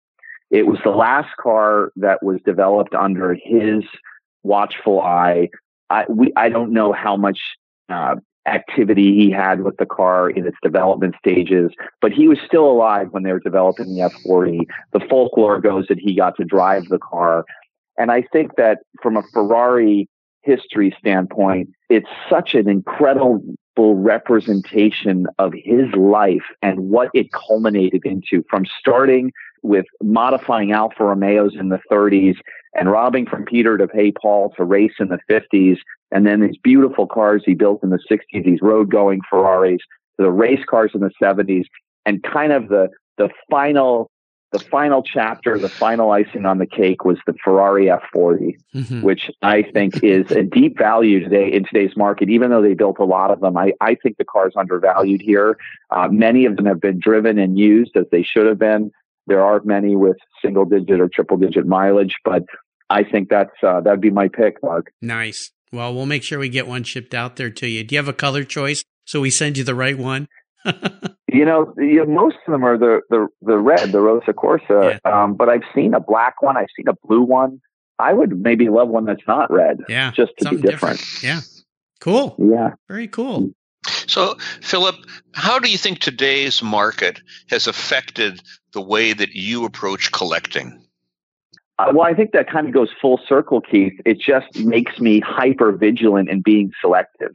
It 0.50 0.66
was 0.66 0.78
the 0.85 0.90
last 0.90 1.35
car 1.40 1.92
that 1.96 2.22
was 2.22 2.40
developed 2.44 2.94
under 2.94 3.35
his 3.35 3.85
watchful 4.42 5.00
eye. 5.00 5.48
I, 5.90 6.04
we, 6.08 6.32
I 6.37 6.48
don't 6.48 6.72
know 6.72 6.92
how 6.92 7.16
much 7.16 7.38
uh, 7.88 8.16
activity 8.46 9.14
he 9.14 9.31
had 9.31 9.62
with 9.62 9.76
the 9.76 9.87
car 9.87 10.28
in 10.31 10.46
its 10.46 10.57
development 10.62 11.14
stages, 11.18 11.70
but 12.00 12.12
he 12.12 12.28
was 12.28 12.38
still 12.44 12.70
alive 12.70 13.09
when 13.11 13.22
they 13.22 13.33
were 13.33 13.40
developing 13.40 13.94
the 13.94 14.00
F40. 14.00 14.66
The 14.92 15.00
folklore 15.09 15.61
goes 15.61 15.87
that 15.88 15.98
he 15.98 16.14
got 16.14 16.37
to 16.37 16.44
drive 16.44 16.88
the 16.88 16.98
car. 16.98 17.44
And 17.96 18.11
I 18.11 18.22
think 18.33 18.57
that 18.57 18.78
from 19.02 19.16
a 19.16 19.22
Ferrari 19.33 20.09
history 20.42 20.94
standpoint, 20.98 21.70
it's 21.88 22.09
such 22.28 22.55
an 22.55 22.68
incredible 22.68 23.44
representation 23.76 25.26
of 25.38 25.52
his 25.55 25.92
life 25.94 26.44
and 26.62 26.90
what 26.90 27.11
it 27.14 27.28
culminated 27.33 28.05
into 28.05 28.44
from 28.50 28.66
starting 28.78 29.33
with 29.62 29.87
modifying 30.03 30.72
Alfa 30.72 31.05
Romeos 31.05 31.55
in 31.59 31.68
the 31.68 31.81
30s 31.90 32.37
and 32.75 32.90
robbing 32.90 33.27
from 33.27 33.44
Peter 33.44 33.77
to 33.79 33.87
pay 33.87 34.12
Paul 34.12 34.53
to 34.57 34.64
race 34.64 34.94
in 34.98 35.09
the 35.09 35.18
50s. 35.31 35.79
And 36.11 36.27
then 36.27 36.40
these 36.40 36.57
beautiful 36.62 37.07
cars 37.07 37.42
he 37.44 37.55
built 37.55 37.83
in 37.83 37.90
the 37.90 38.01
60s, 38.11 38.44
these 38.44 38.61
road 38.62 38.90
going 38.90 39.20
Ferraris, 39.29 39.81
to 40.18 40.25
the 40.25 40.31
race 40.31 40.64
cars 40.68 40.92
in 40.94 41.01
the 41.01 41.12
70s, 41.22 41.64
and 42.05 42.22
kind 42.22 42.53
of 42.53 42.68
the, 42.68 42.88
the 43.18 43.31
final 43.51 44.11
the 44.53 44.59
final 44.59 45.03
chapter, 45.03 45.59
the 45.59 45.68
final 45.68 46.11
icing 46.11 46.44
on 46.44 46.59
the 46.59 46.66
cake 46.66 47.07
was 47.07 47.16
the 47.27 47.35
Ferrari 47.42 47.87
F40, 47.87 48.59
mm-hmm. 48.75 49.01
which 49.01 49.31
I 49.40 49.62
think 49.62 50.05
is 50.05 50.31
a 50.31 50.42
deep 50.42 50.77
value 50.77 51.20
today 51.20 51.51
in 51.51 51.64
today's 51.64 51.96
market. 51.96 52.29
Even 52.29 52.51
though 52.51 52.61
they 52.61 52.75
built 52.75 52.98
a 52.98 53.05
lot 53.05 53.31
of 53.31 53.40
them, 53.40 53.57
I, 53.57 53.72
I 53.81 53.94
think 53.94 54.18
the 54.18 54.27
car 54.27 54.48
is 54.48 54.55
undervalued 54.55 55.22
here. 55.22 55.57
Uh, 55.90 56.09
many 56.09 56.44
of 56.44 56.57
them 56.57 56.66
have 56.66 56.81
been 56.81 56.98
driven 56.98 57.38
and 57.38 57.59
used 57.59 57.96
as 57.96 58.05
they 58.12 58.22
should 58.22 58.46
have 58.46 58.59
been. 58.59 58.92
There 59.26 59.42
are 59.42 59.61
many 59.64 59.96
with 59.96 60.16
single 60.44 60.64
digit 60.64 61.00
or 61.00 61.08
triple 61.08 61.37
digit 61.37 61.66
mileage, 61.66 62.14
but 62.24 62.42
I 62.90 63.04
think 63.04 63.28
that's 63.28 63.50
uh, 63.62 63.80
that'd 63.80 64.00
be 64.00 64.11
my 64.11 64.28
pick, 64.28 64.62
Mark. 64.62 64.92
Nice. 65.00 65.50
Well, 65.72 65.94
we'll 65.94 66.06
make 66.06 66.22
sure 66.22 66.38
we 66.38 66.50
get 66.50 66.66
one 66.66 66.82
shipped 66.82 67.14
out 67.14 67.37
there 67.37 67.50
to 67.50 67.66
you. 67.66 67.82
Do 67.85 67.94
you 67.94 67.98
have 67.98 68.08
a 68.08 68.12
color 68.12 68.44
choice 68.44 68.85
so 69.06 69.20
we 69.20 69.30
send 69.30 69.56
you 69.56 69.64
the 69.64 69.74
right 69.74 69.96
one? 69.96 70.28
you, 71.32 71.44
know, 71.44 71.72
you 71.78 72.04
know, 72.04 72.06
most 72.06 72.37
of 72.46 72.52
them 72.52 72.64
are 72.64 72.76
the 72.76 73.00
the, 73.08 73.26
the 73.40 73.58
red, 73.58 73.90
the 73.90 74.00
Rosso 74.00 74.32
Corsa. 74.32 75.00
Yeah. 75.04 75.11
Um, 75.11 75.35
but 75.35 75.48
I've 75.48 75.64
seen 75.74 75.94
a 75.94 76.00
black 76.00 76.42
one. 76.42 76.56
I've 76.56 76.68
seen 76.76 76.88
a 76.88 76.94
blue 77.06 77.22
one. 77.22 77.61
I 77.98 78.12
would 78.12 78.40
maybe 78.40 78.68
love 78.68 78.88
one 78.88 79.04
that's 79.06 79.26
not 79.26 79.50
red. 79.50 79.78
Yeah, 79.88 80.12
just 80.12 80.32
to 80.38 80.50
be 80.50 80.56
different. 80.56 80.98
different. 80.98 81.22
Yeah, 81.22 81.40
cool. 82.00 82.37
Yeah, 82.38 82.70
very 82.88 83.08
cool. 83.08 83.52
So, 84.12 84.37
Philip, 84.61 84.96
how 85.33 85.59
do 85.59 85.70
you 85.70 85.79
think 85.79 86.01
today's 86.01 86.62
market 86.62 87.22
has 87.48 87.66
affected 87.66 88.42
the 88.75 88.81
way 88.83 89.14
that 89.14 89.31
you 89.31 89.64
approach 89.64 90.12
collecting? 90.12 90.85
Uh, 91.79 91.92
well, 91.94 92.07
I 92.07 92.12
think 92.12 92.33
that 92.33 92.51
kind 92.51 92.66
of 92.66 92.75
goes 92.75 92.90
full 93.01 93.18
circle, 93.27 93.62
Keith. 93.62 93.98
It 94.05 94.20
just 94.20 94.55
makes 94.59 95.01
me 95.01 95.20
hyper 95.20 95.72
vigilant 95.72 96.29
in 96.29 96.42
being 96.42 96.72
selective 96.79 97.33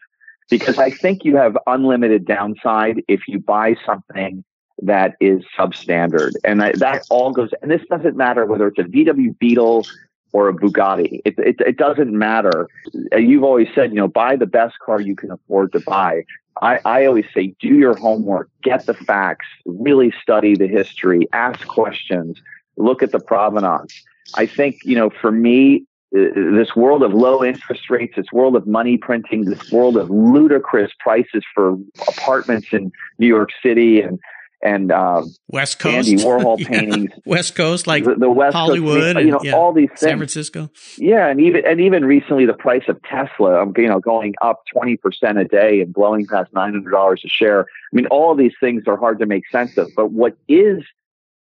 because 0.51 0.77
I 0.77 0.91
think 0.91 1.25
you 1.25 1.35
have 1.35 1.57
unlimited 1.65 2.25
downside 2.25 3.01
if 3.07 3.21
you 3.27 3.39
buy 3.39 3.75
something 3.83 4.43
that 4.83 5.15
is 5.19 5.43
substandard. 5.57 6.33
And 6.43 6.61
that, 6.61 6.77
that 6.77 7.07
all 7.09 7.31
goes, 7.31 7.49
and 7.63 7.71
this 7.71 7.81
doesn't 7.89 8.15
matter 8.15 8.45
whether 8.45 8.67
it's 8.67 8.77
a 8.77 8.83
VW 8.83 9.35
Beetle 9.39 9.87
or 10.33 10.49
a 10.49 10.53
Bugatti. 10.53 11.21
It, 11.25 11.35
it, 11.37 11.55
it 11.59 11.77
doesn't 11.77 12.11
matter. 12.11 12.67
You've 13.11 13.43
always 13.43 13.67
said, 13.73 13.91
you 13.91 13.95
know, 13.95 14.07
buy 14.07 14.35
the 14.35 14.45
best 14.45 14.77
car 14.79 14.99
you 14.99 15.15
can 15.15 15.31
afford 15.31 15.71
to 15.73 15.79
buy. 15.79 16.23
I, 16.61 16.79
I 16.85 17.05
always 17.05 17.25
say, 17.33 17.53
do 17.59 17.67
your 17.67 17.95
homework, 17.95 18.49
get 18.63 18.85
the 18.85 18.93
facts, 18.93 19.45
really 19.65 20.13
study 20.21 20.55
the 20.55 20.67
history, 20.67 21.27
ask 21.33 21.65
questions, 21.67 22.41
look 22.77 23.03
at 23.03 23.11
the 23.11 23.19
provenance. 23.19 24.03
I 24.35 24.45
think, 24.45 24.77
you 24.83 24.95
know, 24.95 25.09
for 25.09 25.31
me, 25.31 25.85
uh, 26.15 26.19
this 26.35 26.75
world 26.75 27.03
of 27.03 27.13
low 27.13 27.43
interest 27.43 27.89
rates, 27.89 28.15
this 28.15 28.31
world 28.31 28.55
of 28.55 28.65
money 28.65 28.97
printing, 28.97 29.45
this 29.45 29.71
world 29.71 29.97
of 29.97 30.09
ludicrous 30.09 30.91
prices 30.99 31.43
for 31.53 31.77
apartments 32.07 32.67
in 32.71 32.91
New 33.19 33.27
York 33.27 33.49
City 33.61 34.01
and 34.01 34.19
and 34.61 34.91
uh, 34.91 35.23
West 35.47 35.79
Coast, 35.79 36.09
Andy 36.09 36.23
Warhol 36.23 36.59
Yeah. 36.59 36.67
paintings. 36.67 37.11
West 37.25 37.55
Coast, 37.55 37.85
like 37.87 38.03
the, 38.03 38.15
the 38.15 38.29
West 38.29 38.55
Hollywood, 38.55 39.15
Coast, 39.15 39.25
you 39.25 39.31
know, 39.31 39.37
and, 39.37 39.45
yeah, 39.45 39.55
all 39.55 39.71
these 39.73 39.89
things. 39.89 39.99
San 39.99 40.17
Francisco. 40.17 40.69
Yeah, 40.97 41.27
and 41.27 41.39
even 41.39 41.65
and 41.65 41.79
even 41.79 42.03
recently, 42.05 42.45
the 42.45 42.53
price 42.53 42.83
of 42.87 43.01
Tesla, 43.03 43.61
um, 43.61 43.73
you 43.77 43.87
know, 43.87 43.99
going 43.99 44.33
up 44.41 44.63
twenty 44.71 44.97
percent 44.97 45.37
a 45.37 45.43
day 45.45 45.81
and 45.81 45.93
blowing 45.93 46.25
past 46.25 46.51
nine 46.53 46.73
hundred 46.73 46.91
dollars 46.91 47.21
a 47.25 47.29
share. 47.29 47.61
I 47.61 47.95
mean, 47.95 48.07
all 48.07 48.31
of 48.31 48.37
these 48.37 48.53
things 48.59 48.83
are 48.87 48.97
hard 48.97 49.19
to 49.19 49.25
make 49.25 49.43
sense 49.51 49.77
of. 49.77 49.91
But 49.95 50.11
what 50.11 50.35
is 50.47 50.83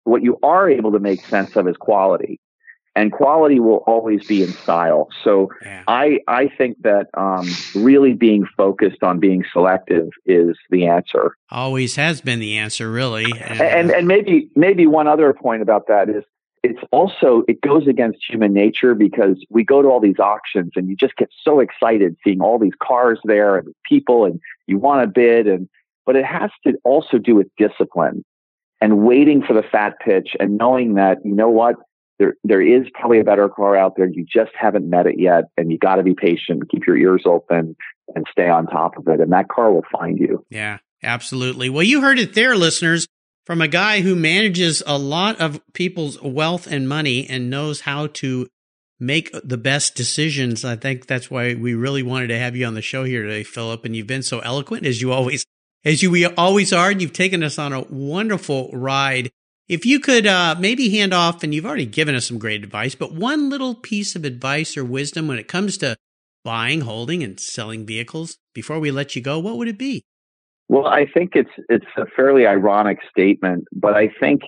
what 0.04 0.22
you 0.22 0.38
are 0.42 0.68
able 0.70 0.92
to 0.92 0.98
make 0.98 1.24
sense 1.26 1.54
of 1.54 1.68
is 1.68 1.76
quality, 1.76 2.40
and 2.94 3.10
quality 3.10 3.58
will 3.58 3.82
always 3.86 4.26
be 4.26 4.42
in 4.42 4.52
style. 4.52 5.08
So 5.24 5.50
Yeah. 5.64 5.84
I 5.88 6.20
I 6.28 6.48
think 6.48 6.82
that 6.82 7.06
um, 7.14 7.48
really 7.74 8.12
being 8.12 8.46
focused 8.56 9.02
on 9.02 9.18
being 9.18 9.44
selective 9.52 10.08
is 10.26 10.56
the 10.70 10.86
answer. 10.86 11.36
Always 11.50 11.96
has 11.96 12.20
been 12.20 12.38
the 12.38 12.58
answer, 12.58 12.90
really. 12.90 13.24
And, 13.24 13.60
And 13.60 13.90
and 13.90 14.08
maybe 14.08 14.48
maybe 14.54 14.86
one 14.86 15.08
other 15.08 15.32
point 15.32 15.62
about 15.62 15.86
that 15.88 16.08
is 16.08 16.24
it's 16.62 16.80
also 16.92 17.42
it 17.48 17.60
goes 17.60 17.86
against 17.88 18.18
human 18.28 18.52
nature 18.52 18.94
because 18.94 19.44
we 19.50 19.64
go 19.64 19.82
to 19.82 19.88
all 19.88 20.00
these 20.00 20.18
auctions 20.18 20.72
and 20.76 20.88
you 20.88 20.96
just 20.96 21.16
get 21.16 21.28
so 21.42 21.60
excited 21.60 22.16
seeing 22.22 22.40
all 22.40 22.58
these 22.58 22.74
cars 22.80 23.18
there 23.24 23.56
and 23.56 23.74
people 23.84 24.24
and 24.24 24.40
you 24.66 24.78
want 24.78 25.02
to 25.02 25.06
bid 25.06 25.46
and 25.46 25.68
but 26.06 26.16
it 26.16 26.24
has 26.24 26.50
to 26.66 26.74
also 26.84 27.18
do 27.18 27.34
with 27.34 27.48
discipline 27.56 28.24
and 28.80 28.98
waiting 28.98 29.42
for 29.42 29.54
the 29.54 29.62
fat 29.62 29.94
pitch 30.00 30.36
and 30.38 30.56
knowing 30.56 30.94
that 30.94 31.18
you 31.24 31.34
know 31.34 31.48
what 31.48 31.76
there 32.22 32.34
there 32.44 32.62
is 32.62 32.86
probably 32.94 33.20
a 33.20 33.24
better 33.24 33.48
car 33.48 33.76
out 33.76 33.96
there 33.96 34.06
you 34.06 34.24
just 34.24 34.52
haven't 34.58 34.88
met 34.88 35.06
it 35.06 35.18
yet 35.18 35.44
and 35.56 35.70
you 35.72 35.78
got 35.78 35.96
to 35.96 36.02
be 36.02 36.14
patient 36.14 36.70
keep 36.70 36.86
your 36.86 36.96
ears 36.96 37.22
open 37.26 37.76
and 38.14 38.26
stay 38.30 38.48
on 38.48 38.66
top 38.66 38.96
of 38.96 39.08
it 39.08 39.20
and 39.20 39.32
that 39.32 39.48
car 39.48 39.72
will 39.72 39.84
find 39.90 40.18
you 40.18 40.44
Yeah, 40.50 40.78
absolutely. 41.02 41.70
Well, 41.70 41.82
you 41.82 42.00
heard 42.00 42.18
it 42.18 42.34
there, 42.34 42.54
listeners, 42.56 43.06
from 43.44 43.60
a 43.60 43.68
guy 43.68 44.00
who 44.00 44.14
manages 44.14 44.82
a 44.86 44.98
lot 44.98 45.40
of 45.40 45.60
people's 45.72 46.20
wealth 46.22 46.66
and 46.66 46.88
money 46.88 47.26
and 47.28 47.50
knows 47.50 47.80
how 47.80 48.08
to 48.08 48.48
make 49.00 49.34
the 49.42 49.56
best 49.56 49.94
decisions. 49.94 50.64
I 50.64 50.76
think 50.76 51.06
that's 51.06 51.30
why 51.30 51.54
we 51.54 51.74
really 51.74 52.02
wanted 52.02 52.28
to 52.28 52.38
have 52.38 52.54
you 52.54 52.66
on 52.66 52.74
the 52.74 52.82
show 52.82 53.04
here 53.04 53.22
today, 53.22 53.42
Philip. 53.42 53.84
And 53.84 53.96
you've 53.96 54.06
been 54.06 54.22
so 54.22 54.38
eloquent 54.40 54.86
as 54.86 55.00
you 55.00 55.10
always, 55.10 55.44
as 55.84 56.02
you 56.02 56.10
we 56.10 56.24
always 56.24 56.72
are. 56.72 56.90
And 56.90 57.02
you've 57.02 57.12
taken 57.12 57.42
us 57.42 57.58
on 57.58 57.72
a 57.72 57.82
wonderful 57.82 58.70
ride. 58.72 59.30
If 59.68 59.86
you 59.86 60.00
could 60.00 60.26
uh, 60.26 60.56
maybe 60.58 60.90
hand 60.90 61.14
off, 61.14 61.42
and 61.42 61.54
you've 61.54 61.66
already 61.66 61.86
given 61.86 62.14
us 62.14 62.26
some 62.26 62.38
great 62.38 62.64
advice, 62.64 62.94
but 62.94 63.14
one 63.14 63.48
little 63.48 63.74
piece 63.74 64.16
of 64.16 64.24
advice 64.24 64.76
or 64.76 64.84
wisdom 64.84 65.28
when 65.28 65.38
it 65.38 65.48
comes 65.48 65.78
to 65.78 65.96
buying, 66.44 66.82
holding, 66.82 67.22
and 67.22 67.38
selling 67.38 67.86
vehicles 67.86 68.38
before 68.54 68.80
we 68.80 68.90
let 68.90 69.14
you 69.14 69.22
go, 69.22 69.38
what 69.38 69.56
would 69.56 69.68
it 69.68 69.78
be? 69.78 70.02
Well, 70.68 70.86
I 70.86 71.06
think 71.06 71.36
it's 71.36 71.50
it's 71.68 71.86
a 71.96 72.06
fairly 72.06 72.46
ironic 72.46 72.98
statement, 73.10 73.66
but 73.72 73.94
I 73.94 74.08
think 74.08 74.42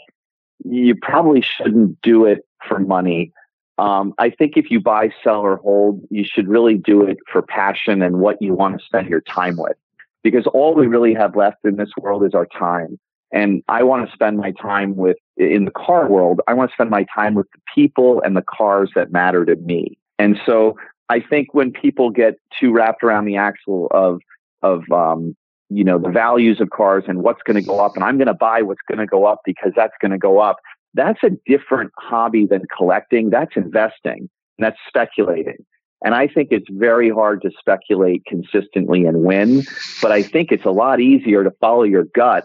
you 0.65 0.95
probably 1.01 1.43
shouldn't 1.43 2.01
do 2.03 2.25
it 2.25 2.41
for 2.67 2.79
money. 2.79 3.33
Um, 3.77 4.15
I 4.19 4.31
think 4.31 4.57
if 4.57 4.71
you 4.71 4.81
buy, 4.81 5.11
sell, 5.23 5.41
or 5.41 5.57
hold, 5.57 6.01
you 6.11 6.25
should 6.25 6.49
really 6.49 6.77
do 6.77 7.03
it 7.03 7.19
for 7.31 7.43
passion 7.43 8.03
and 8.03 8.21
what 8.21 8.41
you 8.41 8.55
want 8.55 8.79
to 8.79 8.85
spend 8.85 9.09
your 9.09 9.21
time 9.21 9.57
with. 9.57 9.77
Because 10.23 10.47
all 10.47 10.75
we 10.75 10.87
really 10.87 11.13
have 11.13 11.37
left 11.37 11.59
in 11.65 11.77
this 11.77 11.91
world 11.99 12.25
is 12.25 12.35
our 12.35 12.47
time. 12.47 12.99
And 13.35 13.65
I 13.69 13.83
want 13.83 14.07
to 14.07 14.13
spend 14.15 14.39
my 14.39 14.53
time 14.53 14.95
with, 14.95 15.17
in 15.37 15.65
the 15.65 15.73
car 15.73 16.09
world, 16.09 16.41
I 16.47 16.55
want 16.55 16.71
to 16.71 16.75
spend 16.75 16.89
my 16.89 17.05
time 17.13 17.35
with 17.35 17.49
the 17.53 17.61
people 17.75 18.23
and 18.25 18.37
the 18.37 18.45
cars 18.49 18.93
that 18.95 19.11
matter 19.11 19.45
to 19.45 19.57
me. 19.57 19.99
And 20.21 20.39
so 20.47 20.77
I 21.09 21.19
think 21.19 21.53
when 21.53 21.73
people 21.73 22.11
get 22.11 22.37
too 22.59 22.73
wrapped 22.73 23.03
around 23.03 23.25
the 23.25 23.37
axle 23.37 23.89
of, 23.91 24.21
of, 24.63 24.85
um, 24.93 25.37
you 25.69 25.83
know, 25.83 25.99
the 25.99 26.11
values 26.11 26.61
of 26.61 26.71
cars 26.71 27.05
and 27.09 27.25
what's 27.25 27.43
going 27.43 27.57
to 27.57 27.67
go 27.67 27.85
up 27.85 27.97
and 27.97 28.05
I'm 28.05 28.19
going 28.19 28.29
to 28.29 28.35
buy 28.35 28.63
what's 28.63 28.83
going 28.89 28.99
to 28.99 29.07
go 29.07 29.25
up 29.25 29.41
because 29.45 29.73
that's 29.75 29.95
going 30.01 30.13
to 30.13 30.19
go 30.19 30.39
up. 30.39 30.59
That's 30.95 31.19
a 31.25 31.31
different 31.45 31.91
hobby 31.99 32.47
than 32.47 32.63
collecting. 32.77 33.31
That's 33.31 33.57
investing 33.57 34.29
and 34.59 34.65
that's 34.65 34.79
speculating. 34.87 35.67
And 36.05 36.15
I 36.15 36.29
think 36.29 36.49
it's 36.53 36.69
very 36.71 37.11
hard 37.11 37.43
to 37.43 37.51
speculate 37.59 38.25
consistently 38.27 39.07
and 39.07 39.25
win, 39.25 39.65
but 40.01 40.13
I 40.13 40.23
think 40.23 40.53
it's 40.53 40.67
a 40.67 40.71
lot 40.71 41.01
easier 41.01 41.43
to 41.43 41.51
follow 41.61 41.83
your 41.83 42.05
gut 42.15 42.45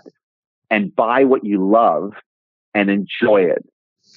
and 0.70 0.96
buy 0.96 1.24
what 1.24 1.44
you 1.44 1.68
love 1.68 2.14
and 2.74 2.90
enjoy 2.90 3.42
it. 3.42 3.66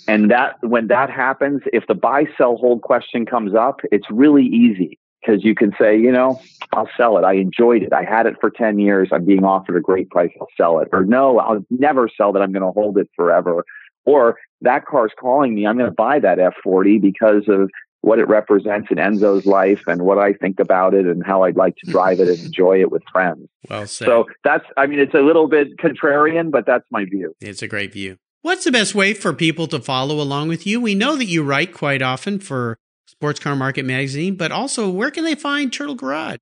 And 0.08 0.30
that, 0.30 0.56
when 0.62 0.88
that 0.88 1.10
happens, 1.10 1.62
if 1.72 1.86
the 1.86 1.94
buy, 1.94 2.26
sell, 2.36 2.56
hold 2.56 2.82
question 2.82 3.24
comes 3.26 3.54
up, 3.54 3.80
it's 3.90 4.10
really 4.10 4.44
easy 4.44 4.98
because 5.20 5.44
you 5.44 5.54
can 5.54 5.72
say, 5.78 5.96
you 5.96 6.10
know, 6.10 6.40
I'll 6.72 6.88
sell 6.96 7.16
it. 7.18 7.24
I 7.24 7.34
enjoyed 7.34 7.82
it. 7.82 7.92
I 7.92 8.02
had 8.02 8.26
it 8.26 8.36
for 8.40 8.50
10 8.50 8.78
years. 8.78 9.08
I'm 9.12 9.24
being 9.24 9.44
offered 9.44 9.76
a 9.76 9.80
great 9.80 10.10
price. 10.10 10.32
I'll 10.40 10.48
sell 10.56 10.80
it. 10.80 10.88
Or 10.92 11.04
no, 11.04 11.38
I'll 11.38 11.64
never 11.70 12.08
sell 12.08 12.32
that. 12.32 12.42
I'm 12.42 12.52
going 12.52 12.64
to 12.64 12.72
hold 12.72 12.98
it 12.98 13.08
forever. 13.14 13.64
Or 14.04 14.36
that 14.62 14.86
car's 14.86 15.12
calling 15.18 15.54
me. 15.54 15.66
I'm 15.66 15.78
going 15.78 15.90
to 15.90 15.94
buy 15.94 16.18
that 16.18 16.38
F40 16.38 17.00
because 17.00 17.44
of 17.46 17.70
what 18.02 18.18
it 18.18 18.28
represents 18.28 18.88
in 18.90 18.98
Enzo's 18.98 19.46
life 19.46 19.82
and 19.86 20.02
what 20.02 20.18
I 20.18 20.32
think 20.34 20.60
about 20.60 20.92
it 20.92 21.06
and 21.06 21.24
how 21.24 21.44
I'd 21.44 21.56
like 21.56 21.76
to 21.76 21.90
drive 21.90 22.20
it 22.20 22.28
and 22.28 22.38
enjoy 22.44 22.80
it 22.80 22.90
with 22.90 23.02
friends. 23.10 23.48
Well 23.70 23.86
said. 23.86 24.06
So 24.06 24.26
that's, 24.44 24.64
I 24.76 24.86
mean, 24.86 24.98
it's 24.98 25.14
a 25.14 25.20
little 25.20 25.48
bit 25.48 25.76
contrarian, 25.78 26.50
but 26.50 26.66
that's 26.66 26.84
my 26.90 27.04
view. 27.04 27.34
It's 27.40 27.62
a 27.62 27.68
great 27.68 27.92
view. 27.92 28.18
What's 28.42 28.64
the 28.64 28.72
best 28.72 28.94
way 28.94 29.14
for 29.14 29.32
people 29.32 29.68
to 29.68 29.80
follow 29.80 30.20
along 30.20 30.48
with 30.48 30.66
you? 30.66 30.80
We 30.80 30.96
know 30.96 31.16
that 31.16 31.26
you 31.26 31.44
write 31.44 31.72
quite 31.72 32.02
often 32.02 32.40
for 32.40 32.76
Sports 33.06 33.38
Car 33.38 33.54
Market 33.54 33.84
Magazine, 33.84 34.34
but 34.34 34.50
also 34.50 34.90
where 34.90 35.12
can 35.12 35.24
they 35.24 35.36
find 35.36 35.72
Turtle 35.72 35.94
Garage? 35.94 36.38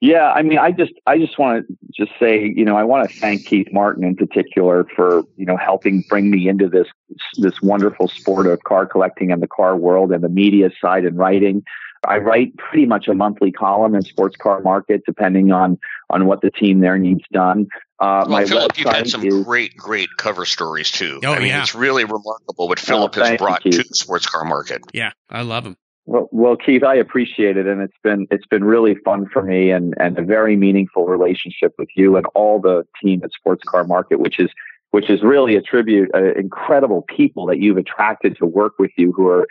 Yeah, 0.00 0.32
I 0.32 0.42
mean, 0.42 0.58
I 0.58 0.72
just, 0.72 0.92
I 1.06 1.18
just 1.18 1.38
want 1.38 1.66
to 1.66 1.76
just 1.92 2.18
say, 2.18 2.52
you 2.56 2.64
know, 2.64 2.76
I 2.76 2.84
want 2.84 3.08
to 3.08 3.16
thank 3.18 3.44
Keith 3.44 3.68
Martin 3.70 4.02
in 4.02 4.16
particular 4.16 4.86
for, 4.96 5.22
you 5.36 5.44
know, 5.44 5.58
helping 5.58 6.02
bring 6.08 6.30
me 6.30 6.48
into 6.48 6.68
this, 6.68 6.86
this 7.36 7.60
wonderful 7.60 8.08
sport 8.08 8.46
of 8.46 8.62
car 8.64 8.86
collecting 8.86 9.30
and 9.30 9.42
the 9.42 9.46
car 9.46 9.76
world 9.76 10.10
and 10.10 10.24
the 10.24 10.30
media 10.30 10.70
side 10.80 11.04
and 11.04 11.18
writing. 11.18 11.62
I 12.06 12.16
write 12.16 12.56
pretty 12.56 12.86
much 12.86 13.08
a 13.08 13.14
monthly 13.14 13.52
column 13.52 13.94
in 13.94 14.00
Sports 14.00 14.36
Car 14.36 14.60
Market, 14.62 15.02
depending 15.04 15.52
on 15.52 15.78
on 16.08 16.24
what 16.26 16.40
the 16.40 16.50
team 16.50 16.80
there 16.80 16.98
needs 16.98 17.24
done. 17.30 17.66
Uh, 17.98 18.24
Well, 18.26 18.28
my 18.28 18.44
Philip, 18.46 18.78
you've 18.78 18.88
had 18.88 19.08
some 19.08 19.22
is- 19.22 19.44
great, 19.44 19.76
great 19.76 20.08
cover 20.16 20.46
stories 20.46 20.90
too. 20.90 21.20
Oh, 21.22 21.34
I 21.34 21.38
mean, 21.40 21.48
yeah. 21.48 21.60
it's 21.60 21.74
really 21.74 22.04
remarkable 22.04 22.68
what 22.68 22.80
Philip 22.80 23.14
has 23.16 23.28
thank 23.28 23.40
you, 23.40 23.46
brought 23.46 23.62
to 23.62 23.70
the 23.70 23.94
sports 23.94 24.26
car 24.26 24.44
market. 24.44 24.80
Yeah, 24.94 25.12
I 25.28 25.42
love 25.42 25.64
them. 25.64 25.76
Well, 26.10 26.28
well, 26.32 26.56
Keith, 26.56 26.82
I 26.82 26.96
appreciate 26.96 27.56
it, 27.56 27.68
and 27.68 27.80
it's 27.80 27.96
been 28.02 28.26
it's 28.32 28.46
been 28.46 28.64
really 28.64 28.96
fun 29.04 29.28
for 29.32 29.44
me, 29.44 29.70
and 29.70 29.94
and 30.00 30.18
a 30.18 30.22
very 30.22 30.56
meaningful 30.56 31.06
relationship 31.06 31.72
with 31.78 31.88
you 31.94 32.16
and 32.16 32.26
all 32.34 32.60
the 32.60 32.84
team 33.00 33.20
at 33.22 33.30
Sports 33.30 33.62
Car 33.62 33.84
Market, 33.84 34.18
which 34.18 34.40
is 34.40 34.50
which 34.90 35.08
is 35.08 35.22
really 35.22 35.54
a 35.54 35.62
tribute, 35.62 36.10
uh, 36.12 36.34
incredible 36.34 37.02
people 37.02 37.46
that 37.46 37.60
you've 37.60 37.76
attracted 37.76 38.36
to 38.38 38.44
work 38.44 38.72
with 38.76 38.90
you 38.96 39.12
who 39.12 39.28
are 39.28 39.46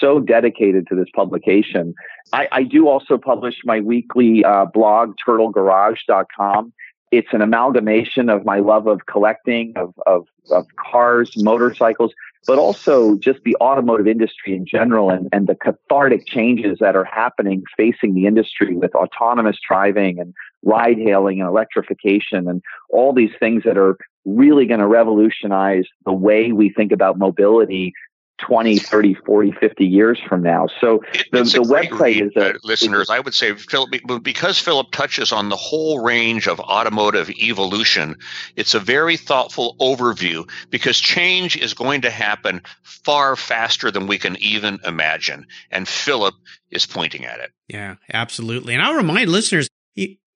so 0.00 0.18
dedicated 0.18 0.88
to 0.88 0.96
this 0.96 1.06
publication. 1.14 1.94
I, 2.32 2.48
I 2.50 2.62
do 2.64 2.88
also 2.88 3.16
publish 3.16 3.58
my 3.64 3.78
weekly 3.78 4.44
uh, 4.44 4.64
blog, 4.74 5.14
turtlegarage.com. 5.24 6.72
It's 7.12 7.28
an 7.30 7.42
amalgamation 7.42 8.28
of 8.28 8.44
my 8.44 8.58
love 8.58 8.88
of 8.88 9.06
collecting, 9.06 9.72
of, 9.76 9.94
of, 10.06 10.26
of 10.50 10.66
cars, 10.76 11.32
motorcycles, 11.36 12.12
but 12.46 12.58
also 12.58 13.16
just 13.16 13.40
the 13.44 13.56
automotive 13.60 14.06
industry 14.06 14.54
in 14.54 14.66
general 14.66 15.10
and, 15.10 15.28
and 15.32 15.46
the 15.46 15.54
cathartic 15.54 16.26
changes 16.26 16.78
that 16.80 16.96
are 16.96 17.04
happening 17.04 17.62
facing 17.76 18.14
the 18.14 18.26
industry 18.26 18.74
with 18.74 18.94
autonomous 18.94 19.58
driving 19.66 20.18
and 20.18 20.34
ride 20.64 20.98
hailing 20.98 21.40
and 21.40 21.48
electrification 21.48 22.48
and 22.48 22.62
all 22.90 23.12
these 23.12 23.32
things 23.38 23.62
that 23.64 23.78
are 23.78 23.96
really 24.24 24.66
going 24.66 24.80
to 24.80 24.86
revolutionize 24.86 25.86
the 26.04 26.12
way 26.12 26.52
we 26.52 26.68
think 26.68 26.92
about 26.92 27.18
mobility 27.18 27.92
20, 28.38 28.78
30, 28.78 29.14
40, 29.14 29.52
50 29.52 29.86
years 29.86 30.20
from 30.28 30.42
now. 30.42 30.66
So 30.80 31.02
the, 31.30 31.40
it's 31.40 31.54
a 31.54 31.60
the 31.60 31.64
great 31.64 31.90
website 31.90 32.00
read, 32.00 32.22
is 32.22 32.32
a, 32.36 32.50
uh, 32.50 32.52
listeners. 32.64 33.10
I 33.10 33.20
would 33.20 33.34
say 33.34 33.54
Philip, 33.54 33.90
because 34.22 34.58
Philip 34.58 34.90
touches 34.90 35.32
on 35.32 35.48
the 35.48 35.56
whole 35.56 36.00
range 36.00 36.48
of 36.48 36.58
automotive 36.60 37.30
evolution. 37.30 38.16
It's 38.56 38.74
a 38.74 38.80
very 38.80 39.16
thoughtful 39.16 39.76
overview 39.80 40.48
because 40.70 40.98
change 40.98 41.56
is 41.56 41.74
going 41.74 42.02
to 42.02 42.10
happen 42.10 42.62
far 42.82 43.36
faster 43.36 43.90
than 43.90 44.06
we 44.06 44.18
can 44.18 44.36
even 44.40 44.80
imagine, 44.84 45.46
and 45.70 45.86
Philip 45.86 46.34
is 46.70 46.86
pointing 46.86 47.24
at 47.24 47.40
it. 47.40 47.52
Yeah, 47.68 47.96
absolutely. 48.12 48.74
And 48.74 48.82
I'll 48.82 48.96
remind 48.96 49.30
listeners 49.30 49.68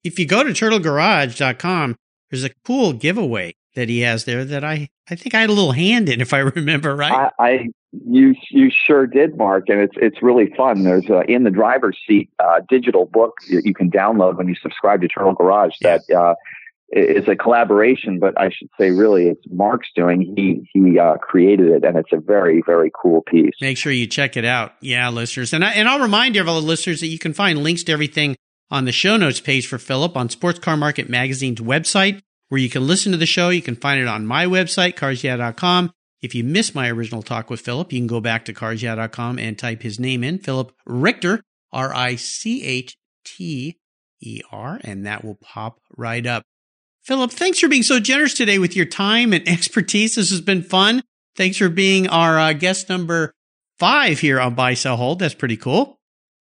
if 0.06 0.20
you 0.20 0.26
go 0.26 0.44
to 0.44 0.50
turtlegarage.com, 0.50 1.96
there's 2.30 2.44
a 2.44 2.50
cool 2.64 2.92
giveaway 2.92 3.54
that 3.76 3.88
he 3.88 4.00
has 4.00 4.24
there 4.24 4.44
that 4.44 4.64
I, 4.64 4.88
I 5.08 5.14
think 5.14 5.34
I 5.34 5.42
had 5.42 5.50
a 5.50 5.52
little 5.52 5.72
hand 5.72 6.08
in, 6.08 6.20
if 6.20 6.34
I 6.34 6.38
remember 6.56 6.96
right. 6.96 7.30
I, 7.38 7.44
I 7.44 7.68
you 7.92 8.34
you 8.50 8.70
sure 8.70 9.06
did, 9.06 9.36
Mark, 9.36 9.68
and 9.68 9.80
it's 9.80 9.94
it's 9.96 10.22
really 10.22 10.52
fun. 10.56 10.82
There's 10.82 11.08
a 11.08 11.20
in 11.30 11.44
the 11.44 11.50
driver's 11.50 11.96
seat 12.06 12.30
uh, 12.38 12.60
digital 12.68 13.06
book 13.06 13.34
that 13.50 13.64
you 13.64 13.74
can 13.74 13.90
download 13.90 14.36
when 14.36 14.48
you 14.48 14.54
subscribe 14.60 15.00
to 15.02 15.08
Turtle 15.08 15.32
Garage. 15.32 15.74
That 15.80 16.02
uh, 16.10 16.34
is 16.90 17.26
a 17.28 17.36
collaboration, 17.36 18.18
but 18.18 18.38
I 18.38 18.50
should 18.50 18.68
say 18.78 18.90
really 18.90 19.28
it's 19.28 19.42
Mark's 19.50 19.88
doing. 19.94 20.34
He 20.36 20.68
he 20.72 20.98
uh, 20.98 21.16
created 21.16 21.68
it, 21.68 21.84
and 21.84 21.96
it's 21.96 22.12
a 22.12 22.20
very 22.20 22.62
very 22.66 22.90
cool 23.00 23.22
piece. 23.22 23.54
Make 23.60 23.78
sure 23.78 23.92
you 23.92 24.06
check 24.06 24.36
it 24.36 24.44
out. 24.44 24.72
Yeah, 24.80 25.08
listeners. 25.10 25.52
And, 25.52 25.64
I, 25.64 25.72
and 25.72 25.88
I'll 25.88 26.00
remind 26.00 26.34
you 26.34 26.40
of 26.40 26.48
all 26.48 26.60
the 26.60 26.66
listeners 26.66 27.00
that 27.00 27.08
you 27.08 27.18
can 27.18 27.32
find 27.32 27.62
links 27.62 27.84
to 27.84 27.92
everything 27.92 28.36
on 28.70 28.84
the 28.84 28.92
show 28.92 29.16
notes 29.16 29.40
page 29.40 29.66
for 29.66 29.78
Philip 29.78 30.16
on 30.16 30.28
Sports 30.28 30.58
Car 30.58 30.76
Market 30.76 31.08
Magazine's 31.08 31.60
website, 31.60 32.20
where 32.48 32.60
you 32.60 32.70
can 32.70 32.86
listen 32.86 33.12
to 33.12 33.18
the 33.18 33.26
show. 33.26 33.48
You 33.48 33.62
can 33.62 33.76
find 33.76 34.00
it 34.00 34.08
on 34.08 34.26
my 34.26 34.46
website, 34.46 34.94
carsyeah.com. 34.94 35.92
If 36.22 36.34
you 36.34 36.44
missed 36.44 36.74
my 36.74 36.90
original 36.90 37.22
talk 37.22 37.50
with 37.50 37.60
Philip, 37.60 37.92
you 37.92 38.00
can 38.00 38.06
go 38.06 38.20
back 38.20 38.44
to 38.46 38.54
carsyeah.com 38.54 39.38
and 39.38 39.58
type 39.58 39.82
his 39.82 40.00
name 40.00 40.24
in, 40.24 40.38
Philip 40.38 40.72
Richter, 40.86 41.42
R 41.72 41.94
I 41.94 42.16
C 42.16 42.64
H 42.64 42.96
T 43.24 43.78
E 44.20 44.40
R, 44.50 44.80
and 44.82 45.06
that 45.06 45.24
will 45.24 45.36
pop 45.36 45.78
right 45.96 46.26
up. 46.26 46.42
Philip, 47.04 47.30
thanks 47.30 47.60
for 47.60 47.68
being 47.68 47.84
so 47.84 48.00
generous 48.00 48.34
today 48.34 48.58
with 48.58 48.74
your 48.74 48.86
time 48.86 49.32
and 49.32 49.46
expertise. 49.48 50.16
This 50.16 50.30
has 50.30 50.40
been 50.40 50.62
fun. 50.62 51.02
Thanks 51.36 51.58
for 51.58 51.68
being 51.68 52.08
our 52.08 52.38
uh, 52.38 52.52
guest 52.54 52.88
number 52.88 53.34
five 53.78 54.18
here 54.18 54.40
on 54.40 54.54
Buy 54.54 54.74
Sell 54.74 54.96
Hold. 54.96 55.18
That's 55.18 55.34
pretty 55.34 55.56
cool. 55.56 55.95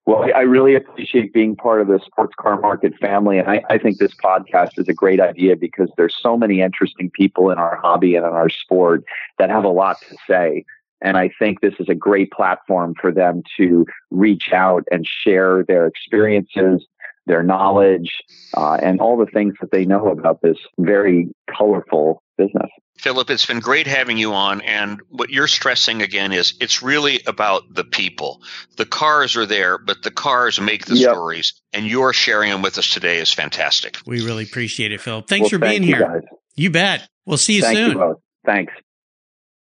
Well, 0.06 0.28
I 0.36 0.42
really 0.42 0.76
appreciate 0.76 1.34
being 1.34 1.56
part 1.56 1.82
of 1.82 1.88
the 1.88 2.00
sports 2.06 2.36
car 2.40 2.60
market 2.60 2.96
family. 3.00 3.40
And 3.40 3.50
I, 3.50 3.64
I, 3.72 3.80
think 3.80 3.98
this 3.98 4.14
podcast 4.14 4.78
is 4.78 4.88
a 4.88 4.94
great 4.94 5.20
idea 5.20 5.56
because 5.56 5.90
there's 5.98 6.16
so 6.16 6.38
many 6.38 6.62
interesting 6.62 7.10
people 7.10 7.50
in 7.50 7.58
our 7.58 7.78
hobby 7.78 8.16
and 8.16 8.24
in 8.24 8.32
our 8.32 8.50
sport 8.50 9.04
that 9.40 9.50
have 9.50 9.64
a 9.64 9.70
lot 9.70 10.00
to 10.10 10.16
say. 10.28 10.64
And 11.02 11.18
I 11.18 11.32
think 11.40 11.62
this 11.62 11.74
is 11.80 11.90
a 11.90 11.96
great 11.96 12.32
platform 12.32 12.94
for 13.02 13.12
them 13.12 13.42
to 13.58 13.86
reach 14.12 14.54
out 14.54 14.84
and 14.92 15.08
share 15.08 15.64
their 15.64 15.88
experiences, 15.88 16.86
their 17.26 17.42
knowledge, 17.42 18.12
uh, 18.56 18.78
and 18.82 19.02
all 19.02 19.18
the 19.18 19.26
things 19.26 19.56
that 19.60 19.72
they 19.72 19.86
know 19.86 20.10
about 20.10 20.42
this 20.44 20.58
very 20.78 21.30
colorful 21.50 22.22
business. 22.38 22.70
Philip, 22.98 23.30
it's 23.30 23.46
been 23.46 23.60
great 23.60 23.88
having 23.88 24.18
you 24.18 24.34
on. 24.34 24.62
And 24.62 25.02
what 25.10 25.30
you're 25.30 25.48
stressing 25.48 26.02
again 26.02 26.32
is 26.32 26.56
it's 26.62 26.82
really 26.82 27.22
about 27.28 27.64
the 27.74 27.84
people. 27.84 28.42
The 28.78 28.86
cars 28.86 29.36
are 29.36 29.46
there, 29.46 29.78
but 29.78 30.02
the 30.02 30.12
cars 30.12 30.60
make 30.60 30.86
the 30.86 30.96
yep. 30.96 31.12
stories. 31.12 31.54
And 31.74 31.86
you're 31.86 32.14
sharing 32.14 32.52
them 32.52 32.62
with 32.62 32.78
us 32.78 32.90
today 32.90 33.18
is 33.18 33.34
fantastic. 33.34 33.98
We 34.06 34.26
really 34.26 34.44
appreciate 34.44 34.92
it, 34.94 35.02
Philip. 35.02 35.28
Thanks 35.28 35.52
well, 35.52 35.60
for 35.60 35.60
being 35.60 35.84
here. 35.84 36.00
Guys. 36.00 36.22
You 36.56 36.70
bet. 36.70 37.08
We'll 37.26 37.38
see 37.38 37.56
you 37.58 37.62
Thank 37.62 37.78
soon. 37.78 37.92
You 37.92 37.98
both. 37.98 38.18
Thanks. 38.46 38.74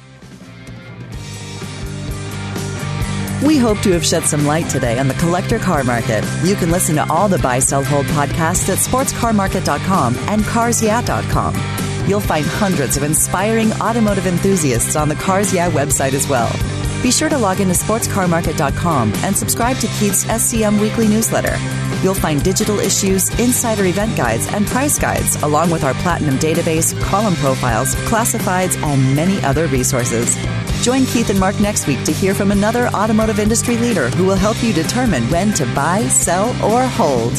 We 3.44 3.58
hope 3.58 3.80
to 3.80 3.90
have 3.92 4.06
shed 4.06 4.22
some 4.22 4.46
light 4.46 4.68
today 4.70 4.98
on 5.00 5.08
the 5.08 5.14
collector 5.14 5.58
car 5.58 5.82
market. 5.82 6.24
You 6.44 6.54
can 6.54 6.70
listen 6.70 6.94
to 6.96 7.10
all 7.10 7.28
the 7.28 7.38
Buy, 7.38 7.58
Sell, 7.58 7.82
Hold 7.82 8.06
podcasts 8.06 8.68
at 8.68 8.78
sportscarmarket.com 8.78 10.16
and 10.28 10.42
carsyeah.com. 10.42 12.08
You'll 12.08 12.20
find 12.20 12.46
hundreds 12.46 12.96
of 12.96 13.02
inspiring 13.02 13.72
automotive 13.74 14.26
enthusiasts 14.26 14.94
on 14.94 15.08
the 15.08 15.16
Cars 15.16 15.52
Yeah 15.52 15.70
website 15.70 16.12
as 16.12 16.28
well. 16.28 16.50
Be 17.02 17.10
sure 17.10 17.28
to 17.28 17.36
log 17.36 17.60
into 17.60 17.74
sportscarmarket.com 17.74 19.12
and 19.24 19.36
subscribe 19.36 19.76
to 19.78 19.88
Keith's 19.88 20.24
SCM 20.24 20.80
weekly 20.80 21.08
newsletter. 21.08 21.56
You'll 22.00 22.14
find 22.14 22.40
digital 22.44 22.78
issues, 22.78 23.28
insider 23.40 23.86
event 23.86 24.16
guides, 24.16 24.46
and 24.52 24.66
price 24.68 25.00
guides, 25.00 25.34
along 25.42 25.70
with 25.70 25.82
our 25.82 25.94
platinum 25.94 26.38
database, 26.38 26.98
column 27.02 27.34
profiles, 27.34 27.96
classifieds, 28.06 28.80
and 28.84 29.16
many 29.16 29.42
other 29.42 29.66
resources. 29.66 30.36
Join 30.82 31.04
Keith 31.06 31.30
and 31.30 31.40
Mark 31.40 31.58
next 31.58 31.88
week 31.88 32.04
to 32.04 32.12
hear 32.12 32.34
from 32.34 32.52
another 32.52 32.86
automotive 32.88 33.40
industry 33.40 33.76
leader 33.76 34.08
who 34.10 34.24
will 34.24 34.36
help 34.36 34.62
you 34.62 34.72
determine 34.72 35.24
when 35.24 35.52
to 35.54 35.66
buy, 35.74 36.06
sell, 36.06 36.50
or 36.64 36.86
hold. 36.86 37.32